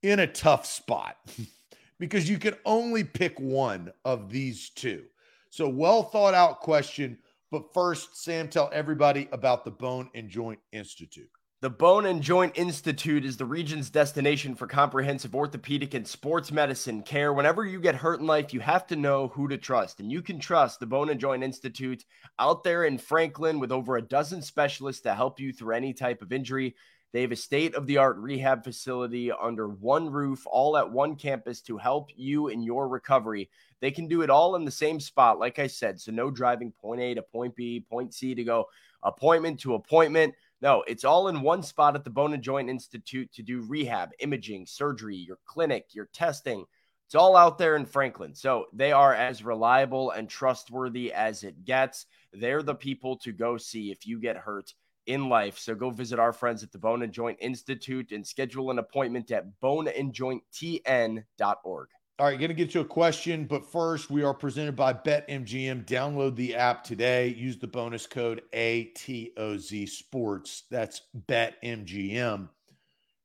in 0.02 0.18
a 0.18 0.26
tough 0.26 0.66
spot. 0.66 1.16
because 1.98 2.28
you 2.28 2.38
can 2.38 2.54
only 2.64 3.04
pick 3.04 3.38
one 3.38 3.92
of 4.04 4.30
these 4.30 4.70
two. 4.70 5.04
So, 5.50 5.68
well 5.68 6.02
thought 6.02 6.34
out 6.34 6.60
question. 6.60 7.18
But 7.50 7.72
first, 7.72 8.22
Sam, 8.22 8.48
tell 8.48 8.68
everybody 8.72 9.28
about 9.30 9.64
the 9.64 9.70
Bone 9.70 10.10
and 10.14 10.28
Joint 10.28 10.58
Institute. 10.72 11.30
The 11.64 11.70
Bone 11.70 12.04
and 12.04 12.20
Joint 12.20 12.58
Institute 12.58 13.24
is 13.24 13.38
the 13.38 13.46
region's 13.46 13.88
destination 13.88 14.54
for 14.54 14.66
comprehensive 14.66 15.34
orthopedic 15.34 15.94
and 15.94 16.06
sports 16.06 16.52
medicine 16.52 17.02
care. 17.02 17.32
Whenever 17.32 17.64
you 17.64 17.80
get 17.80 17.94
hurt 17.94 18.20
in 18.20 18.26
life, 18.26 18.52
you 18.52 18.60
have 18.60 18.86
to 18.88 18.96
know 18.96 19.28
who 19.28 19.48
to 19.48 19.56
trust. 19.56 19.98
And 19.98 20.12
you 20.12 20.20
can 20.20 20.38
trust 20.38 20.78
the 20.78 20.86
Bone 20.86 21.08
and 21.08 21.18
Joint 21.18 21.42
Institute 21.42 22.04
out 22.38 22.64
there 22.64 22.84
in 22.84 22.98
Franklin 22.98 23.60
with 23.60 23.72
over 23.72 23.96
a 23.96 24.02
dozen 24.02 24.42
specialists 24.42 25.00
to 25.04 25.14
help 25.14 25.40
you 25.40 25.54
through 25.54 25.74
any 25.74 25.94
type 25.94 26.20
of 26.20 26.34
injury. 26.34 26.74
They 27.14 27.22
have 27.22 27.30
a 27.30 27.36
state 27.36 27.76
of 27.76 27.86
the 27.86 27.98
art 27.98 28.16
rehab 28.16 28.64
facility 28.64 29.30
under 29.30 29.68
one 29.68 30.10
roof, 30.10 30.48
all 30.50 30.76
at 30.76 30.90
one 30.90 31.14
campus 31.14 31.60
to 31.60 31.78
help 31.78 32.10
you 32.16 32.48
in 32.48 32.60
your 32.60 32.88
recovery. 32.88 33.48
They 33.80 33.92
can 33.92 34.08
do 34.08 34.22
it 34.22 34.30
all 34.30 34.56
in 34.56 34.64
the 34.64 34.72
same 34.72 34.98
spot, 34.98 35.38
like 35.38 35.60
I 35.60 35.68
said. 35.68 36.00
So, 36.00 36.10
no 36.10 36.28
driving 36.28 36.72
point 36.72 37.00
A 37.00 37.14
to 37.14 37.22
point 37.22 37.54
B, 37.54 37.78
point 37.78 38.12
C 38.12 38.34
to 38.34 38.42
go 38.42 38.66
appointment 39.04 39.60
to 39.60 39.74
appointment. 39.74 40.34
No, 40.60 40.82
it's 40.88 41.04
all 41.04 41.28
in 41.28 41.40
one 41.40 41.62
spot 41.62 41.94
at 41.94 42.02
the 42.02 42.10
Bone 42.10 42.34
and 42.34 42.42
Joint 42.42 42.68
Institute 42.68 43.32
to 43.34 43.44
do 43.44 43.62
rehab, 43.62 44.10
imaging, 44.18 44.66
surgery, 44.66 45.14
your 45.14 45.38
clinic, 45.44 45.94
your 45.94 46.08
testing. 46.12 46.64
It's 47.06 47.14
all 47.14 47.36
out 47.36 47.58
there 47.58 47.76
in 47.76 47.86
Franklin. 47.86 48.34
So 48.34 48.66
they 48.72 48.90
are 48.90 49.14
as 49.14 49.44
reliable 49.44 50.10
and 50.10 50.28
trustworthy 50.28 51.12
as 51.12 51.44
it 51.44 51.64
gets. 51.64 52.06
They're 52.32 52.64
the 52.64 52.74
people 52.74 53.18
to 53.18 53.30
go 53.30 53.56
see 53.56 53.92
if 53.92 54.04
you 54.04 54.18
get 54.18 54.36
hurt 54.36 54.74
in 55.06 55.28
life. 55.28 55.58
So 55.58 55.74
go 55.74 55.90
visit 55.90 56.18
our 56.18 56.32
friends 56.32 56.62
at 56.62 56.72
the 56.72 56.78
Bone 56.78 57.02
and 57.02 57.12
Joint 57.12 57.36
Institute 57.40 58.12
and 58.12 58.26
schedule 58.26 58.70
an 58.70 58.78
appointment 58.78 59.30
at 59.30 59.44
boneandjointtn.org. 59.62 61.88
All 62.16 62.26
right, 62.26 62.38
going 62.38 62.48
to 62.48 62.54
get 62.54 62.70
to 62.70 62.80
a 62.80 62.84
question, 62.84 63.44
but 63.44 63.66
first, 63.66 64.08
we 64.08 64.22
are 64.22 64.32
presented 64.32 64.76
by 64.76 64.92
BetMGM. 64.92 65.84
Download 65.84 66.36
the 66.36 66.54
app 66.54 66.84
today. 66.84 67.34
Use 67.36 67.58
the 67.58 67.66
bonus 67.66 68.06
code 68.06 68.42
ATOZ 68.52 69.88
Sports. 69.88 70.62
That's 70.70 71.02
BetMGM. 71.28 72.48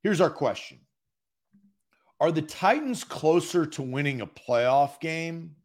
Here's 0.02 0.22
our 0.22 0.32
question 0.32 0.80
Are 2.20 2.32
the 2.32 2.42
Titans 2.42 3.04
closer 3.04 3.68
to 3.68 3.84
winning 3.84 4.22
a 4.22 4.28
playoff 4.28 5.00
game 5.00 5.56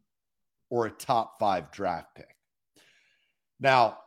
or 0.69 0.85
a 0.85 0.91
top 0.91 1.39
five 1.39 1.71
draft 1.71 2.13
pick? 2.13 2.35
Now, 3.59 3.97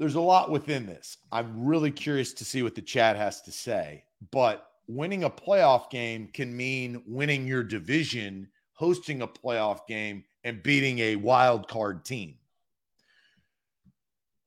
there's 0.00 0.14
a 0.14 0.20
lot 0.20 0.50
within 0.50 0.86
this. 0.86 1.18
I'm 1.30 1.66
really 1.66 1.90
curious 1.90 2.32
to 2.32 2.44
see 2.44 2.62
what 2.62 2.74
the 2.74 2.80
chat 2.80 3.16
has 3.16 3.42
to 3.42 3.52
say, 3.52 4.02
but 4.30 4.66
winning 4.88 5.24
a 5.24 5.30
playoff 5.30 5.90
game 5.90 6.26
can 6.32 6.56
mean 6.56 7.02
winning 7.06 7.46
your 7.46 7.62
division 7.62 8.48
hosting 8.72 9.20
a 9.20 9.28
playoff 9.28 9.86
game 9.86 10.24
and 10.42 10.62
beating 10.62 11.00
a 11.00 11.16
wild 11.16 11.68
card 11.68 12.02
team. 12.02 12.36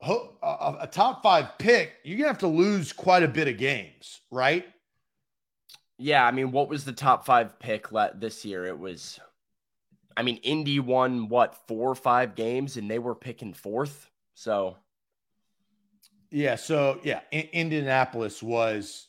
A, 0.01 0.88
top 0.91 1.22
five 1.22 1.60
pick, 1.60 1.93
you're 2.04 2.18
gonna 2.18 2.30
have 2.30 2.39
to 2.39 2.47
lose 2.47 2.91
quite 2.91 3.22
a 3.22 3.28
bit 3.28 3.47
of 3.47 3.60
games, 3.60 4.22
right? 4.32 4.66
Yeah, 5.99 6.26
I 6.26 6.32
mean, 6.32 6.51
what 6.51 6.68
was 6.68 6.84
the 6.84 6.93
top 6.93 7.28
five 7.28 7.60
pick 7.60 7.91
let 7.91 8.20
this 8.20 8.43
year? 8.43 8.66
It 8.66 8.80
was, 8.80 9.20
I 10.18 10.24
mean, 10.24 10.38
Indy 10.38 10.80
won 10.80 11.30
what 11.30 11.68
four 11.68 11.91
or 11.91 11.95
five 11.95 12.34
games, 12.34 12.76
and 12.76 12.89
they 12.89 12.97
were 12.97 13.14
picking 13.14 13.54
fourth. 13.54 14.10
So, 14.34 14.78
yeah, 16.34 16.55
so 16.55 16.99
yeah, 17.03 17.21
in- 17.31 17.49
Indianapolis 17.53 18.41
was 18.41 19.07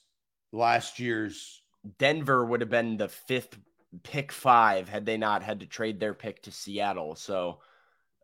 last 0.53 0.99
year's. 0.99 1.62
Denver 1.99 2.45
would 2.45 2.61
have 2.61 2.70
been 2.70 2.97
the 2.97 3.09
fifth 3.09 3.59
pick 4.03 4.31
five 4.31 4.89
had 4.89 5.07
they 5.07 5.16
not 5.16 5.43
had 5.43 5.61
to 5.61 5.66
trade 5.66 6.01
their 6.01 6.14
pick 6.14 6.43
to 6.43 6.51
Seattle. 6.51 7.14
So, 7.14 7.61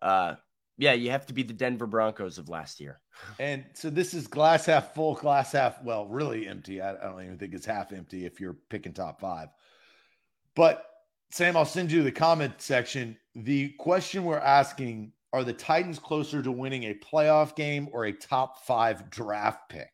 uh, 0.03 0.35
yeah, 0.77 0.93
you 0.93 1.11
have 1.11 1.27
to 1.27 1.35
be 1.35 1.43
the 1.43 1.53
Denver 1.53 1.87
Broncos 1.87 2.39
of 2.39 2.49
last 2.49 2.81
year. 2.81 3.01
And 3.39 3.65
so 3.75 3.91
this 3.91 4.15
is 4.15 4.27
glass 4.27 4.67
half 4.67 4.95
full, 4.95 5.15
glass 5.15 5.53
half, 5.53 5.83
well, 5.83 6.07
really 6.07 6.49
empty. 6.49 6.81
I, 6.81 6.93
I 6.93 7.11
don't 7.11 7.23
even 7.23 7.39
think 7.39 7.53
it's 7.53 7.67
half 7.67 7.93
empty 7.93 8.25
if 8.25 8.41
you're 8.41 8.57
picking 8.71 8.95
top 8.95 9.21
five. 9.21 9.49
But 10.55 10.85
Sam, 11.31 11.57
I'll 11.57 11.67
send 11.67 11.93
you 11.93 12.03
the 12.03 12.13
comment 12.13 12.55
section. 12.59 13.19
The 13.35 13.71
question 13.79 14.25
we're 14.25 14.39
asking 14.39 15.13
are 15.33 15.45
the 15.45 15.53
Titans 15.53 15.99
closer 15.99 16.43
to 16.43 16.51
winning 16.51 16.85
a 16.85 16.95
playoff 16.95 17.55
game 17.55 17.89
or 17.93 18.05
a 18.07 18.13
top 18.13 18.65
five 18.65 19.11
draft 19.11 19.69
pick? 19.69 19.91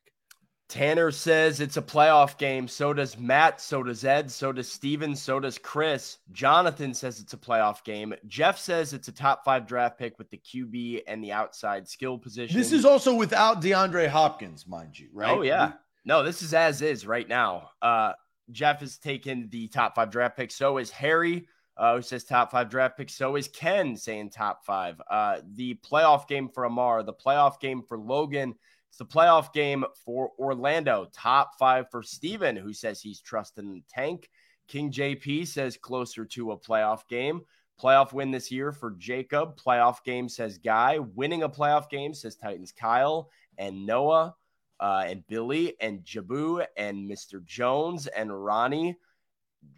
Tanner 0.69 1.13
says 1.13 1.61
it's 1.61 1.77
a 1.77 1.83
playoff 1.83 2.39
game. 2.39 2.67
So 2.67 2.93
does 2.93 3.17
Matt. 3.17 3.61
So 3.61 3.85
does 3.85 4.05
Ed. 4.05 4.31
So 4.31 4.51
does 4.51 4.71
Steven. 4.71 5.15
So 5.15 5.39
does 5.39 5.59
Chris. 5.59 6.19
Jonathan 6.33 6.93
says 6.93 7.21
it's 7.21 7.35
a 7.35 7.39
playoff 7.39 7.85
game. 7.85 8.15
Jeff 8.27 8.59
says 8.59 8.93
it's 8.93 9.07
a 9.07 9.13
top 9.13 9.45
five 9.45 9.67
draft 9.67 9.97
pick 9.97 10.19
with 10.19 10.29
the 10.31 10.39
QB 10.39 11.03
and 11.07 11.23
the 11.23 11.31
outside 11.31 11.87
skill 11.87 12.19
position. 12.19 12.57
This 12.57 12.73
is 12.73 12.85
also 12.85 13.15
without 13.15 13.63
DeAndre 13.63 14.09
Hopkins, 14.09 14.67
mind 14.67 14.99
you, 14.99 15.09
right? 15.13 15.37
Oh, 15.39 15.43
yeah. 15.43 15.75
No, 16.05 16.25
this 16.25 16.43
is 16.43 16.53
as 16.53 16.83
is 16.83 17.07
right 17.07 17.29
now. 17.29 17.71
Uh, 17.81 18.13
Jeff 18.51 18.81
has 18.81 18.99
taken 18.99 19.49
the 19.51 19.69
top 19.69 19.95
five 19.95 20.11
draft 20.11 20.37
pick. 20.37 20.51
So 20.51 20.79
is 20.79 20.91
Harry, 20.91 21.47
uh, 21.77 21.97
who 21.97 22.03
says 22.03 22.25
top 22.25 22.51
five 22.51 22.69
draft 22.69 22.97
pick. 22.97 23.11
So 23.11 23.37
is 23.37 23.49
Ken 23.49 23.97
saying 23.97 24.31
top 24.31 24.65
five. 24.65 25.01
Uh, 25.11 25.41
the 25.55 25.79
playoff 25.89 26.29
game 26.29 26.49
for 26.49 26.65
Amar, 26.65 27.03
the 27.03 27.13
playoff 27.13 27.61
game 27.61 27.83
for 27.83 27.99
Logan 27.99 28.55
it's 28.97 28.99
the 28.99 29.05
playoff 29.05 29.53
game 29.53 29.85
for 30.07 30.31
Orlando. 30.39 31.07
Top 31.13 31.59
five 31.59 31.91
for 31.91 32.03
Steven, 32.03 32.57
who 32.57 32.73
says 32.73 33.03
he's 33.03 33.21
trusting 33.21 33.71
the 33.71 33.83
tank. 33.87 34.31
King 34.69 34.91
JP 34.91 35.47
says 35.49 35.77
closer 35.77 36.25
to 36.25 36.53
a 36.53 36.59
playoff 36.59 37.07
game. 37.07 37.43
Playoff 37.79 38.15
win 38.15 38.31
this 38.31 38.51
year 38.51 38.73
for 38.73 38.93
Jacob. 38.93 39.61
Playoff 39.61 40.03
game 40.03 40.31
says 40.31 40.57
Guy. 40.57 40.99
Winning 40.99 41.43
a 41.43 41.49
playoff 41.49 41.91
game 41.91 42.15
says 42.15 42.37
Titans 42.37 42.73
Kyle 42.73 43.29
and 43.59 43.85
Noah 43.85 44.35
uh, 44.81 45.05
and 45.07 45.27
Billy 45.27 45.75
and 45.79 46.03
Jabu 46.03 46.65
and 46.79 47.07
Mr. 47.07 47.45
Jones 47.45 48.07
and 48.07 48.33
Ronnie. 48.45 48.97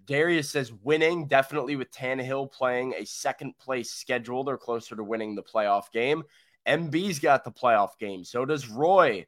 Darius 0.06 0.50
says 0.50 0.72
winning 0.82 1.26
definitely 1.26 1.76
with 1.76 1.90
Tannehill 1.90 2.50
playing 2.50 2.94
a 2.94 3.04
second 3.04 3.56
place 3.58 3.90
schedule. 3.90 4.42
They're 4.44 4.56
closer 4.56 4.96
to 4.96 5.04
winning 5.04 5.34
the 5.34 5.42
playoff 5.42 5.92
game. 5.92 6.22
MB's 6.66 7.18
got 7.18 7.44
the 7.44 7.52
playoff 7.52 7.98
game. 7.98 8.24
So 8.24 8.44
does 8.44 8.68
Roy. 8.68 9.26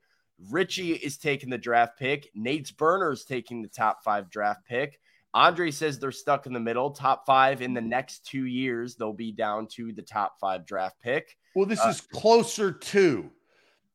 Richie 0.50 0.92
is 0.92 1.18
taking 1.18 1.50
the 1.50 1.58
draft 1.58 1.98
pick. 1.98 2.30
Nate's 2.34 2.70
Burner's 2.70 3.24
taking 3.24 3.62
the 3.62 3.68
top 3.68 4.02
five 4.02 4.30
draft 4.30 4.64
pick. 4.66 4.98
Andre 5.32 5.70
says 5.70 5.98
they're 5.98 6.11
stuck 6.11 6.46
in 6.46 6.52
the 6.52 6.61
middle. 6.61 6.90
Top 6.90 7.24
five 7.24 7.62
in 7.62 7.74
the 7.74 7.80
next 7.80 8.26
two 8.26 8.46
years, 8.46 8.96
they'll 8.96 9.12
be 9.12 9.32
down 9.32 9.66
to 9.68 9.92
the 9.92 10.02
top 10.02 10.40
five 10.40 10.66
draft 10.66 11.00
pick. 11.00 11.36
Well, 11.54 11.66
this 11.66 11.80
uh, 11.84 11.88
is 11.88 12.00
closer 12.00 12.72
to. 12.72 13.30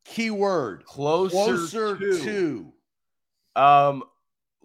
Keyword 0.05 0.85
closer, 0.85 1.33
closer 1.33 1.97
to. 1.97 2.23
to. 2.23 3.61
Um, 3.61 4.03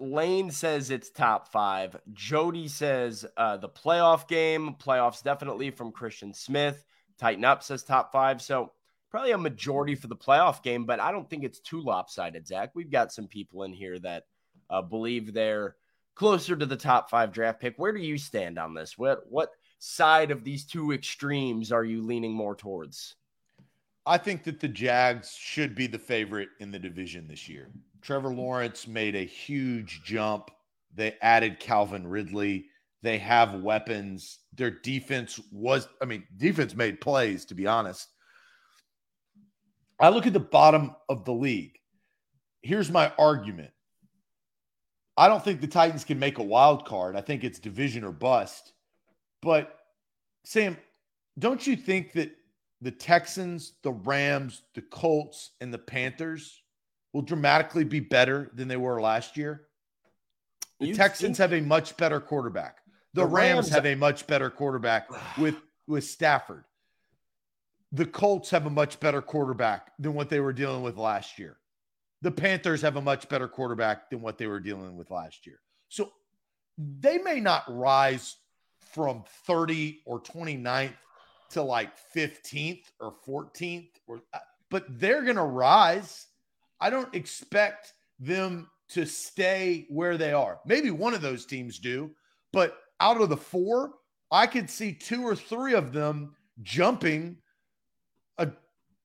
Lane 0.01 0.51
says 0.51 0.91
it's 0.91 1.11
top 1.11 1.53
five. 1.53 1.95
Jody 2.13 2.69
says 2.69 3.27
uh, 3.37 3.59
the 3.59 3.69
playoff 3.69 4.27
game. 4.27 4.77
Playoffs 4.83 5.23
definitely 5.23 5.71
from 5.71 5.93
Christian 5.93 6.33
Smith. 6.33 6.85
Tighten 7.19 7.45
up 7.45 7.63
says 7.63 7.83
top 7.83 8.11
five. 8.11 8.41
So 8.41 8.73
probably 9.11 9.33
a 9.33 9.39
majority 9.39 9.95
for 9.95 10.07
the 10.07 10.17
playoff 10.17 10.63
game, 10.63 10.87
but 10.87 11.01
I 11.01 11.13
don't 11.13 11.29
think 11.29 11.45
it's 11.45 11.61
too 11.61 11.83
lopsided, 11.83 12.47
Zach. 12.47 12.71
We've 12.75 12.91
got 12.91 13.13
some 13.13 13.27
people 13.27 13.65
in 13.65 13.73
here 13.73 13.99
that 13.99 14.25
uh, 14.71 14.83
believe 14.83 15.35
they're 15.35 15.77
closer 16.15 16.57
to 16.57 16.67
the 16.67 16.77
top 16.77 17.11
five 17.11 17.33
draft 17.33 17.61
pick. 17.61 17.75
Where 17.77 17.93
do 17.93 18.01
you 18.01 18.17
stand 18.17 18.59
on 18.59 18.75
this? 18.75 18.97
What 18.97 19.25
what 19.29 19.51
side 19.79 20.31
of 20.31 20.45
these 20.45 20.65
two 20.65 20.93
extremes 20.93 21.73
are 21.73 21.85
you 21.85 22.03
leaning 22.03 22.33
more 22.33 22.55
towards? 22.55 23.17
I 24.07 24.19
think 24.19 24.45
that 24.45 24.61
the 24.61 24.69
Jags 24.69 25.35
should 25.35 25.75
be 25.75 25.87
the 25.87 25.99
favorite 25.99 26.49
in 26.59 26.71
the 26.71 26.79
division 26.79 27.29
this 27.29 27.49
year. 27.49 27.71
Trevor 28.03 28.33
Lawrence 28.33 28.87
made 28.87 29.15
a 29.15 29.25
huge 29.25 30.03
jump. 30.05 30.51
They 30.95 31.17
added 31.23 31.61
Calvin 31.61 32.07
Ridley. 32.07 32.67
They 33.03 33.19
have 33.19 33.63
weapons. 33.63 34.41
Their 34.55 34.71
defense 34.71 35.41
was, 35.53 35.89
I 36.03 36.05
mean, 36.05 36.25
defense 36.37 36.75
made 36.75 37.01
plays, 37.01 37.45
to 37.47 37.55
be 37.55 37.67
honest. 37.67 38.09
I 39.99 40.09
look 40.09 40.27
at 40.27 40.33
the 40.33 40.41
bottom 40.41 40.95
of 41.09 41.25
the 41.25 41.33
league. 41.33 41.79
Here's 42.63 42.91
my 42.91 43.13
argument. 43.19 43.71
I 45.17 45.29
don't 45.29 45.45
think 45.45 45.61
the 45.61 45.67
Titans 45.67 46.05
can 46.05 46.19
make 46.19 46.39
a 46.39 46.43
wild 46.43 46.87
card. 46.87 47.17
I 47.17 47.21
think 47.21 47.45
it's 47.45 47.59
division 47.59 48.05
or 48.05 48.13
bust. 48.13 48.73
But 49.43 49.79
Sam, 50.45 50.77
don't 51.39 51.67
you 51.67 51.77
think 51.77 52.13
that 52.13 52.31
the 52.81 52.91
Texans, 52.91 53.75
the 53.83 53.93
Rams, 53.93 54.63
the 54.75 54.83
Colts, 54.83 55.53
and 55.61 55.73
the 55.73 55.79
Panthers 55.79 56.63
will 57.13 57.23
dramatically 57.23 57.85
be 57.85 58.01
better 58.01 58.51
than 58.55 58.69
they 58.69 58.77
were 58.77 59.01
last 59.01 59.37
year? 59.37 59.63
The 60.79 60.89
you 60.89 60.95
Texans 60.95 61.39
have 61.39 61.53
a 61.53 61.61
much 61.61 61.97
better 61.97 62.21
quarterback. 62.21 62.79
The, 63.13 63.23
the 63.23 63.27
Rams, 63.27 63.55
Rams 63.55 63.69
have 63.71 63.87
a 63.87 63.95
much 63.95 64.27
better 64.27 64.51
quarterback 64.51 65.09
with 65.37 65.57
with 65.87 66.05
Stafford. 66.05 66.65
The 67.93 68.07
Colts 68.07 68.51
have 68.51 68.67
a 68.67 68.71
much 68.71 69.01
better 69.01 69.21
quarterback 69.21 69.93
than 69.99 70.15
what 70.15 70.29
they 70.29 70.41
were 70.41 70.53
dealing 70.53 70.83
with 70.83 70.97
last 70.97 71.39
year. 71.39 71.57
The 72.23 72.31
Panthers 72.31 72.83
have 72.83 72.97
a 72.97 73.01
much 73.01 73.29
better 73.29 73.49
quarterback 73.49 74.11
than 74.11 74.21
what 74.21 74.39
they 74.39 74.47
were 74.47 74.61
dealing 74.61 74.97
with 74.97 75.11
last 75.11 75.47
year. 75.47 75.59
So 75.89 76.13
they 76.79 77.19
may 77.19 77.41
not 77.41 77.65
rise 77.67 78.37
from 78.93 79.25
30 79.47 80.03
or 80.07 80.21
29th 80.21 80.93
to 81.51 81.63
like 81.63 81.91
15th 82.15 82.85
or 83.01 83.15
14th 83.27 83.89
or 84.07 84.21
uh, 84.33 84.39
but 84.71 84.85
they're 84.89 85.23
going 85.23 85.37
to 85.37 85.43
rise. 85.43 86.27
I 86.81 86.91
don't 86.91 87.15
expect 87.15 87.95
them 88.19 88.69
to 88.91 89.07
stay 89.07 89.87
where 89.89 90.17
they 90.17 90.33
are. 90.33 90.61
Maybe 90.67 90.91
one 90.91 91.15
of 91.15 91.23
those 91.23 91.47
teams 91.47 91.79
do, 91.79 92.11
but 92.53 92.79
out 93.01 93.21
of 93.21 93.29
the 93.29 93.37
four, 93.37 93.95
I 94.31 94.47
could 94.47 94.69
see 94.69 94.93
two 94.93 95.23
or 95.23 95.35
three 95.37 95.75
of 95.75 95.93
them 95.93 96.35
jumping 96.63 97.37
a 98.39 98.51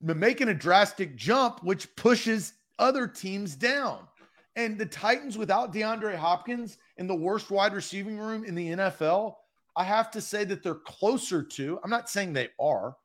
making 0.02 0.50
a 0.50 0.54
drastic 0.54 1.16
jump 1.16 1.64
which 1.64 1.96
pushes 1.96 2.54
other 2.80 3.08
teams 3.08 3.56
down. 3.56 4.08
And 4.56 4.78
the 4.78 4.86
Titans 4.86 5.38
without 5.38 5.74
DeAndre 5.74 6.16
Hopkins 6.16 6.78
in 6.98 7.08
the 7.08 7.16
worst 7.16 7.52
wide 7.52 7.74
receiving 7.74 8.18
room 8.18 8.44
in 8.46 8.56
the 8.56 8.70
NFL, 8.70 9.36
I 9.76 9.84
have 9.84 10.12
to 10.12 10.22
say 10.22 10.46
that 10.46 10.64
they're 10.64 10.76
closer 10.76 11.44
to, 11.44 11.80
I'm 11.84 11.90
not 11.90 12.10
saying 12.10 12.34
they 12.34 12.50
are, 12.60 12.96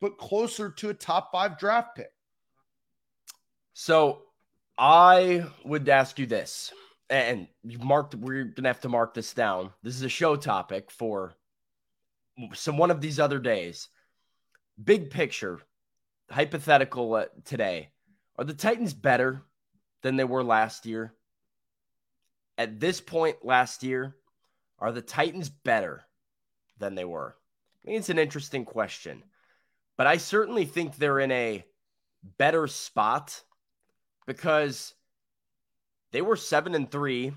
but 0.00 0.18
closer 0.18 0.68
to 0.70 0.90
a 0.90 0.94
top 0.94 1.32
5 1.32 1.58
draft 1.58 1.96
pick. 1.96 2.10
So 3.74 4.22
I 4.78 5.44
would 5.64 5.88
ask 5.88 6.18
you 6.20 6.26
this, 6.26 6.72
and 7.10 7.48
you 7.64 7.78
marked. 7.80 8.14
We're 8.14 8.44
gonna 8.44 8.68
have 8.68 8.80
to 8.82 8.88
mark 8.88 9.14
this 9.14 9.34
down. 9.34 9.72
This 9.82 9.96
is 9.96 10.02
a 10.02 10.08
show 10.08 10.36
topic 10.36 10.92
for 10.92 11.34
some 12.54 12.78
one 12.78 12.92
of 12.92 13.00
these 13.00 13.18
other 13.18 13.40
days. 13.40 13.88
Big 14.82 15.10
picture, 15.10 15.60
hypothetical 16.30 17.14
uh, 17.14 17.26
today. 17.44 17.90
Are 18.38 18.44
the 18.44 18.54
Titans 18.54 18.94
better 18.94 19.42
than 20.02 20.16
they 20.16 20.24
were 20.24 20.44
last 20.44 20.86
year? 20.86 21.12
At 22.56 22.78
this 22.78 23.00
point 23.00 23.44
last 23.44 23.82
year, 23.82 24.14
are 24.78 24.92
the 24.92 25.02
Titans 25.02 25.48
better 25.48 26.04
than 26.78 26.94
they 26.94 27.04
were? 27.04 27.36
I 27.82 27.86
think 27.86 27.98
it's 27.98 28.08
an 28.08 28.20
interesting 28.20 28.64
question, 28.64 29.24
but 29.96 30.06
I 30.06 30.18
certainly 30.18 30.64
think 30.64 30.96
they're 30.96 31.18
in 31.18 31.32
a 31.32 31.64
better 32.38 32.68
spot 32.68 33.42
because 34.26 34.94
they 36.12 36.22
were 36.22 36.36
seven 36.36 36.74
and 36.74 36.90
three. 36.90 37.32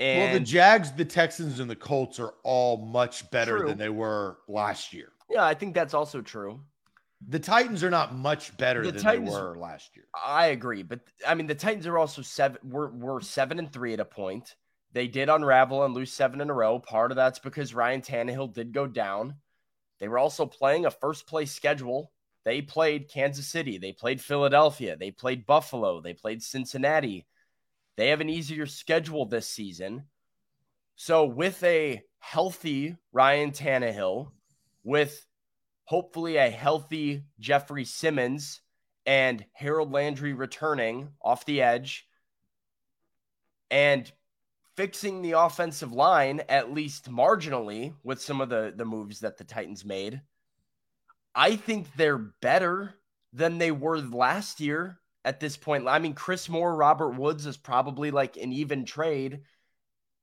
And 0.00 0.18
well, 0.20 0.32
the 0.34 0.40
Jags, 0.44 0.92
the 0.92 1.04
Texans, 1.04 1.58
and 1.58 1.68
the 1.68 1.74
Colts 1.76 2.20
are 2.20 2.34
all 2.44 2.76
much 2.86 3.28
better 3.32 3.58
True. 3.58 3.68
than 3.68 3.78
they 3.78 3.88
were 3.88 4.38
last 4.46 4.92
year. 4.92 5.10
yeah, 5.28 5.44
I 5.44 5.54
think 5.54 5.74
that's 5.74 5.94
also 5.94 6.20
true. 6.20 6.60
The 7.26 7.40
Titans 7.40 7.82
are 7.82 7.90
not 7.90 8.14
much 8.14 8.56
better 8.56 8.84
The 8.84 8.92
than 8.92 9.02
Titans- 9.02 9.34
they 9.34 9.40
were 9.40 9.58
last 9.58 9.96
year. 9.96 10.04
I 10.24 10.46
agree, 10.46 10.84
but 10.84 11.00
I 11.26 11.34
mean 11.34 11.48
the 11.48 11.54
Titans 11.56 11.86
are 11.88 11.98
also 11.98 12.22
seven. 12.22 12.58
We're 12.62 12.90
we're 12.90 13.20
seven 13.20 13.58
and 13.58 13.72
three 13.72 13.92
at 13.92 13.98
a 13.98 14.04
point. 14.04 14.54
They 14.92 15.08
did 15.08 15.28
unravel 15.28 15.84
and 15.84 15.94
lose 15.94 16.12
seven 16.12 16.40
in 16.40 16.48
a 16.48 16.54
row. 16.54 16.78
Part 16.78 17.10
of 17.10 17.16
that's 17.16 17.40
because 17.40 17.74
Ryan 17.74 18.00
Tannehill 18.02 18.54
did 18.54 18.72
go 18.72 18.86
down. 18.86 19.34
They 19.98 20.06
were 20.06 20.18
also 20.18 20.46
playing 20.46 20.86
a 20.86 20.92
first 20.92 21.26
place 21.26 21.50
schedule. 21.50 22.12
They 22.48 22.62
played 22.62 23.10
Kansas 23.10 23.46
City. 23.46 23.76
They 23.76 23.92
played 23.92 24.22
Philadelphia. 24.22 24.96
They 24.96 25.10
played 25.10 25.44
Buffalo. 25.44 26.00
They 26.00 26.14
played 26.14 26.42
Cincinnati. 26.42 27.26
They 27.98 28.08
have 28.08 28.22
an 28.22 28.30
easier 28.30 28.64
schedule 28.64 29.26
this 29.26 29.46
season. 29.46 30.04
So 30.96 31.26
with 31.26 31.62
a 31.62 32.00
healthy 32.20 32.96
Ryan 33.12 33.50
Tannehill, 33.50 34.30
with 34.82 35.26
hopefully 35.84 36.38
a 36.38 36.48
healthy 36.48 37.24
Jeffrey 37.38 37.84
Simmons 37.84 38.62
and 39.04 39.44
Harold 39.52 39.92
Landry 39.92 40.32
returning 40.32 41.10
off 41.20 41.44
the 41.44 41.60
edge 41.60 42.08
and 43.70 44.10
fixing 44.74 45.20
the 45.20 45.32
offensive 45.32 45.92
line 45.92 46.40
at 46.48 46.72
least 46.72 47.10
marginally 47.10 47.92
with 48.02 48.22
some 48.22 48.40
of 48.40 48.48
the 48.48 48.72
the 48.74 48.86
moves 48.86 49.20
that 49.20 49.36
the 49.36 49.44
Titans 49.44 49.84
made. 49.84 50.22
I 51.38 51.54
think 51.54 51.94
they're 51.94 52.18
better 52.18 52.96
than 53.32 53.58
they 53.58 53.70
were 53.70 54.00
last 54.00 54.58
year 54.58 54.98
at 55.24 55.38
this 55.38 55.56
point. 55.56 55.86
I 55.86 56.00
mean, 56.00 56.14
Chris 56.14 56.48
Moore, 56.48 56.74
Robert 56.74 57.10
Woods 57.10 57.46
is 57.46 57.56
probably 57.56 58.10
like 58.10 58.36
an 58.36 58.52
even 58.52 58.84
trade. 58.84 59.42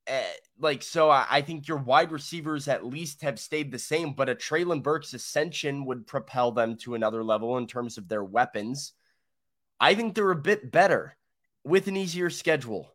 Eh, 0.08 0.22
like, 0.58 0.82
so 0.82 1.08
I, 1.08 1.26
I 1.30 1.40
think 1.40 1.68
your 1.68 1.78
wide 1.78 2.12
receivers 2.12 2.68
at 2.68 2.84
least 2.84 3.22
have 3.22 3.38
stayed 3.38 3.72
the 3.72 3.78
same, 3.78 4.12
but 4.12 4.28
a 4.28 4.34
Treylon 4.34 4.82
Burks 4.82 5.14
ascension 5.14 5.86
would 5.86 6.06
propel 6.06 6.52
them 6.52 6.76
to 6.82 6.94
another 6.94 7.24
level 7.24 7.56
in 7.56 7.66
terms 7.66 7.96
of 7.96 8.08
their 8.08 8.22
weapons. 8.22 8.92
I 9.80 9.94
think 9.94 10.14
they're 10.14 10.30
a 10.30 10.36
bit 10.36 10.70
better 10.70 11.16
with 11.64 11.86
an 11.88 11.96
easier 11.96 12.28
schedule. 12.28 12.94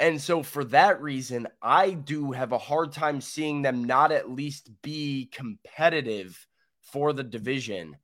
And 0.00 0.20
so, 0.20 0.42
for 0.42 0.64
that 0.64 1.00
reason, 1.00 1.46
I 1.62 1.90
do 1.92 2.32
have 2.32 2.50
a 2.50 2.58
hard 2.58 2.90
time 2.90 3.20
seeing 3.20 3.62
them 3.62 3.84
not 3.84 4.10
at 4.10 4.28
least 4.28 4.68
be 4.82 5.30
competitive 5.32 6.44
for 6.92 7.12
the 7.12 7.24
division. 7.24 7.96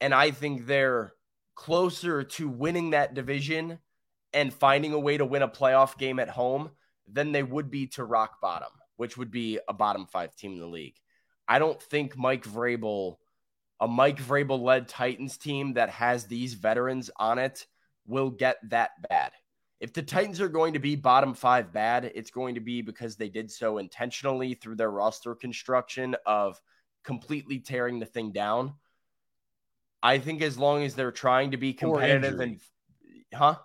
And 0.00 0.14
I 0.14 0.30
think 0.30 0.66
they're 0.66 1.12
closer 1.54 2.22
to 2.22 2.48
winning 2.48 2.90
that 2.90 3.14
division 3.14 3.78
and 4.32 4.52
finding 4.52 4.92
a 4.92 4.98
way 4.98 5.16
to 5.16 5.24
win 5.24 5.42
a 5.42 5.48
playoff 5.48 5.98
game 5.98 6.18
at 6.18 6.28
home 6.28 6.70
than 7.10 7.32
they 7.32 7.42
would 7.42 7.70
be 7.70 7.86
to 7.88 8.04
rock 8.04 8.40
bottom, 8.40 8.68
which 8.96 9.16
would 9.16 9.30
be 9.30 9.58
a 9.68 9.72
bottom 9.72 10.06
five 10.06 10.36
team 10.36 10.52
in 10.52 10.60
the 10.60 10.66
league. 10.66 10.96
I 11.48 11.58
don't 11.58 11.80
think 11.82 12.16
Mike 12.16 12.44
Vrabel, 12.44 13.16
a 13.80 13.88
Mike 13.88 14.18
Vrabel 14.18 14.60
led 14.60 14.86
Titans 14.86 15.38
team 15.38 15.74
that 15.74 15.90
has 15.90 16.26
these 16.26 16.54
veterans 16.54 17.10
on 17.16 17.38
it, 17.38 17.66
will 18.06 18.30
get 18.30 18.58
that 18.70 18.90
bad. 19.08 19.32
If 19.80 19.92
the 19.92 20.02
Titans 20.02 20.40
are 20.40 20.48
going 20.48 20.74
to 20.74 20.78
be 20.78 20.96
bottom 20.96 21.34
five 21.34 21.72
bad, 21.72 22.10
it's 22.14 22.30
going 22.30 22.56
to 22.56 22.60
be 22.60 22.82
because 22.82 23.16
they 23.16 23.28
did 23.28 23.50
so 23.50 23.78
intentionally 23.78 24.54
through 24.54 24.76
their 24.76 24.90
roster 24.90 25.34
construction 25.34 26.16
of 26.26 26.60
completely 27.08 27.58
tearing 27.58 27.98
the 27.98 28.04
thing 28.04 28.32
down. 28.32 28.74
I 30.02 30.18
think 30.18 30.42
as 30.42 30.58
long 30.58 30.84
as 30.84 30.94
they're 30.94 31.10
trying 31.10 31.52
to 31.52 31.56
be 31.56 31.72
competitive 31.72 32.38
and 32.38 32.60
huh? 33.34 33.56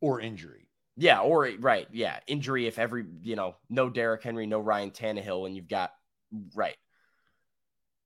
Or 0.00 0.20
injury. 0.20 0.68
Yeah, 0.96 1.18
or 1.18 1.50
right, 1.58 1.88
yeah, 1.90 2.20
injury 2.28 2.68
if 2.68 2.78
every 2.78 3.04
you 3.22 3.34
know, 3.34 3.56
no 3.68 3.90
Derrick 3.90 4.22
Henry, 4.22 4.46
no 4.46 4.60
Ryan 4.60 4.92
Tannehill, 4.92 5.46
and 5.46 5.56
you've 5.56 5.66
got 5.68 5.90
right. 6.54 6.76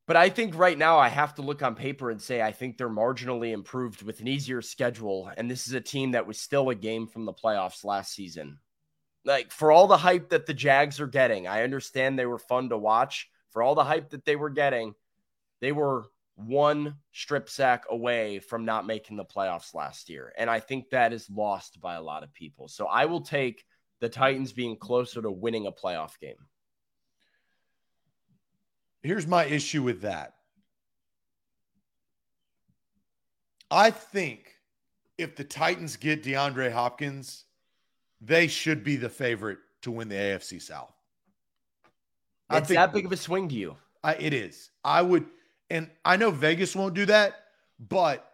But 0.07 0.17
I 0.17 0.31
think 0.31 0.57
right 0.57 0.79
now 0.79 0.99
I 0.99 1.09
have 1.09 1.35
to 1.35 1.43
look 1.43 1.63
on 1.63 1.75
paper 1.75 2.11
and 2.11 2.23
say 2.23 2.41
I 2.41 2.53
think 2.53 2.79
they're 2.79 2.89
marginally 2.89 3.53
improved 3.53 4.01
with 4.01 4.21
an 4.21 4.29
easier 4.29 4.63
schedule, 4.63 5.31
and 5.37 5.51
this 5.51 5.67
is 5.67 5.75
a 5.75 5.81
team 5.81 6.13
that 6.13 6.27
was 6.27 6.41
still 6.41 6.71
a 6.71 6.75
game 6.75 7.07
from 7.07 7.27
the 7.27 7.35
playoffs 7.35 7.85
last 7.85 8.15
season. 8.15 8.61
Like 9.27 9.53
for 9.53 9.71
all 9.71 9.89
the 9.89 9.99
hype 9.99 10.31
that 10.31 10.47
the 10.47 10.55
Jags 10.55 11.01
are 11.01 11.07
getting, 11.07 11.47
I 11.47 11.65
understand 11.65 12.19
they 12.19 12.25
were 12.25 12.39
fun 12.39 12.71
to 12.71 12.79
watch. 12.79 13.29
For 13.57 13.63
all 13.63 13.75
the 13.75 13.85
hype 13.85 14.11
that 14.11 14.27
they 14.27 14.37
were 14.37 14.51
getting, 14.51 14.95
they 15.63 15.73
were 15.73 16.05
one 16.35 16.97
strip 17.15 17.49
sack 17.49 17.85
away 17.89 18.39
from 18.39 18.67
not 18.67 18.87
making 18.87 19.17
the 19.17 19.25
playoffs 19.25 19.73
last 19.73 20.11
year. 20.11 20.31
And 20.37 20.51
I 20.51 20.61
think 20.61 20.91
that 20.91 21.15
is 21.15 21.31
lost 21.31 21.81
by 21.81 21.95
a 21.95 22.03
lot 22.03 22.23
of 22.23 22.35
people. 22.35 22.69
So 22.69 22.85
I 22.85 23.07
will 23.07 23.23
take 23.23 23.65
the 24.03 24.11
Titans 24.11 24.53
being 24.53 24.77
closer 24.77 25.23
to 25.23 25.31
winning 25.31 25.67
a 25.67 25.73
playoff 25.73 26.21
game. 26.21 26.37
Here's 29.03 29.27
my 29.27 29.47
issue 29.47 29.83
with 29.83 30.03
that. 30.03 30.35
I 33.71 33.91
think 33.91 34.53
if 35.17 35.35
the 35.35 35.45
Titans 35.45 35.97
get 35.97 36.23
DeAndre 36.23 36.71
Hopkins, 36.71 37.47
they 38.21 38.49
should 38.49 38.85
be 38.85 38.97
the 38.97 39.09
favorite 39.09 39.61
to 39.81 39.91
win 39.91 40.11
the 40.11 40.17
AFC 40.17 40.61
South. 40.61 40.96
I 42.49 42.59
It's 42.59 42.69
think 42.69 42.77
that 42.77 42.93
big 42.93 43.07
of 43.07 43.13
a 43.13 43.17
swing 43.17 43.49
to 43.49 43.55
you. 43.55 43.77
I, 44.05 44.15
it 44.15 44.33
is. 44.33 44.71
I 44.85 45.03
would, 45.03 45.27
and 45.71 45.91
I 46.05 46.17
know 46.17 46.31
Vegas 46.31 46.77
won't 46.77 46.95
do 46.95 47.07
that, 47.07 47.35
but 47.79 48.33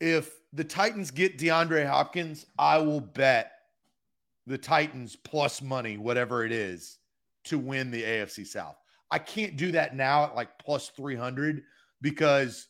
if 0.00 0.40
the 0.52 0.64
Titans 0.64 1.10
get 1.10 1.38
DeAndre 1.38 1.86
Hopkins, 1.86 2.46
I 2.58 2.78
will 2.78 3.00
bet 3.00 3.52
the 4.46 4.58
Titans 4.58 5.16
plus 5.16 5.62
money, 5.62 5.96
whatever 5.96 6.44
it 6.44 6.52
is, 6.52 6.98
to 7.44 7.58
win 7.58 7.90
the 7.90 8.02
AFC 8.02 8.46
South. 8.46 8.76
I 9.10 9.18
can't 9.18 9.56
do 9.56 9.72
that 9.72 9.96
now 9.96 10.24
at 10.24 10.34
like 10.34 10.58
plus 10.58 10.88
300 10.90 11.62
because 12.00 12.68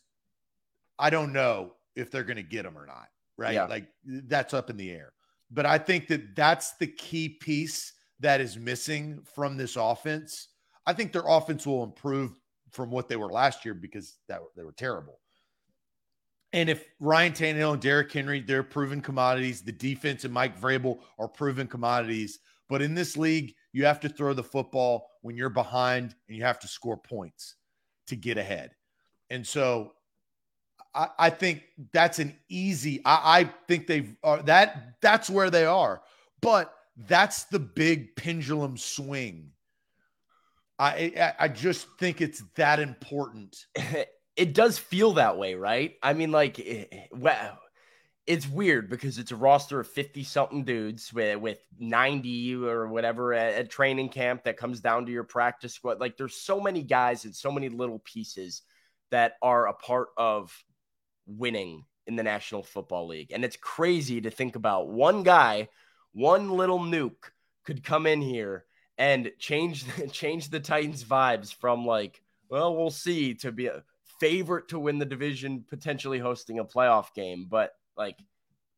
I 0.99 1.09
don't 1.09 1.33
know 1.33 1.73
if 1.95 2.11
they're 2.11 2.23
going 2.23 2.37
to 2.37 2.43
get 2.43 2.65
him 2.65 2.77
or 2.77 2.85
not. 2.85 3.07
Right. 3.37 3.53
Yeah. 3.53 3.65
Like 3.65 3.87
that's 4.05 4.53
up 4.53 4.69
in 4.69 4.77
the 4.77 4.91
air. 4.91 5.13
But 5.51 5.65
I 5.65 5.77
think 5.77 6.07
that 6.07 6.35
that's 6.35 6.73
the 6.73 6.87
key 6.87 7.29
piece 7.29 7.93
that 8.19 8.41
is 8.41 8.57
missing 8.57 9.21
from 9.35 9.57
this 9.57 9.75
offense. 9.75 10.49
I 10.87 10.93
think 10.93 11.11
their 11.11 11.27
offense 11.27 11.67
will 11.67 11.83
improve 11.83 12.39
from 12.71 12.89
what 12.89 13.07
they 13.07 13.17
were 13.17 13.31
last 13.31 13.65
year 13.65 13.73
because 13.73 14.17
that 14.27 14.39
they 14.55 14.63
were 14.63 14.71
terrible. 14.71 15.19
And 16.53 16.69
if 16.69 16.85
Ryan 16.99 17.33
Tannehill 17.33 17.73
and 17.73 17.81
Derrick 17.81 18.11
Henry, 18.11 18.39
they're 18.39 18.63
proven 18.63 19.01
commodities. 19.01 19.61
The 19.61 19.73
defense 19.73 20.23
and 20.23 20.33
Mike 20.33 20.59
Vrabel 20.59 20.99
are 21.19 21.27
proven 21.27 21.67
commodities. 21.67 22.39
But 22.69 22.81
in 22.81 22.95
this 22.95 23.17
league, 23.17 23.53
you 23.73 23.85
have 23.85 23.99
to 23.99 24.09
throw 24.09 24.33
the 24.33 24.43
football 24.43 25.09
when 25.21 25.35
you're 25.35 25.49
behind 25.49 26.15
and 26.27 26.37
you 26.37 26.43
have 26.43 26.59
to 26.59 26.67
score 26.67 26.97
points 26.97 27.55
to 28.07 28.15
get 28.15 28.37
ahead. 28.37 28.71
And 29.29 29.45
so 29.45 29.91
I, 30.95 31.09
I 31.19 31.29
think 31.29 31.63
that's 31.91 32.19
an 32.19 32.35
easy, 32.49 33.01
I, 33.05 33.41
I 33.41 33.51
think 33.67 33.87
they've 33.87 34.15
that 34.45 34.95
that's 35.01 35.29
where 35.29 35.49
they 35.49 35.65
are. 35.65 36.01
But 36.41 36.73
that's 37.07 37.43
the 37.45 37.59
big 37.59 38.15
pendulum 38.15 38.77
swing. 38.77 39.51
I 40.79 41.33
I, 41.39 41.47
just 41.47 41.87
think 41.97 42.21
it's 42.21 42.43
that 42.55 42.79
important. 42.79 43.65
it 44.37 44.53
does 44.53 44.77
feel 44.77 45.13
that 45.13 45.37
way, 45.37 45.55
right? 45.55 45.95
I 46.03 46.13
mean, 46.13 46.31
like, 46.31 46.59
eh, 46.59 46.85
wow. 47.11 47.57
it's 48.27 48.47
weird 48.47 48.89
because 48.89 49.17
it's 49.17 49.31
a 49.31 49.35
roster 49.35 49.79
of 49.79 49.87
50 49.87 50.23
something 50.23 50.63
dudes 50.63 51.11
with, 51.11 51.39
with 51.39 51.59
90 51.79 52.55
or 52.63 52.87
whatever 52.87 53.33
at, 53.33 53.55
at, 53.55 53.69
training 53.71 54.09
camp 54.09 54.43
that 54.43 54.57
comes 54.57 54.79
down 54.79 55.07
to 55.07 55.11
your 55.11 55.23
practice 55.23 55.73
squad. 55.73 55.99
Like 55.99 56.17
there's 56.17 56.35
so 56.35 56.61
many 56.61 56.83
guys 56.83 57.25
and 57.25 57.35
so 57.35 57.51
many 57.51 57.69
little 57.69 57.99
pieces 57.99 58.61
that 59.09 59.33
are 59.41 59.67
a 59.67 59.73
part 59.73 60.09
of 60.15 60.53
winning 61.25 61.85
in 62.05 62.15
the 62.15 62.23
National 62.23 62.61
Football 62.61 63.07
League. 63.07 63.31
And 63.31 63.43
it's 63.43 63.57
crazy 63.57 64.21
to 64.21 64.29
think 64.29 64.55
about 64.55 64.89
one 64.89 65.23
guy, 65.23 65.69
one 66.13 66.51
little 66.51 66.79
Nuk 66.79 67.15
could 67.65 67.83
come 67.83 68.05
in 68.05 68.21
here 68.21 68.66
and 68.97 69.31
change 69.39 69.85
change 70.11 70.49
the 70.49 70.59
Titans 70.59 71.03
vibes 71.03 71.53
from 71.53 71.85
like, 71.85 72.21
well, 72.49 72.75
we'll 72.75 72.89
see 72.89 73.33
to 73.35 73.51
be 73.51 73.67
a 73.67 73.83
favorite 74.19 74.67
to 74.69 74.79
win 74.79 74.97
the 74.97 75.05
division, 75.05 75.63
potentially 75.67 76.19
hosting 76.19 76.59
a 76.59 76.65
playoff 76.65 77.13
game. 77.13 77.47
But 77.49 77.73
like 77.95 78.17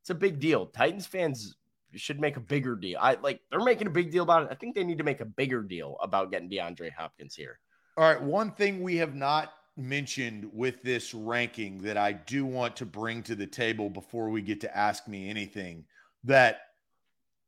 it's 0.02 0.10
a 0.10 0.16
big 0.16 0.40
deal. 0.40 0.66
Titans 0.68 1.06
fans 1.06 1.56
should 1.96 2.20
make 2.20 2.38
a 2.38 2.42
bigger 2.42 2.76
deal. 2.76 3.00
I 3.02 3.18
like 3.22 3.42
they're 3.50 3.60
making 3.60 3.88
a 3.88 3.92
big 3.92 4.12
deal 4.12 4.24
about 4.24 4.44
it. 4.44 4.50
I 4.52 4.56
think 4.56 4.76
they 4.76 4.84
need 4.84 4.98
to 5.00 5.04
make 5.04 5.22
a 5.22 5.26
bigger 5.26 5.62
deal 5.62 5.98
about 6.02 6.32
getting 6.32 6.50
DeAndre 6.50 6.92
Hopkins 6.94 7.36
here. 7.36 7.60
All 7.98 8.04
right, 8.04 8.22
one 8.22 8.52
thing 8.52 8.82
we 8.82 8.98
have 8.98 9.16
not 9.16 9.54
mentioned 9.76 10.50
with 10.54 10.82
this 10.84 11.14
ranking 11.14 11.82
that 11.84 11.98
I 11.98 12.12
do 12.12 12.46
want 12.46 12.76
to 12.78 12.86
bring 12.86 13.24
to 13.24 13.36
the 13.36 13.48
table 13.48 13.90
before 13.90 14.30
we 14.30 14.42
get 14.42 14.62
to 14.62 14.78
ask 14.78 15.08
me 15.08 15.30
anything 15.30 15.86
that 16.24 16.62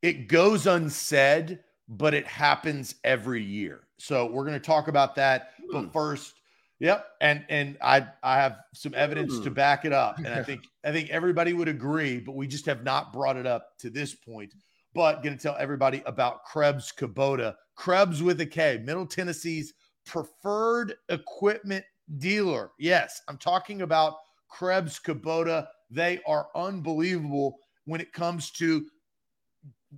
it 0.02 0.28
goes 0.28 0.66
unsaid, 0.66 1.60
but 1.92 2.14
it 2.14 2.26
happens 2.26 2.96
every 3.04 3.44
year. 3.44 3.82
So 4.00 4.26
we're 4.26 4.46
going 4.46 4.60
to 4.60 4.66
talk 4.66 4.88
about 4.88 5.16
that. 5.16 5.52
Mm. 5.62 5.66
But 5.72 5.82
hmm. 5.84 5.90
first, 5.90 6.34
yep, 6.80 7.06
and 7.20 7.46
and 7.50 7.78
I 7.82 8.08
I 8.24 8.38
have 8.38 8.60
some 8.74 8.94
evidence 8.96 9.36
mm. 9.36 9.44
to 9.44 9.50
hmm. 9.50 9.56
back 9.56 9.86
it 9.86 9.94
up, 9.94 10.18
and 10.18 10.30
I 10.30 10.42
think 10.44 10.64
I 10.84 10.92
think 10.92 11.10
everybody 11.10 11.54
would 11.54 11.68
agree, 11.68 12.20
but 12.20 12.36
we 12.36 12.48
just 12.48 12.66
have 12.66 12.84
not 12.84 13.14
brought 13.14 13.38
it 13.38 13.46
up 13.46 13.78
to 13.80 13.90
this 13.90 14.16
point. 14.16 14.54
But 14.94 15.24
going 15.24 15.38
to 15.38 15.42
tell 15.42 15.56
everybody 15.60 16.02
about 16.06 16.44
Krebs 16.44 16.92
Kubota, 16.98 17.56
Krebs 17.76 18.24
with 18.24 18.42
a 18.42 18.46
K, 18.46 18.82
Middle 18.84 19.06
Tennessee's 19.06 19.74
preferred 20.06 20.96
equipment 21.10 21.86
dealer. 22.18 22.72
Yes, 22.80 23.22
I'm 23.28 23.38
talking 23.38 23.84
about 23.84 24.16
Krebs 24.50 25.00
Kubota. 25.00 25.68
They 25.90 26.20
are 26.26 26.48
unbelievable 26.56 27.58
when 27.86 28.02
it 28.02 28.12
comes 28.12 28.52
to 28.52 28.86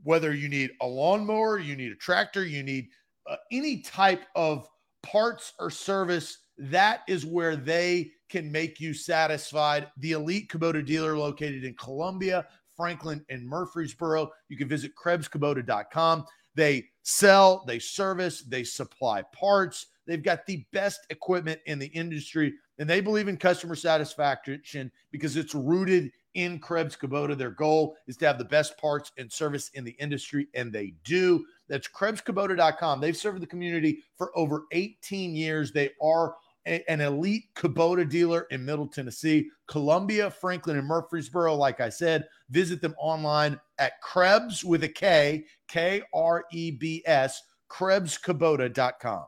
whether 0.01 0.33
you 0.33 0.49
need 0.49 0.71
a 0.81 0.87
lawnmower, 0.87 1.59
you 1.59 1.75
need 1.75 1.91
a 1.91 1.95
tractor, 1.95 2.43
you 2.45 2.63
need 2.63 2.87
uh, 3.29 3.35
any 3.51 3.81
type 3.81 4.25
of 4.35 4.67
parts 5.03 5.53
or 5.59 5.69
service. 5.69 6.39
That 6.57 7.01
is 7.07 7.25
where 7.25 7.55
they 7.55 8.11
can 8.29 8.51
make 8.51 8.79
you 8.79 8.93
satisfied. 8.93 9.87
The 9.97 10.13
Elite 10.13 10.49
Kubota 10.49 10.83
dealer 10.83 11.17
located 11.17 11.63
in 11.63 11.75
Columbia, 11.75 12.47
Franklin, 12.75 13.23
and 13.29 13.47
Murfreesboro. 13.47 14.31
You 14.49 14.57
can 14.57 14.67
visit 14.67 14.91
KrebsKubota.com. 14.95 16.25
They 16.55 16.85
sell, 17.03 17.63
they 17.65 17.79
service, 17.79 18.41
they 18.41 18.63
supply 18.63 19.23
parts. 19.33 19.87
They've 20.05 20.23
got 20.23 20.45
the 20.45 20.65
best 20.73 21.01
equipment 21.09 21.61
in 21.65 21.79
the 21.79 21.87
industry, 21.87 22.53
and 22.77 22.89
they 22.89 23.01
believe 23.01 23.27
in 23.27 23.37
customer 23.37 23.75
satisfaction 23.75 24.91
because 25.11 25.37
it's 25.37 25.55
rooted 25.55 26.11
in 26.33 26.59
Krebs 26.59 26.95
Kubota. 26.95 27.37
Their 27.37 27.51
goal 27.51 27.95
is 28.07 28.17
to 28.17 28.27
have 28.27 28.37
the 28.37 28.45
best 28.45 28.77
parts 28.77 29.11
and 29.17 29.31
service 29.31 29.69
in 29.73 29.83
the 29.83 29.95
industry, 29.99 30.47
and 30.53 30.71
they 30.71 30.93
do. 31.03 31.45
That's 31.67 31.87
KrebsKubota.com. 31.87 33.01
They've 33.01 33.17
served 33.17 33.41
the 33.41 33.47
community 33.47 34.03
for 34.17 34.37
over 34.37 34.63
18 34.71 35.35
years. 35.35 35.71
They 35.71 35.91
are 36.01 36.35
a, 36.65 36.83
an 36.89 37.01
elite 37.01 37.45
Kubota 37.55 38.07
dealer 38.07 38.47
in 38.51 38.65
Middle 38.65 38.87
Tennessee, 38.87 39.49
Columbia, 39.67 40.29
Franklin, 40.29 40.77
and 40.77 40.87
Murfreesboro. 40.87 41.55
Like 41.55 41.79
I 41.79 41.89
said, 41.89 42.27
visit 42.49 42.81
them 42.81 42.95
online 42.97 43.59
at 43.77 44.01
Krebs 44.01 44.63
with 44.63 44.83
a 44.83 44.89
K, 44.89 45.45
K 45.67 46.03
R 46.13 46.45
E 46.51 46.71
B 46.71 47.03
S, 47.05 47.41
KrebsKubota.com. 47.69 49.25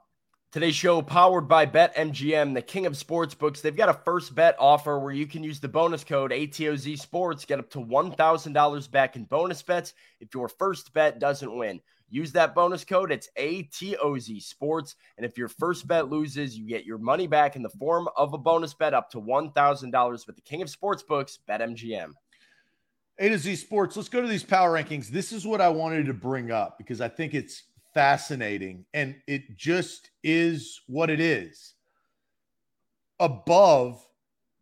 Today's 0.55 0.73
show 0.73 1.01
powered 1.01 1.49
by 1.49 1.65
BetMGM, 1.65 2.53
the 2.53 2.61
king 2.61 2.85
of 2.85 2.93
sportsbooks. 2.93 3.59
They've 3.59 3.75
got 3.75 3.89
a 3.89 3.93
first 4.05 4.33
bet 4.33 4.55
offer 4.57 4.97
where 4.97 5.11
you 5.11 5.27
can 5.27 5.43
use 5.43 5.59
the 5.59 5.67
bonus 5.67 6.05
code 6.05 6.31
ATOZ 6.31 6.97
Sports, 6.97 7.43
get 7.43 7.59
up 7.59 7.69
to 7.71 7.79
$1,000 7.79 8.91
back 8.91 9.17
in 9.17 9.25
bonus 9.25 9.61
bets 9.61 9.93
if 10.21 10.33
your 10.33 10.47
first 10.47 10.93
bet 10.93 11.19
doesn't 11.19 11.53
win. 11.53 11.81
Use 12.09 12.31
that 12.31 12.55
bonus 12.55 12.85
code. 12.85 13.11
It's 13.11 13.27
ATOZ 13.37 14.41
Sports. 14.43 14.95
And 15.17 15.25
if 15.25 15.37
your 15.37 15.49
first 15.49 15.89
bet 15.89 16.09
loses, 16.09 16.57
you 16.57 16.65
get 16.65 16.85
your 16.85 16.99
money 16.99 17.27
back 17.27 17.57
in 17.57 17.61
the 17.61 17.67
form 17.67 18.07
of 18.15 18.33
a 18.33 18.37
bonus 18.37 18.73
bet 18.73 18.93
up 18.93 19.09
to 19.09 19.19
$1,000 19.19 20.25
with 20.25 20.35
the 20.37 20.41
king 20.41 20.61
of 20.61 20.69
sportsbooks, 20.69 21.37
BetMGM. 21.49 22.11
A 23.19 23.27
to 23.27 23.37
Z 23.37 23.57
Sports. 23.57 23.97
Let's 23.97 24.07
go 24.07 24.21
to 24.21 24.27
these 24.29 24.45
power 24.45 24.71
rankings. 24.81 25.09
This 25.09 25.33
is 25.33 25.45
what 25.45 25.59
I 25.59 25.67
wanted 25.67 26.05
to 26.05 26.13
bring 26.13 26.49
up 26.49 26.77
because 26.77 27.01
I 27.01 27.09
think 27.09 27.33
it's 27.33 27.63
fascinating 27.95 28.85
and 28.93 29.15
it 29.25 29.57
just 29.57 30.11
is 30.23 30.81
what 30.85 31.09
it 31.09 31.19
is. 31.19 31.73
Above 33.19 34.05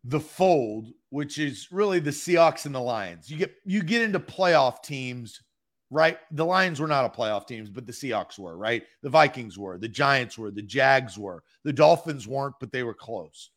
the 0.04 0.20
fold, 0.20 0.92
which 1.10 1.38
is 1.38 1.68
really 1.70 1.98
the 1.98 2.10
Seahawks 2.10 2.64
and 2.64 2.74
the 2.74 2.80
Lions. 2.80 3.28
You 3.28 3.36
get 3.36 3.54
you 3.66 3.82
get 3.82 4.02
into 4.02 4.20
playoff 4.20 4.82
teams, 4.82 5.42
right? 5.90 6.18
The 6.30 6.46
Lions 6.46 6.80
were 6.80 6.86
not 6.86 7.04
a 7.04 7.08
playoff 7.08 7.46
teams, 7.46 7.68
but 7.68 7.86
the 7.86 7.92
Seahawks 7.92 8.38
were, 8.38 8.56
right? 8.56 8.84
The 9.02 9.10
Vikings 9.10 9.58
were, 9.58 9.76
the 9.76 9.88
Giants 9.88 10.38
were, 10.38 10.50
the 10.50 10.62
Jags 10.62 11.18
were, 11.18 11.42
the 11.64 11.72
Dolphins 11.72 12.28
weren't, 12.28 12.54
but 12.60 12.70
they 12.70 12.84
were 12.84 12.94
close. 12.94 13.50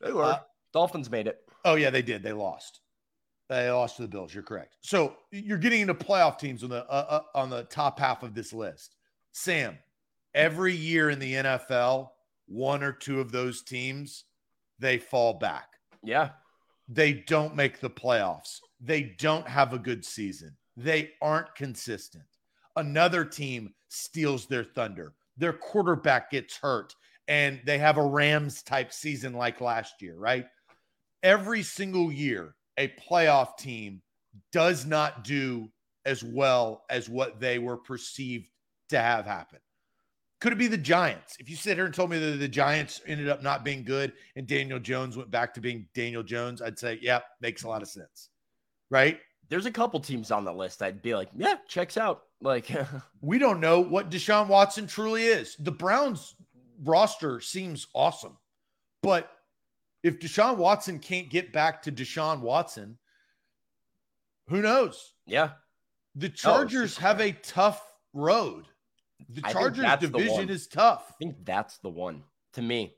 They 0.00 0.12
were. 0.12 0.24
Uh, 0.24 0.38
Dolphins 0.72 1.10
made 1.10 1.26
it. 1.26 1.38
Oh 1.64 1.74
yeah, 1.74 1.90
they 1.90 2.02
did. 2.02 2.22
They 2.22 2.32
lost. 2.32 2.80
They 3.48 3.70
lost 3.70 3.96
to 3.96 4.02
the 4.02 4.08
Bills. 4.08 4.32
You're 4.32 4.42
correct. 4.42 4.76
So 4.80 5.16
you're 5.32 5.58
getting 5.58 5.80
into 5.80 5.94
playoff 5.94 6.38
teams 6.38 6.62
on 6.62 6.70
the 6.70 6.84
uh, 6.90 7.22
uh, 7.34 7.38
on 7.38 7.50
the 7.50 7.64
top 7.64 7.98
half 7.98 8.22
of 8.22 8.34
this 8.34 8.52
list. 8.52 8.96
Sam, 9.36 9.78
every 10.32 10.76
year 10.76 11.10
in 11.10 11.18
the 11.18 11.34
NFL, 11.34 12.10
one 12.46 12.84
or 12.84 12.92
two 12.92 13.20
of 13.20 13.32
those 13.32 13.62
teams, 13.62 14.24
they 14.78 14.96
fall 14.96 15.34
back. 15.34 15.66
Yeah. 16.04 16.30
They 16.88 17.12
don't 17.14 17.56
make 17.56 17.80
the 17.80 17.90
playoffs. 17.90 18.60
They 18.80 19.02
don't 19.18 19.48
have 19.48 19.72
a 19.72 19.78
good 19.78 20.04
season. 20.04 20.56
They 20.76 21.10
aren't 21.20 21.52
consistent. 21.56 22.24
Another 22.76 23.24
team 23.24 23.74
steals 23.88 24.46
their 24.46 24.64
thunder. 24.64 25.14
Their 25.36 25.52
quarterback 25.52 26.30
gets 26.30 26.56
hurt 26.56 26.94
and 27.26 27.60
they 27.66 27.78
have 27.78 27.96
a 27.96 28.06
Rams 28.06 28.62
type 28.62 28.92
season 28.92 29.32
like 29.32 29.60
last 29.60 30.00
year, 30.00 30.16
right? 30.16 30.46
Every 31.24 31.64
single 31.64 32.12
year, 32.12 32.54
a 32.78 32.92
playoff 33.10 33.56
team 33.56 34.00
does 34.52 34.86
not 34.86 35.24
do 35.24 35.70
as 36.06 36.22
well 36.22 36.84
as 36.88 37.08
what 37.08 37.40
they 37.40 37.58
were 37.58 37.78
perceived 37.78 38.48
to 38.90 38.98
have 38.98 39.26
happen. 39.26 39.58
Could 40.40 40.52
it 40.52 40.58
be 40.58 40.66
the 40.66 40.76
Giants? 40.76 41.36
If 41.38 41.48
you 41.48 41.56
sit 41.56 41.76
here 41.76 41.86
and 41.86 41.94
told 41.94 42.10
me 42.10 42.18
that 42.18 42.36
the 42.36 42.48
Giants 42.48 43.00
ended 43.06 43.28
up 43.28 43.42
not 43.42 43.64
being 43.64 43.82
good 43.82 44.12
and 44.36 44.46
Daniel 44.46 44.78
Jones 44.78 45.16
went 45.16 45.30
back 45.30 45.54
to 45.54 45.60
being 45.60 45.86
Daniel 45.94 46.22
Jones, 46.22 46.60
I'd 46.60 46.78
say, 46.78 46.98
yeah, 47.00 47.20
makes 47.40 47.62
a 47.62 47.68
lot 47.68 47.80
of 47.80 47.88
sense. 47.88 48.28
Right? 48.90 49.20
There's 49.48 49.66
a 49.66 49.70
couple 49.70 50.00
teams 50.00 50.30
on 50.30 50.44
the 50.44 50.52
list 50.52 50.82
I'd 50.82 51.00
be 51.00 51.14
like, 51.14 51.30
yeah, 51.34 51.56
checks 51.66 51.96
out. 51.96 52.24
Like, 52.42 52.70
we 53.22 53.38
don't 53.38 53.60
know 53.60 53.80
what 53.80 54.10
Deshaun 54.10 54.48
Watson 54.48 54.86
truly 54.86 55.24
is. 55.24 55.56
The 55.58 55.72
Browns 55.72 56.34
roster 56.82 57.40
seems 57.40 57.86
awesome, 57.94 58.36
but 59.02 59.30
if 60.02 60.18
Deshaun 60.18 60.58
Watson 60.58 60.98
can't 60.98 61.30
get 61.30 61.52
back 61.52 61.80
to 61.82 61.92
Deshaun 61.92 62.40
Watson, 62.40 62.98
who 64.48 64.60
knows? 64.60 65.14
Yeah. 65.26 65.52
The 66.14 66.26
oh, 66.26 66.30
Chargers 66.30 66.98
oh, 66.98 67.00
have 67.00 67.20
a 67.20 67.32
tough 67.32 67.82
road. 68.12 68.66
The 69.28 69.42
Chargers 69.42 70.00
division 70.00 70.50
is 70.50 70.66
tough. 70.66 71.04
I 71.10 71.14
think 71.18 71.44
that's 71.44 71.78
the 71.78 71.88
one 71.88 72.22
to 72.54 72.62
me 72.62 72.94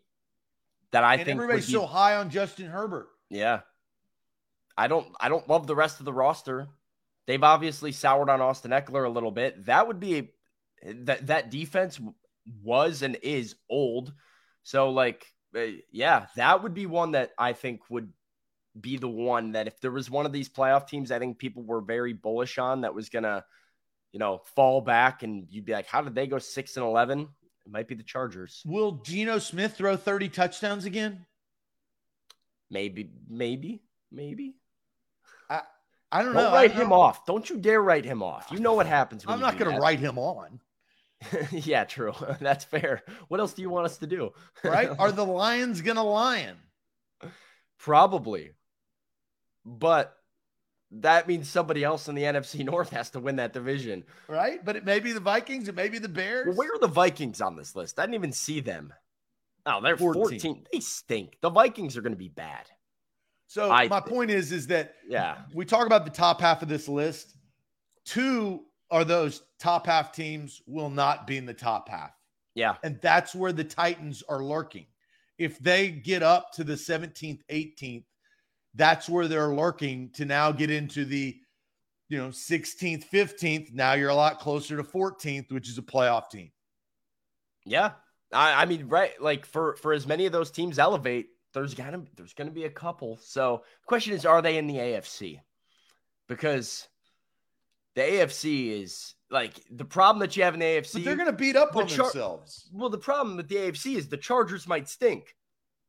that 0.93 1.05
I 1.05 1.15
and 1.15 1.25
think 1.25 1.37
everybody's 1.37 1.67
be, 1.67 1.73
so 1.73 1.87
high 1.87 2.17
on 2.17 2.31
Justin 2.31 2.67
Herbert. 2.67 3.09
Yeah. 3.29 3.61
I 4.77 4.89
don't 4.89 5.07
I 5.21 5.29
don't 5.29 5.49
love 5.49 5.67
the 5.67 5.77
rest 5.77 6.01
of 6.01 6.05
the 6.05 6.13
roster. 6.13 6.69
They've 7.27 7.43
obviously 7.43 7.93
soured 7.93 8.31
on 8.31 8.41
Austin 8.41 8.71
Ekeler 8.71 9.07
a 9.07 9.11
little 9.11 9.31
bit. 9.31 9.67
That 9.67 9.89
would 9.89 10.01
be 10.01 10.31
a, 10.83 10.93
that 11.05 11.27
that 11.29 11.51
defense 11.51 12.01
was 12.63 13.03
and 13.03 13.17
is 13.23 13.57
old. 13.69 14.13
So 14.63 14.91
like 14.91 15.27
uh, 15.57 15.67
yeah, 15.91 16.27
that 16.37 16.63
would 16.63 16.75
be 16.75 16.87
one 16.87 17.13
that 17.13 17.33
I 17.39 17.53
think 17.53 17.81
would 17.89 18.13
be 18.79 18.99
the 18.99 19.09
one 19.09 19.53
that 19.53 19.67
if 19.67 19.81
there 19.81 19.91
was 19.91 20.11
one 20.11 20.27
of 20.27 20.33
these 20.33 20.51
playoff 20.51 20.87
teams 20.87 21.11
I 21.11 21.19
think 21.19 21.39
people 21.39 21.63
were 21.63 21.81
very 21.81 22.13
bullish 22.13 22.59
on 22.59 22.83
that 22.83 22.95
was 22.95 23.09
going 23.09 23.23
to 23.23 23.43
you 24.17 24.19
know, 24.19 24.41
fall 24.55 24.81
back 24.81 25.23
and 25.25 25.47
you'd 25.51 25.67
be 25.67 25.73
like, 25.73 25.87
how 25.87 26.01
did 26.01 26.15
they 26.15 26.27
go 26.27 26.39
six 26.39 26.79
and 26.79 26.87
11? 26.87 27.21
It 27.21 27.29
might 27.71 27.87
be 27.87 27.95
the 27.95 28.03
Chargers. 28.03 28.63
Will 28.65 28.93
Geno 28.93 29.39
Smith 29.39 29.75
throw 29.75 29.95
30 29.95 30.31
touchdowns 30.31 30.87
again? 30.87 31.27
Maybe, 32.71 33.11
maybe, 33.29 33.83
maybe. 34.11 34.55
I, 35.51 35.61
I 36.11 36.23
don't, 36.23 36.33
don't 36.33 36.45
know. 36.45 36.51
Write 36.51 36.73
him 36.73 36.95
off. 36.95 37.27
Don't 37.27 37.51
you 37.51 37.59
dare 37.59 37.83
write 37.83 38.07
him 38.07 38.23
off. 38.23 38.47
You 38.51 38.59
know 38.59 38.73
what 38.73 38.87
happens. 38.87 39.23
I'm 39.29 39.39
not 39.39 39.59
going 39.59 39.75
to 39.75 39.79
write 39.79 40.01
him 40.01 40.17
on. 40.17 40.61
yeah, 41.51 41.85
true. 41.85 42.15
That's 42.41 42.65
fair. 42.65 43.03
What 43.29 43.39
else 43.39 43.53
do 43.53 43.61
you 43.61 43.69
want 43.69 43.85
us 43.85 43.99
to 43.99 44.07
do? 44.07 44.33
right? 44.65 44.89
Are 44.99 45.13
the 45.13 45.27
Lions 45.27 45.83
going 45.83 45.97
to 45.97 46.03
lion? 46.03 46.57
Probably. 47.79 48.53
But 49.67 50.17
that 50.91 51.27
means 51.27 51.49
somebody 51.49 51.85
else 51.85 52.09
in 52.09 52.15
the 52.15 52.23
NFC 52.23 52.65
North 52.65 52.91
has 52.91 53.11
to 53.11 53.21
win 53.21 53.37
that 53.37 53.53
division. 53.53 54.05
Right? 54.29 54.65
But 54.65 54.77
it 54.77 54.85
may 54.85 55.01
be 55.01 55.13
the 55.13 55.21
Vikings, 55.21 55.69
it 55.69 55.75
may 55.75 55.89
be 55.89 55.99
the 55.99 56.09
Bears. 56.09 56.47
Well, 56.47 56.57
where 56.57 56.75
are 56.75 56.79
the 56.79 56.87
Vikings 56.87 57.41
on 57.41 57.57
this 57.57 57.75
list? 57.75 57.99
I 57.99 58.03
didn't 58.03 58.15
even 58.15 58.33
see 58.33 58.61
them. 58.61 58.93
Oh, 59.65 59.81
they're 59.83 59.97
14. 59.97 60.23
14. 60.23 60.67
They 60.73 60.81
stink. 60.81 61.39
The 61.41 61.51
Vikings 61.51 61.97
are 61.97 62.03
going 62.03 62.13
to 62.13 62.19
be 62.19 62.29
bad. 62.29 62.71
So 63.49 63.71
I, 63.71 63.89
my 63.89 64.01
point 64.01 64.31
is, 64.31 64.53
is 64.53 64.69
that 64.69 64.95
yeah, 65.09 65.39
we 65.55 65.65
talk 65.65 65.87
about 65.87 66.05
the 66.05 66.11
top 66.11 66.41
half 66.41 66.63
of 66.63 66.69
this 66.69 66.89
list. 66.89 67.37
Two 68.05 68.65
are 68.91 69.05
those 69.05 69.43
top 69.59 69.87
half 69.87 70.13
teams 70.13 70.63
will 70.67 70.91
not 70.91 71.27
be 71.27 71.37
in 71.37 71.47
the 71.47 71.55
top 71.55 71.89
half. 71.89 72.13
Yeah. 72.55 72.77
And 72.83 72.99
that's 73.03 73.35
where 73.35 73.53
the 73.53 73.65
Titans 73.65 74.23
are 74.29 74.43
lurking. 74.43 74.87
If 75.39 75.59
they 75.59 75.91
get 75.91 76.23
up 76.23 76.53
to 76.55 76.65
the 76.65 76.75
17th, 76.75 77.41
18th, 77.51 78.05
that's 78.77 79.09
where 79.09 79.27
they're 79.27 79.55
lurking 79.55 80.11
to 80.11 80.25
now 80.25 80.53
get 80.53 80.71
into 80.71 81.05
the 81.05 81.37
you 82.09 82.19
know 82.19 82.29
16th 82.29 83.05
15th 83.11 83.73
now 83.73 83.95
you're 83.95 84.11
a 84.11 84.15
lot 84.15 84.39
closer 84.39 84.77
to 84.77 84.85
14th 84.85 85.51
which 85.51 85.69
is 85.69 85.79
a 85.79 85.83
playoff 85.83 86.31
team. 86.31 86.51
Yeah. 87.65 87.93
I, 88.33 88.63
I 88.63 88.65
mean 88.67 88.89
right 88.89 89.21
like 89.21 89.47
for 89.47 89.77
for 89.77 89.93
as 89.93 90.07
many 90.07 90.27
of 90.27 90.33
those 90.33 90.51
teams 90.51 90.79
elevate 90.79 91.27
there's 91.53 91.75
gonna 91.75 92.03
there's 92.17 92.35
gonna 92.35 92.51
be 92.51 92.65
a 92.65 92.71
couple. 92.71 93.19
So 93.23 93.63
the 93.83 93.87
question 93.87 94.13
is 94.13 94.27
are 94.27 94.43
they 94.43 94.59
in 94.59 94.67
the 94.67 94.77
afc 94.77 95.41
because 96.29 96.87
the 97.95 98.03
afc 98.03 98.83
is 98.83 99.15
like 99.31 99.55
the 99.71 99.85
problem 99.85 100.21
that 100.21 100.37
you 100.37 100.43
have 100.45 100.55
in 100.55 100.61
the 100.61 100.67
afc 100.67 100.93
but 100.93 101.05
they're 101.05 101.17
gonna 101.17 101.33
beat 101.33 101.57
up 101.57 101.73
the 101.73 101.81
on 101.81 101.87
Char- 101.87 102.07
themselves. 102.07 102.69
well 102.73 102.91
the 102.91 102.99
problem 102.99 103.37
with 103.37 103.49
the 103.49 103.57
afc 103.57 103.97
is 103.97 104.09
the 104.09 104.17
chargers 104.17 104.69
might 104.69 104.89
stink 104.89 105.35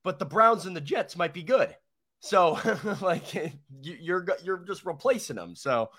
but 0.03 0.19
the 0.19 0.25
browns 0.25 0.65
and 0.65 0.75
the 0.75 0.81
jets 0.81 1.17
might 1.17 1.33
be 1.33 1.43
good 1.43 1.75
so 2.19 2.57
like 3.01 3.53
you're 3.81 4.25
you're 4.43 4.57
just 4.65 4.85
replacing 4.85 5.35
them. 5.35 5.55
So 5.55 5.89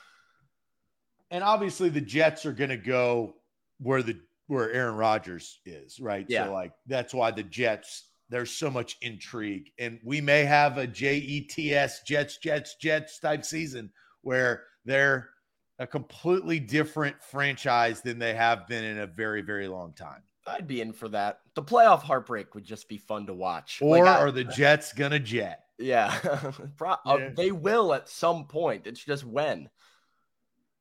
and 1.31 1.45
obviously 1.45 1.89
the 1.89 2.01
Jets 2.01 2.47
are 2.47 2.53
going 2.53 2.71
to 2.71 2.77
go 2.77 3.35
where 3.79 4.03
the 4.03 4.19
where 4.47 4.73
Aaron 4.73 4.97
Rodgers 4.97 5.61
is, 5.67 6.01
right? 6.01 6.27
Yeah. 6.29 6.47
So 6.47 6.53
like 6.53 6.73
that's 6.87 7.15
why 7.15 7.31
the 7.31 7.43
Jets 7.43 8.09
there's 8.31 8.51
so 8.51 8.71
much 8.71 8.97
intrigue 9.01 9.71
and 9.79 9.99
we 10.05 10.21
may 10.21 10.45
have 10.45 10.77
a 10.79 10.87
JETS 10.87 12.05
Jets 12.05 12.39
Jets 12.39 12.77
Jets 12.77 13.19
type 13.19 13.45
season 13.45 13.91
where 14.23 14.65
they're 14.85 15.31
a 15.79 15.87
completely 15.87 16.59
different 16.59 17.17
franchise 17.23 18.03
than 18.03 18.19
they 18.19 18.35
have 18.35 18.67
been 18.67 18.85
in 18.85 18.99
a 18.99 19.07
very 19.07 19.43
very 19.43 19.69
long 19.69 19.93
time. 19.93 20.23
I'd 20.47 20.67
be 20.67 20.81
in 20.81 20.93
for 20.93 21.09
that. 21.11 21.41
The 21.55 21.63
playoff 21.63 22.03
heartbreak 22.03 22.55
would 22.55 22.65
just 22.65 22.89
be 22.89 22.97
fun 22.97 23.27
to 23.27 23.35
watch. 23.35 23.81
Or 23.83 23.99
like 23.99 24.07
I, 24.07 24.21
are 24.21 24.31
the 24.31 24.45
Jets 24.45 24.93
going 24.95 25.11
to 25.11 25.19
jet? 25.19 25.68
Yeah. 25.79 26.53
Pro- 26.77 26.97
uh, 27.07 27.17
yeah. 27.19 27.31
they 27.37 27.53
will 27.53 27.95
at 27.95 28.09
some 28.09 28.47
point. 28.47 28.87
It's 28.87 29.05
just 29.05 29.25
when. 29.25 29.69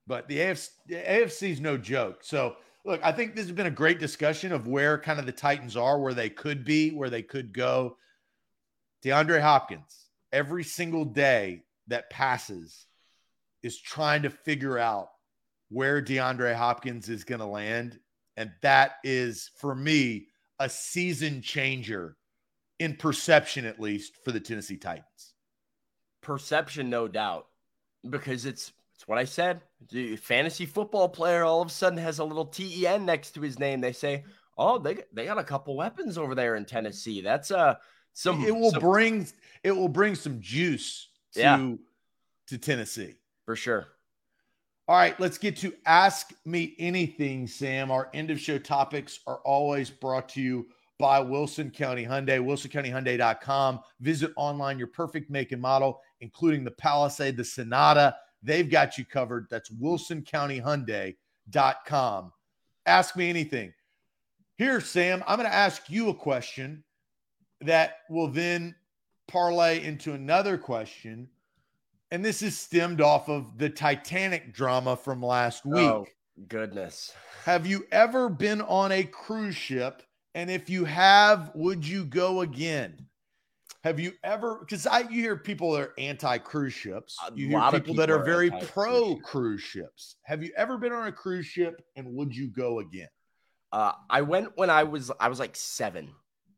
But 0.08 0.28
the 0.28 0.38
AFC, 0.38 0.70
the 0.88 0.96
AFC 0.96 1.50
is 1.52 1.60
no 1.60 1.78
joke. 1.78 2.20
So, 2.24 2.56
look, 2.86 3.02
I 3.04 3.12
think 3.12 3.36
this 3.36 3.46
has 3.46 3.56
been 3.56 3.68
a 3.68 3.72
great 3.72 4.00
discussion 4.00 4.52
of 4.52 4.68
where 4.68 4.98
kind 4.98 5.20
of 5.20 5.26
the 5.26 5.32
Titans 5.32 5.76
are, 5.76 6.00
where 6.00 6.14
they 6.14 6.30
could 6.30 6.64
be, 6.64 6.92
where 6.92 7.10
they 7.10 7.22
could 7.22 7.54
go. 7.54 7.98
DeAndre 9.04 9.42
Hopkins, 9.42 10.08
every 10.32 10.64
single 10.64 11.06
day 11.06 11.64
that 11.88 12.10
passes, 12.10 12.86
is 13.64 13.80
trying 13.80 14.24
to 14.24 14.30
figure 14.30 14.78
out 14.78 15.10
where 15.70 16.02
DeAndre 16.02 16.56
Hopkins 16.56 17.10
is 17.10 17.24
going 17.24 17.40
to 17.40 17.46
land. 17.46 18.00
And 18.38 18.52
that 18.62 18.94
is, 19.04 19.52
for 19.58 19.76
me, 19.76 20.28
a 20.60 20.70
season 20.70 21.42
changer 21.42 22.16
in 22.80 22.96
perception, 22.96 23.66
at 23.66 23.80
least 23.80 24.18
for 24.24 24.32
the 24.32 24.40
Tennessee 24.40 24.78
Titans. 24.78 25.34
Perception, 26.22 26.90
no 26.90 27.08
doubt, 27.08 27.48
because 28.10 28.46
it's 28.46 28.72
it's 28.96 29.08
what 29.08 29.20
I 29.20 29.26
said. 29.26 29.62
The 29.92 30.16
fantasy 30.16 30.66
football 30.66 31.08
player 31.08 31.44
all 31.44 31.62
of 31.62 31.68
a 31.68 31.72
sudden 31.72 32.00
has 32.00 32.18
a 32.18 32.24
little 32.24 32.46
TEN 32.46 33.06
next 33.06 33.32
to 33.32 33.42
his 33.42 33.60
name. 33.60 33.80
They 33.80 33.94
say, 33.94 34.24
"Oh, 34.58 34.80
they 34.80 35.04
they 35.14 35.26
got 35.26 35.38
a 35.38 35.44
couple 35.44 35.76
weapons 35.78 36.18
over 36.18 36.34
there 36.34 36.56
in 36.56 36.66
Tennessee." 36.66 37.22
That's 37.22 37.52
uh 37.52 37.76
some. 38.14 38.44
It 38.44 38.56
will 38.56 38.72
some, 38.72 38.82
bring 38.82 39.28
it 39.64 39.72
will 39.72 39.88
bring 39.88 40.16
some 40.16 40.42
juice 40.42 41.10
to 41.34 41.40
yeah. 41.40 41.74
to 42.48 42.58
Tennessee 42.58 43.16
for 43.46 43.56
sure. 43.56 43.88
All 44.90 44.96
right, 44.96 45.20
let's 45.20 45.38
get 45.38 45.58
to 45.58 45.74
Ask 45.86 46.32
Me 46.46 46.74
Anything, 46.80 47.46
Sam. 47.46 47.92
Our 47.92 48.10
end 48.14 48.32
of 48.32 48.40
show 48.40 48.58
topics 48.58 49.20
are 49.28 49.40
always 49.44 49.90
brought 49.90 50.30
to 50.30 50.42
you 50.42 50.68
by 51.00 51.20
Wilson 51.20 51.70
County 51.70 52.06
Hyundai, 52.06 52.40
wilsoncountyhyundai.com. 52.40 53.82
Visit 54.00 54.32
online 54.36 54.80
your 54.80 54.88
perfect 54.88 55.30
make 55.30 55.52
and 55.52 55.62
model, 55.62 56.02
including 56.22 56.64
the 56.64 56.72
Palisade, 56.72 57.38
the 57.38 57.44
Sonata. 57.44 58.16
They've 58.42 58.68
got 58.70 58.98
you 58.98 59.06
covered. 59.06 59.46
That's 59.50 59.70
wilsoncountyhyundai.com. 59.70 62.32
Ask 62.86 63.16
me 63.16 63.30
anything. 63.30 63.74
Here, 64.58 64.82
Sam, 64.82 65.24
I'm 65.28 65.38
going 65.38 65.50
to 65.50 65.56
ask 65.56 65.90
you 65.90 66.10
a 66.10 66.16
question 66.16 66.84
that 67.62 68.00
will 68.10 68.28
then 68.28 68.76
parlay 69.28 69.84
into 69.84 70.14
another 70.14 70.58
question. 70.58 71.30
And 72.10 72.24
this 72.24 72.42
is 72.42 72.58
stemmed 72.58 73.02
off 73.02 73.30
of 73.30 73.58
the 73.58 73.70
Titanic 73.70 74.54
drama 74.54 74.96
from 74.96 75.22
last 75.22 75.66
week. 75.66 75.80
Oh, 75.80 76.08
goodness. 76.48 77.14
Have 77.44 77.68
you 77.68 77.86
ever 77.92 78.30
been 78.30 78.62
on 78.62 78.94
a 78.94 79.04
cruise 79.04 79.56
ship 79.56 80.02
and 80.38 80.52
if 80.52 80.70
you 80.70 80.86
have, 80.86 81.50
would 81.56 81.86
you 81.86 82.06
go 82.06 82.42
again? 82.42 83.08
Have 83.84 84.00
you 84.00 84.12
ever? 84.24 84.60
Because 84.60 84.86
I 84.86 85.00
you 85.00 85.22
hear 85.24 85.36
people 85.36 85.72
that 85.72 85.82
are 85.82 85.94
anti 85.98 86.38
cruise 86.38 86.74
ships. 86.74 87.18
You 87.34 87.48
hear 87.48 87.60
people, 87.60 87.80
people, 87.80 87.96
that 87.96 88.12
are, 88.12 88.20
are 88.20 88.24
very 88.24 88.52
pro 88.52 89.16
cruise 89.16 89.62
ships. 89.62 90.18
Have 90.22 90.44
you 90.44 90.52
ever 90.56 90.78
been 90.78 90.92
on 90.92 91.08
a 91.08 91.12
cruise 91.12 91.48
ship, 91.48 91.82
and 91.96 92.14
would 92.14 92.36
you 92.36 92.50
go 92.50 92.80
again? 92.80 93.08
Uh, 93.72 93.94
I 94.12 94.22
went 94.22 94.52
when 94.56 94.70
I 94.70 94.84
was 94.84 95.12
I 95.20 95.28
was 95.28 95.40
like 95.40 95.56
seven. 95.56 96.10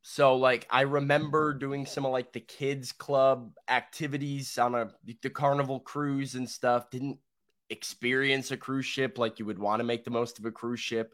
So 0.02 0.36
like 0.36 0.68
I 0.70 0.82
remember 0.82 1.54
doing 1.54 1.86
some 1.86 2.06
of 2.06 2.12
like 2.12 2.34
the 2.34 2.42
kids 2.42 2.92
club 2.92 3.54
activities 3.70 4.58
on 4.58 4.76
a 4.76 4.92
the 5.22 5.30
carnival 5.30 5.80
cruise 5.80 6.36
and 6.36 6.50
stuff. 6.50 6.90
Didn't 6.90 7.18
experience 7.70 8.52
a 8.52 8.58
cruise 8.58 8.86
ship 8.86 9.18
like 9.18 9.40
you 9.40 9.46
would 9.46 9.60
want 9.60 9.80
to 9.80 9.86
make 9.86 10.04
the 10.04 10.12
most 10.12 10.38
of 10.38 10.46
a 10.46 10.52
cruise 10.52 10.82
ship 10.82 11.14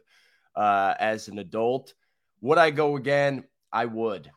uh, 0.56 0.94
as 0.98 1.28
an 1.28 1.38
adult. 1.38 1.94
Would 2.46 2.58
I 2.58 2.70
go 2.70 2.96
again? 2.96 3.42
I 3.72 3.86
would. 3.86 4.30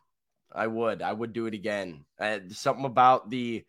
I 0.51 0.65
would. 0.65 1.03
I 1.03 1.13
would 1.13 1.31
do 1.31 1.45
it 1.45 1.53
again. 1.53 2.05
Uh, 2.19 2.39
something 2.49 2.85
about 2.85 3.29
the 3.29 3.63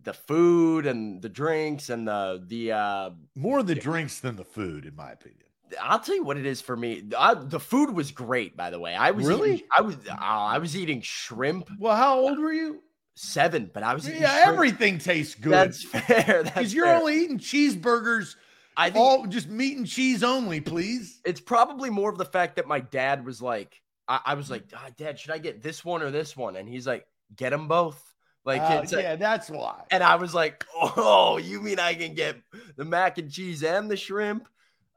the 0.00 0.12
food 0.12 0.86
and 0.86 1.20
the 1.20 1.28
drinks 1.28 1.90
and 1.90 2.06
the 2.06 2.40
the 2.46 2.70
uh 2.70 3.10
more 3.34 3.64
the 3.64 3.74
drinks 3.74 4.20
than 4.20 4.36
the 4.36 4.44
food 4.44 4.86
in 4.86 4.94
my 4.94 5.10
opinion. 5.10 5.42
I'll 5.82 5.98
tell 5.98 6.14
you 6.14 6.22
what 6.22 6.36
it 6.36 6.46
is 6.46 6.60
for 6.60 6.76
me. 6.76 7.02
I, 7.18 7.34
the 7.34 7.58
food 7.58 7.90
was 7.90 8.12
great 8.12 8.56
by 8.56 8.70
the 8.70 8.78
way. 8.78 8.94
I 8.94 9.10
was 9.10 9.26
really? 9.26 9.54
eating, 9.54 9.66
i 9.76 9.80
was 9.80 9.96
uh, 10.08 10.14
i 10.20 10.58
was 10.58 10.76
eating 10.76 11.00
shrimp. 11.02 11.68
Well 11.80 11.96
how 11.96 12.20
old 12.20 12.38
were 12.38 12.52
you? 12.52 12.80
Seven 13.16 13.72
but 13.74 13.82
i 13.82 13.92
was 13.92 14.08
yeah 14.08 14.44
everything 14.46 14.98
tastes 14.98 15.34
good. 15.34 15.50
That's 15.50 15.82
fair 16.06 16.44
because 16.44 16.72
you're 16.72 16.86
only 16.86 17.24
eating 17.24 17.40
cheeseburgers 17.40 18.36
I 18.78 18.90
think 18.90 19.04
all 19.04 19.26
just 19.26 19.48
meat 19.48 19.76
and 19.76 19.86
cheese 19.86 20.22
only, 20.22 20.60
please. 20.60 21.20
It's 21.24 21.40
probably 21.40 21.90
more 21.90 22.10
of 22.10 22.16
the 22.16 22.24
fact 22.24 22.56
that 22.56 22.68
my 22.68 22.78
dad 22.78 23.26
was 23.26 23.42
like, 23.42 23.82
I, 24.06 24.20
I 24.26 24.34
was 24.34 24.48
like, 24.52 24.64
oh, 24.72 24.88
Dad, 24.96 25.18
should 25.18 25.32
I 25.32 25.38
get 25.38 25.60
this 25.60 25.84
one 25.84 26.00
or 26.00 26.12
this 26.12 26.36
one? 26.36 26.54
And 26.54 26.68
he's 26.68 26.86
like, 26.86 27.04
get 27.34 27.50
them 27.50 27.66
both. 27.66 28.00
Like, 28.44 28.62
uh, 28.62 28.86
yeah, 28.90 29.14
a, 29.14 29.16
that's 29.16 29.50
why. 29.50 29.82
And 29.90 30.02
I 30.04 30.14
was 30.14 30.32
like, 30.32 30.64
oh, 30.76 31.38
you 31.38 31.60
mean 31.60 31.80
I 31.80 31.94
can 31.94 32.14
get 32.14 32.36
the 32.76 32.84
mac 32.84 33.18
and 33.18 33.28
cheese 33.28 33.64
and 33.64 33.90
the 33.90 33.96
shrimp? 33.96 34.48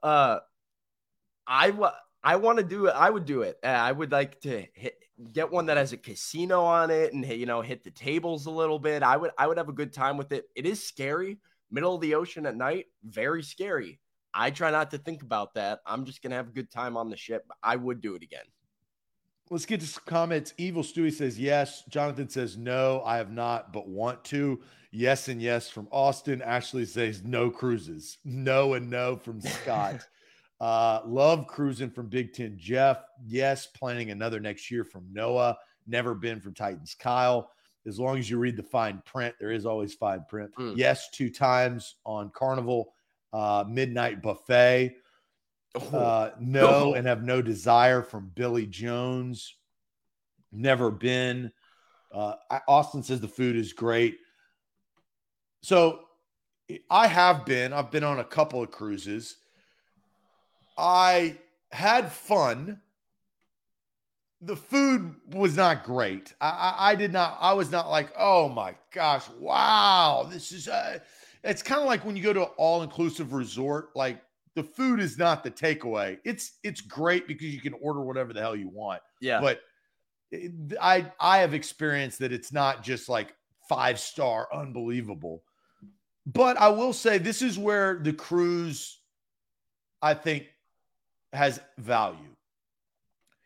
Uh, 0.03 0.39
I 1.47 1.73
I 2.23 2.35
want 2.35 2.59
to 2.59 2.63
do 2.63 2.85
it. 2.85 2.91
I 2.95 3.09
would 3.09 3.25
do 3.25 3.41
it. 3.41 3.57
Uh, 3.63 3.67
I 3.67 3.91
would 3.91 4.11
like 4.11 4.41
to 4.41 4.63
hit, 4.73 4.95
get 5.33 5.51
one 5.51 5.65
that 5.65 5.77
has 5.77 5.91
a 5.91 5.97
casino 5.97 6.61
on 6.61 6.91
it 6.91 7.13
and 7.13 7.25
you 7.25 7.47
know 7.47 7.61
hit 7.61 7.83
the 7.83 7.91
tables 7.91 8.45
a 8.45 8.51
little 8.51 8.77
bit. 8.77 9.01
I 9.01 9.17
would 9.17 9.31
I 9.39 9.47
would 9.47 9.57
have 9.57 9.69
a 9.69 9.73
good 9.73 9.91
time 9.91 10.17
with 10.17 10.31
it. 10.31 10.45
It 10.55 10.67
is 10.67 10.83
scary 10.83 11.39
middle 11.71 11.95
of 11.95 12.01
the 12.01 12.15
ocean 12.15 12.45
at 12.45 12.55
night, 12.55 12.85
very 13.03 13.43
scary. 13.43 13.99
I 14.33 14.51
try 14.51 14.71
not 14.71 14.91
to 14.91 14.97
think 14.97 15.23
about 15.23 15.53
that. 15.55 15.79
I'm 15.85 16.05
just 16.05 16.21
gonna 16.21 16.35
have 16.35 16.47
a 16.49 16.51
good 16.51 16.71
time 16.71 16.95
on 16.97 17.09
the 17.09 17.17
ship. 17.17 17.45
I 17.63 17.75
would 17.75 18.01
do 18.01 18.15
it 18.15 18.23
again. 18.23 18.45
Let's 19.49 19.65
get 19.65 19.81
to 19.81 19.87
some 19.87 20.03
comments. 20.05 20.53
Evil 20.57 20.81
Stewie 20.83 21.11
says 21.11 21.37
yes. 21.37 21.83
Jonathan 21.89 22.29
says 22.29 22.57
no, 22.57 23.01
I 23.05 23.17
have 23.17 23.31
not, 23.31 23.73
but 23.73 23.87
want 23.89 24.23
to. 24.25 24.61
Yes 24.91 25.27
and 25.27 25.41
yes 25.41 25.69
from 25.69 25.87
Austin. 25.91 26.41
Ashley 26.41 26.85
says 26.85 27.23
no 27.23 27.49
cruises. 27.49 28.17
No 28.23 28.75
and 28.75 28.89
no 28.89 29.17
from 29.17 29.41
Scott. 29.41 30.07
uh, 30.61 31.01
love 31.05 31.47
cruising 31.47 31.89
from 31.89 32.07
Big 32.07 32.33
Ten 32.33 32.57
Jeff. 32.57 33.03
Yes, 33.25 33.67
planning 33.67 34.11
another 34.11 34.39
next 34.39 34.71
year 34.71 34.85
from 34.85 35.05
Noah. 35.11 35.57
Never 35.87 36.13
been 36.15 36.39
from 36.39 36.53
Titans 36.53 36.95
Kyle 36.97 37.51
as 37.87 37.99
long 37.99 38.17
as 38.17 38.29
you 38.29 38.37
read 38.37 38.57
the 38.57 38.63
fine 38.63 39.01
print, 39.05 39.35
there 39.39 39.51
is 39.51 39.65
always 39.65 39.93
fine 39.93 40.23
print. 40.29 40.51
Mm. 40.55 40.77
Yes, 40.77 41.09
two 41.09 41.29
times 41.29 41.95
on 42.05 42.29
Carnival 42.29 42.93
uh, 43.33 43.63
Midnight 43.67 44.21
Buffet. 44.21 44.95
Oh. 45.73 45.97
Uh, 45.97 46.31
no, 46.39 46.67
oh. 46.67 46.93
and 46.93 47.07
have 47.07 47.23
no 47.23 47.41
desire 47.41 48.01
from 48.01 48.31
Billy 48.35 48.65
Jones. 48.65 49.55
Never 50.51 50.91
been. 50.91 51.51
Uh, 52.13 52.33
Austin 52.67 53.03
says 53.03 53.21
the 53.21 53.27
food 53.27 53.55
is 53.55 53.71
great. 53.71 54.17
So 55.61 56.01
I 56.89 57.07
have 57.07 57.45
been. 57.45 57.71
I've 57.73 57.91
been 57.91 58.03
on 58.03 58.19
a 58.19 58.23
couple 58.23 58.61
of 58.61 58.71
cruises. 58.71 59.37
I 60.77 61.37
had 61.71 62.11
fun. 62.11 62.81
The 64.41 64.55
food 64.55 65.15
was 65.33 65.55
not 65.55 65.83
great. 65.83 66.33
I, 66.41 66.49
I, 66.49 66.91
I 66.91 66.95
did 66.95 67.13
not. 67.13 67.37
I 67.39 67.53
was 67.53 67.71
not 67.71 67.89
like, 67.89 68.11
oh 68.17 68.49
my 68.49 68.75
gosh, 68.93 69.25
wow, 69.39 70.27
this 70.29 70.51
is. 70.51 70.67
Uh, 70.67 70.99
it's 71.43 71.61
kind 71.61 71.81
of 71.81 71.87
like 71.87 72.05
when 72.05 72.15
you 72.15 72.23
go 72.23 72.33
to 72.33 72.43
an 72.43 72.49
all-inclusive 72.57 73.33
resort. 73.33 73.89
Like 73.95 74.21
the 74.55 74.63
food 74.63 74.99
is 74.99 75.17
not 75.17 75.43
the 75.43 75.51
takeaway. 75.51 76.17
It's 76.25 76.57
it's 76.63 76.81
great 76.81 77.27
because 77.27 77.53
you 77.53 77.61
can 77.61 77.73
order 77.81 78.01
whatever 78.01 78.33
the 78.33 78.41
hell 78.41 78.55
you 78.55 78.69
want. 78.69 79.01
Yeah. 79.21 79.41
But 79.41 79.61
I 80.81 81.11
I 81.19 81.39
have 81.39 81.53
experienced 81.53 82.19
that 82.19 82.31
it's 82.31 82.51
not 82.51 82.83
just 82.83 83.09
like 83.09 83.33
five 83.69 83.99
star 83.99 84.47
unbelievable. 84.53 85.43
But 86.25 86.57
I 86.57 86.69
will 86.69 86.93
say 86.93 87.17
this 87.17 87.41
is 87.41 87.57
where 87.57 87.99
the 88.01 88.13
cruise 88.13 88.99
I 90.01 90.13
think 90.13 90.47
has 91.33 91.59
value. 91.77 92.30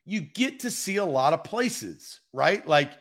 You 0.05 0.21
get 0.21 0.59
to 0.61 0.71
see 0.71 0.97
a 0.97 1.05
lot 1.05 1.33
of 1.33 1.43
places, 1.43 2.19
right? 2.31 2.65
Like 2.67 2.91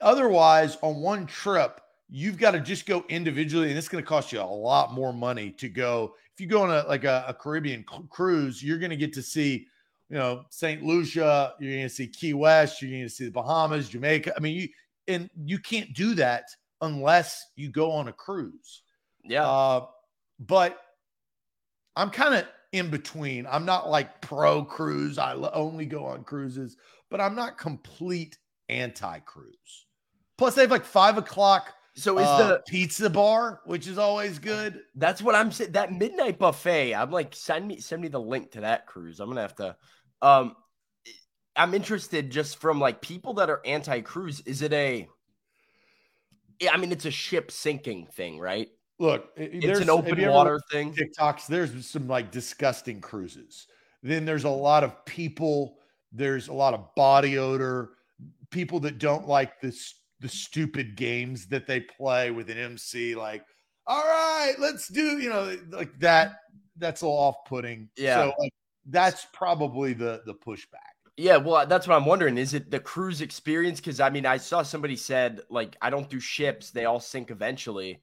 otherwise 0.00 0.76
on 0.82 0.96
one 0.96 1.26
trip 1.26 1.80
you've 2.08 2.38
got 2.38 2.52
to 2.52 2.60
just 2.60 2.86
go 2.86 3.04
individually 3.08 3.68
and 3.68 3.76
it's 3.76 3.88
going 3.88 4.02
to 4.02 4.08
cost 4.08 4.32
you 4.32 4.40
a 4.40 4.42
lot 4.42 4.92
more 4.92 5.12
money 5.12 5.50
to 5.50 5.68
go. 5.68 6.14
If 6.34 6.40
you 6.40 6.46
go 6.46 6.62
on 6.62 6.70
a 6.70 6.86
like 6.86 7.04
a, 7.04 7.24
a 7.28 7.34
caribbean 7.34 7.84
cruise 8.10 8.62
you're 8.62 8.78
going 8.78 8.90
to 8.90 8.96
get 8.96 9.12
to 9.14 9.22
see 9.22 9.66
you 10.08 10.16
know 10.16 10.44
st 10.50 10.84
lucia 10.84 11.54
you're 11.58 11.72
going 11.72 11.82
to 11.82 11.88
see 11.88 12.06
key 12.06 12.32
west 12.32 12.80
you're 12.80 12.90
going 12.90 13.02
to 13.02 13.08
see 13.08 13.24
the 13.24 13.30
bahamas 13.30 13.88
jamaica. 13.88 14.32
I 14.36 14.40
mean 14.40 14.54
you 14.54 14.68
and 15.08 15.30
you 15.44 15.58
can't 15.58 15.92
do 15.94 16.14
that 16.14 16.44
unless 16.82 17.46
you 17.56 17.70
go 17.70 17.90
on 17.90 18.08
a 18.08 18.12
cruise. 18.12 18.82
Yeah. 19.24 19.48
Uh, 19.48 19.86
but 20.38 20.78
i'm 21.96 22.10
kind 22.10 22.34
of 22.34 22.44
in 22.76 22.90
between 22.90 23.46
i'm 23.46 23.64
not 23.64 23.90
like 23.90 24.20
pro 24.20 24.64
cruise 24.64 25.18
i 25.18 25.32
only 25.52 25.86
go 25.86 26.04
on 26.04 26.22
cruises 26.24 26.76
but 27.10 27.20
i'm 27.20 27.34
not 27.34 27.58
complete 27.58 28.38
anti 28.68 29.18
cruise 29.20 29.86
plus 30.38 30.54
they 30.54 30.62
have 30.62 30.70
like 30.70 30.84
five 30.84 31.18
o'clock 31.18 31.72
so 31.96 32.18
is 32.18 32.26
uh, 32.26 32.48
the 32.48 32.62
pizza 32.68 33.08
bar, 33.08 33.62
which 33.64 33.88
is 33.88 33.96
always 33.96 34.38
good. 34.38 34.82
That's 34.96 35.22
what 35.22 35.34
I'm 35.34 35.50
saying. 35.50 35.72
That 35.72 35.94
midnight 35.94 36.38
buffet. 36.38 36.94
I'm 36.94 37.10
like, 37.10 37.34
send 37.34 37.66
me 37.66 37.80
send 37.80 38.02
me 38.02 38.08
the 38.08 38.20
link 38.20 38.52
to 38.52 38.60
that 38.60 38.86
cruise. 38.86 39.18
I'm 39.18 39.28
gonna 39.28 39.40
have 39.40 39.56
to. 39.56 39.76
Um, 40.20 40.54
I'm 41.56 41.72
interested 41.72 42.30
just 42.30 42.58
from 42.58 42.80
like 42.80 43.00
people 43.00 43.34
that 43.34 43.48
are 43.48 43.62
anti-cruise. 43.64 44.40
Is 44.40 44.60
it 44.60 44.74
a? 44.74 45.08
I 46.70 46.76
mean, 46.76 46.92
it's 46.92 47.06
a 47.06 47.10
ship 47.10 47.50
sinking 47.50 48.08
thing, 48.12 48.38
right? 48.38 48.68
Look, 48.98 49.30
it's 49.36 49.80
an 49.80 49.90
open 49.90 50.20
water 50.28 50.60
thing. 50.70 50.94
TikToks. 50.94 51.46
There's 51.46 51.86
some 51.86 52.08
like 52.08 52.30
disgusting 52.30 53.00
cruises. 53.00 53.66
Then 54.02 54.24
there's 54.24 54.44
a 54.44 54.50
lot 54.50 54.84
of 54.84 55.04
people. 55.04 55.78
There's 56.12 56.48
a 56.48 56.52
lot 56.52 56.74
of 56.74 56.94
body 56.94 57.38
odor. 57.38 57.90
People 58.50 58.80
that 58.80 58.98
don't 58.98 59.28
like 59.28 59.60
this 59.60 59.94
the 60.20 60.28
stupid 60.28 60.96
games 60.96 61.46
that 61.48 61.66
they 61.66 61.80
play 61.80 62.30
with 62.30 62.48
an 62.48 62.56
MC, 62.56 63.14
like, 63.14 63.44
all 63.86 64.02
right, 64.02 64.54
let's 64.58 64.88
do, 64.88 65.18
you 65.18 65.28
know, 65.28 65.56
like 65.70 65.98
that. 66.00 66.36
That's 66.78 67.02
all 67.02 67.18
off 67.18 67.36
putting. 67.46 67.88
Yeah. 67.96 68.16
So 68.16 68.32
like, 68.38 68.52
that's 68.86 69.26
probably 69.32 69.92
the 69.92 70.22
the 70.26 70.34
pushback. 70.34 70.96
Yeah, 71.16 71.38
well, 71.38 71.56
uh, 71.56 71.64
that's 71.64 71.88
what 71.88 71.96
I'm 71.96 72.04
wondering. 72.04 72.36
Is 72.36 72.52
it 72.52 72.70
the 72.70 72.78
cruise 72.78 73.22
experience? 73.22 73.80
Because 73.80 74.00
I 74.00 74.10
mean, 74.10 74.26
I 74.26 74.36
saw 74.36 74.62
somebody 74.62 74.96
said 74.96 75.40
like, 75.48 75.76
I 75.80 75.90
don't 75.90 76.10
do 76.10 76.20
ships; 76.20 76.70
they 76.70 76.84
all 76.84 77.00
sink 77.00 77.30
eventually. 77.30 78.02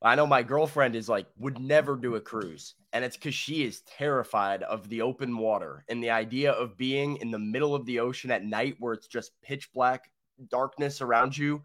I 0.00 0.14
know 0.14 0.26
my 0.26 0.42
girlfriend 0.42 0.94
is 0.94 1.08
like 1.08 1.26
would 1.38 1.58
never 1.58 1.96
do 1.96 2.14
a 2.14 2.20
cruise, 2.20 2.74
and 2.92 3.04
it's 3.04 3.16
because 3.16 3.34
she 3.34 3.64
is 3.64 3.80
terrified 3.82 4.62
of 4.62 4.88
the 4.88 5.02
open 5.02 5.36
water 5.36 5.84
and 5.88 6.02
the 6.02 6.10
idea 6.10 6.52
of 6.52 6.76
being 6.76 7.16
in 7.16 7.30
the 7.30 7.38
middle 7.38 7.74
of 7.74 7.84
the 7.84 7.98
ocean 7.98 8.30
at 8.30 8.44
night 8.44 8.76
where 8.78 8.92
it's 8.92 9.08
just 9.08 9.32
pitch 9.42 9.72
black 9.72 10.10
darkness 10.50 11.00
around 11.00 11.36
you 11.36 11.62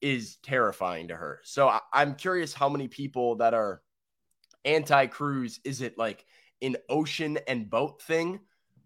is 0.00 0.36
terrifying 0.36 1.08
to 1.08 1.16
her. 1.16 1.40
So 1.44 1.68
I, 1.68 1.80
I'm 1.92 2.14
curious 2.14 2.54
how 2.54 2.68
many 2.68 2.88
people 2.88 3.36
that 3.36 3.52
are 3.52 3.82
anti 4.64 5.06
cruise 5.06 5.60
is 5.64 5.82
it 5.82 5.98
like 5.98 6.24
an 6.62 6.76
ocean 6.88 7.38
and 7.46 7.68
boat 7.68 8.00
thing 8.00 8.40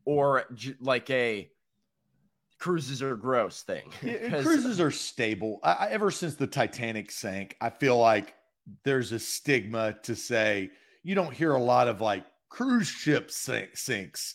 or 0.05 0.44
j- 0.55 0.74
like 0.80 1.09
a 1.11 1.49
cruises 2.59 3.03
are 3.03 3.16
gross 3.16 3.62
thing? 3.62 3.92
Yeah, 4.03 4.28
cruises 4.42 4.80
are 4.80 4.90
stable. 4.90 5.61
I, 5.62 5.72
I, 5.72 5.88
ever 5.90 6.11
since 6.11 6.34
the 6.34 6.46
Titanic 6.46 7.11
sank, 7.11 7.57
I 7.61 7.70
feel 7.70 7.99
like 7.99 8.34
there's 8.84 9.12
a 9.12 9.18
stigma 9.18 9.94
to 10.02 10.14
say 10.14 10.70
you 11.02 11.14
don't 11.14 11.32
hear 11.32 11.52
a 11.52 11.62
lot 11.62 11.88
of 11.88 12.00
like 12.00 12.24
cruise 12.48 12.88
ship 12.88 13.30
sink, 13.30 13.76
sinks. 13.76 14.34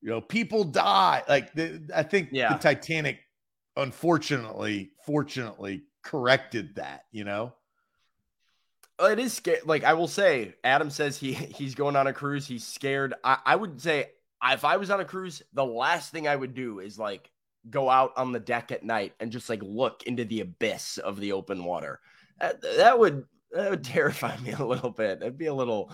You 0.00 0.10
know, 0.10 0.20
people 0.20 0.64
die. 0.64 1.22
Like 1.28 1.54
the, 1.54 1.88
I 1.94 2.02
think 2.02 2.28
yeah. 2.32 2.52
the 2.52 2.58
Titanic 2.58 3.20
unfortunately, 3.76 4.92
fortunately 5.04 5.84
corrected 6.02 6.76
that, 6.76 7.04
you 7.10 7.24
know? 7.24 7.54
It 9.00 9.18
is 9.18 9.32
scary. 9.32 9.58
Like 9.64 9.82
I 9.82 9.94
will 9.94 10.06
say, 10.06 10.54
Adam 10.62 10.88
says 10.88 11.18
he 11.18 11.32
he's 11.32 11.74
going 11.74 11.96
on 11.96 12.06
a 12.06 12.12
cruise. 12.12 12.46
He's 12.46 12.64
scared. 12.64 13.14
I, 13.24 13.38
I 13.44 13.56
would 13.56 13.80
say 13.80 14.10
if 14.44 14.64
I 14.64 14.76
was 14.76 14.90
on 14.90 15.00
a 15.00 15.04
cruise, 15.04 15.42
the 15.52 15.64
last 15.64 16.12
thing 16.12 16.28
I 16.28 16.36
would 16.36 16.54
do 16.54 16.78
is 16.78 16.98
like 16.98 17.30
go 17.70 17.90
out 17.90 18.12
on 18.16 18.30
the 18.30 18.38
deck 18.38 18.70
at 18.70 18.84
night 18.84 19.14
and 19.18 19.32
just 19.32 19.48
like 19.48 19.62
look 19.62 20.04
into 20.04 20.24
the 20.24 20.40
abyss 20.42 20.98
of 20.98 21.18
the 21.18 21.32
open 21.32 21.64
water. 21.64 21.98
That, 22.40 22.60
that 22.62 22.98
would 22.98 23.24
that 23.54 23.70
would 23.70 23.84
terrify 23.94 24.36
me 24.38 24.52
a 24.52 24.64
little 24.64 24.90
bit. 24.90 25.20
It'd 25.22 25.38
be 25.38 25.46
a 25.46 25.54
little 25.54 25.90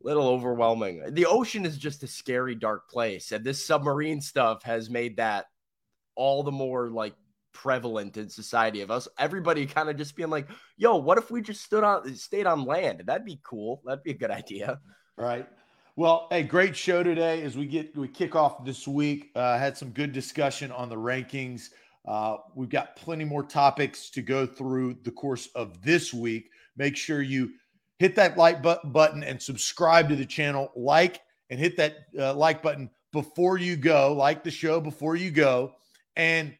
little 0.00 0.28
overwhelming. 0.28 1.02
The 1.10 1.26
ocean 1.26 1.66
is 1.66 1.76
just 1.76 2.04
a 2.04 2.06
scary 2.06 2.54
dark 2.54 2.88
place 2.88 3.32
and 3.32 3.44
this 3.44 3.66
submarine 3.66 4.20
stuff 4.20 4.62
has 4.62 4.88
made 4.88 5.16
that 5.16 5.46
all 6.14 6.44
the 6.44 6.52
more 6.52 6.88
like 6.88 7.14
prevalent 7.52 8.16
in 8.16 8.28
society 8.28 8.80
of 8.80 8.92
us. 8.92 9.08
Everybody 9.18 9.66
kind 9.66 9.88
of 9.88 9.96
just 9.96 10.14
being 10.14 10.30
like 10.30 10.48
yo 10.76 10.96
what 10.96 11.18
if 11.18 11.32
we 11.32 11.42
just 11.42 11.64
stood 11.64 11.82
on 11.82 12.14
stayed 12.14 12.46
on 12.46 12.64
land? 12.64 13.02
That'd 13.06 13.24
be 13.24 13.40
cool. 13.42 13.82
That'd 13.84 14.04
be 14.04 14.12
a 14.12 14.18
good 14.18 14.30
idea. 14.30 14.78
Right. 15.16 15.48
Well 15.96 16.28
a 16.30 16.44
great 16.44 16.76
show 16.76 17.02
today. 17.02 17.42
As 17.42 17.56
we 17.56 17.66
get 17.66 17.96
we 17.96 18.06
kick 18.06 18.36
off 18.36 18.64
this 18.64 18.86
week 18.86 19.30
uh, 19.34 19.58
had 19.58 19.76
some 19.76 19.90
good 19.90 20.12
discussion 20.12 20.70
on 20.70 20.88
the 20.88 20.96
rankings. 20.96 21.70
Uh, 22.06 22.36
we've 22.54 22.70
got 22.70 22.94
plenty 22.94 23.24
more 23.24 23.42
topics 23.42 24.10
to 24.10 24.22
go 24.22 24.46
through 24.46 24.96
the 25.02 25.10
course 25.10 25.48
of 25.56 25.82
this 25.82 26.14
week 26.14 26.50
make 26.78 26.96
sure 26.96 27.20
you 27.20 27.50
hit 27.98 28.14
that 28.14 28.38
like 28.38 28.62
bu- 28.62 28.88
button 28.88 29.22
and 29.22 29.42
subscribe 29.42 30.08
to 30.08 30.16
the 30.16 30.24
channel 30.24 30.72
like 30.74 31.20
and 31.50 31.60
hit 31.60 31.76
that 31.76 31.96
uh, 32.18 32.32
like 32.34 32.62
button 32.62 32.88
before 33.12 33.58
you 33.58 33.76
go 33.76 34.14
like 34.14 34.44
the 34.44 34.50
show 34.50 34.80
before 34.80 35.16
you 35.16 35.30
go 35.30 35.74
and 36.16 36.56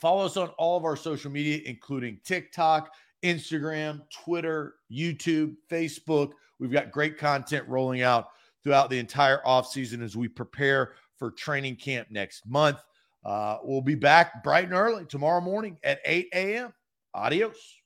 follow 0.00 0.24
us 0.24 0.36
on 0.36 0.48
all 0.58 0.76
of 0.76 0.84
our 0.84 0.96
social 0.96 1.30
media, 1.30 1.60
including 1.66 2.18
TikTok, 2.24 2.92
Instagram, 3.22 4.00
Twitter, 4.10 4.76
YouTube, 4.90 5.54
Facebook. 5.70 6.32
We've 6.58 6.72
got 6.72 6.90
great 6.90 7.18
content 7.18 7.68
rolling 7.68 8.02
out 8.02 8.28
throughout 8.64 8.90
the 8.90 8.98
entire 8.98 9.40
offseason 9.46 10.02
as 10.02 10.16
we 10.16 10.28
prepare 10.28 10.94
for 11.16 11.30
training 11.30 11.76
camp 11.76 12.08
next 12.10 12.46
month. 12.48 12.78
Uh, 13.24 13.58
we'll 13.62 13.82
be 13.82 13.94
back 13.94 14.42
bright 14.42 14.64
and 14.64 14.72
early 14.72 15.04
tomorrow 15.04 15.40
morning 15.40 15.76
at 15.84 16.00
8 16.06 16.28
a.m. 16.34 16.72
Adios. 17.14 17.79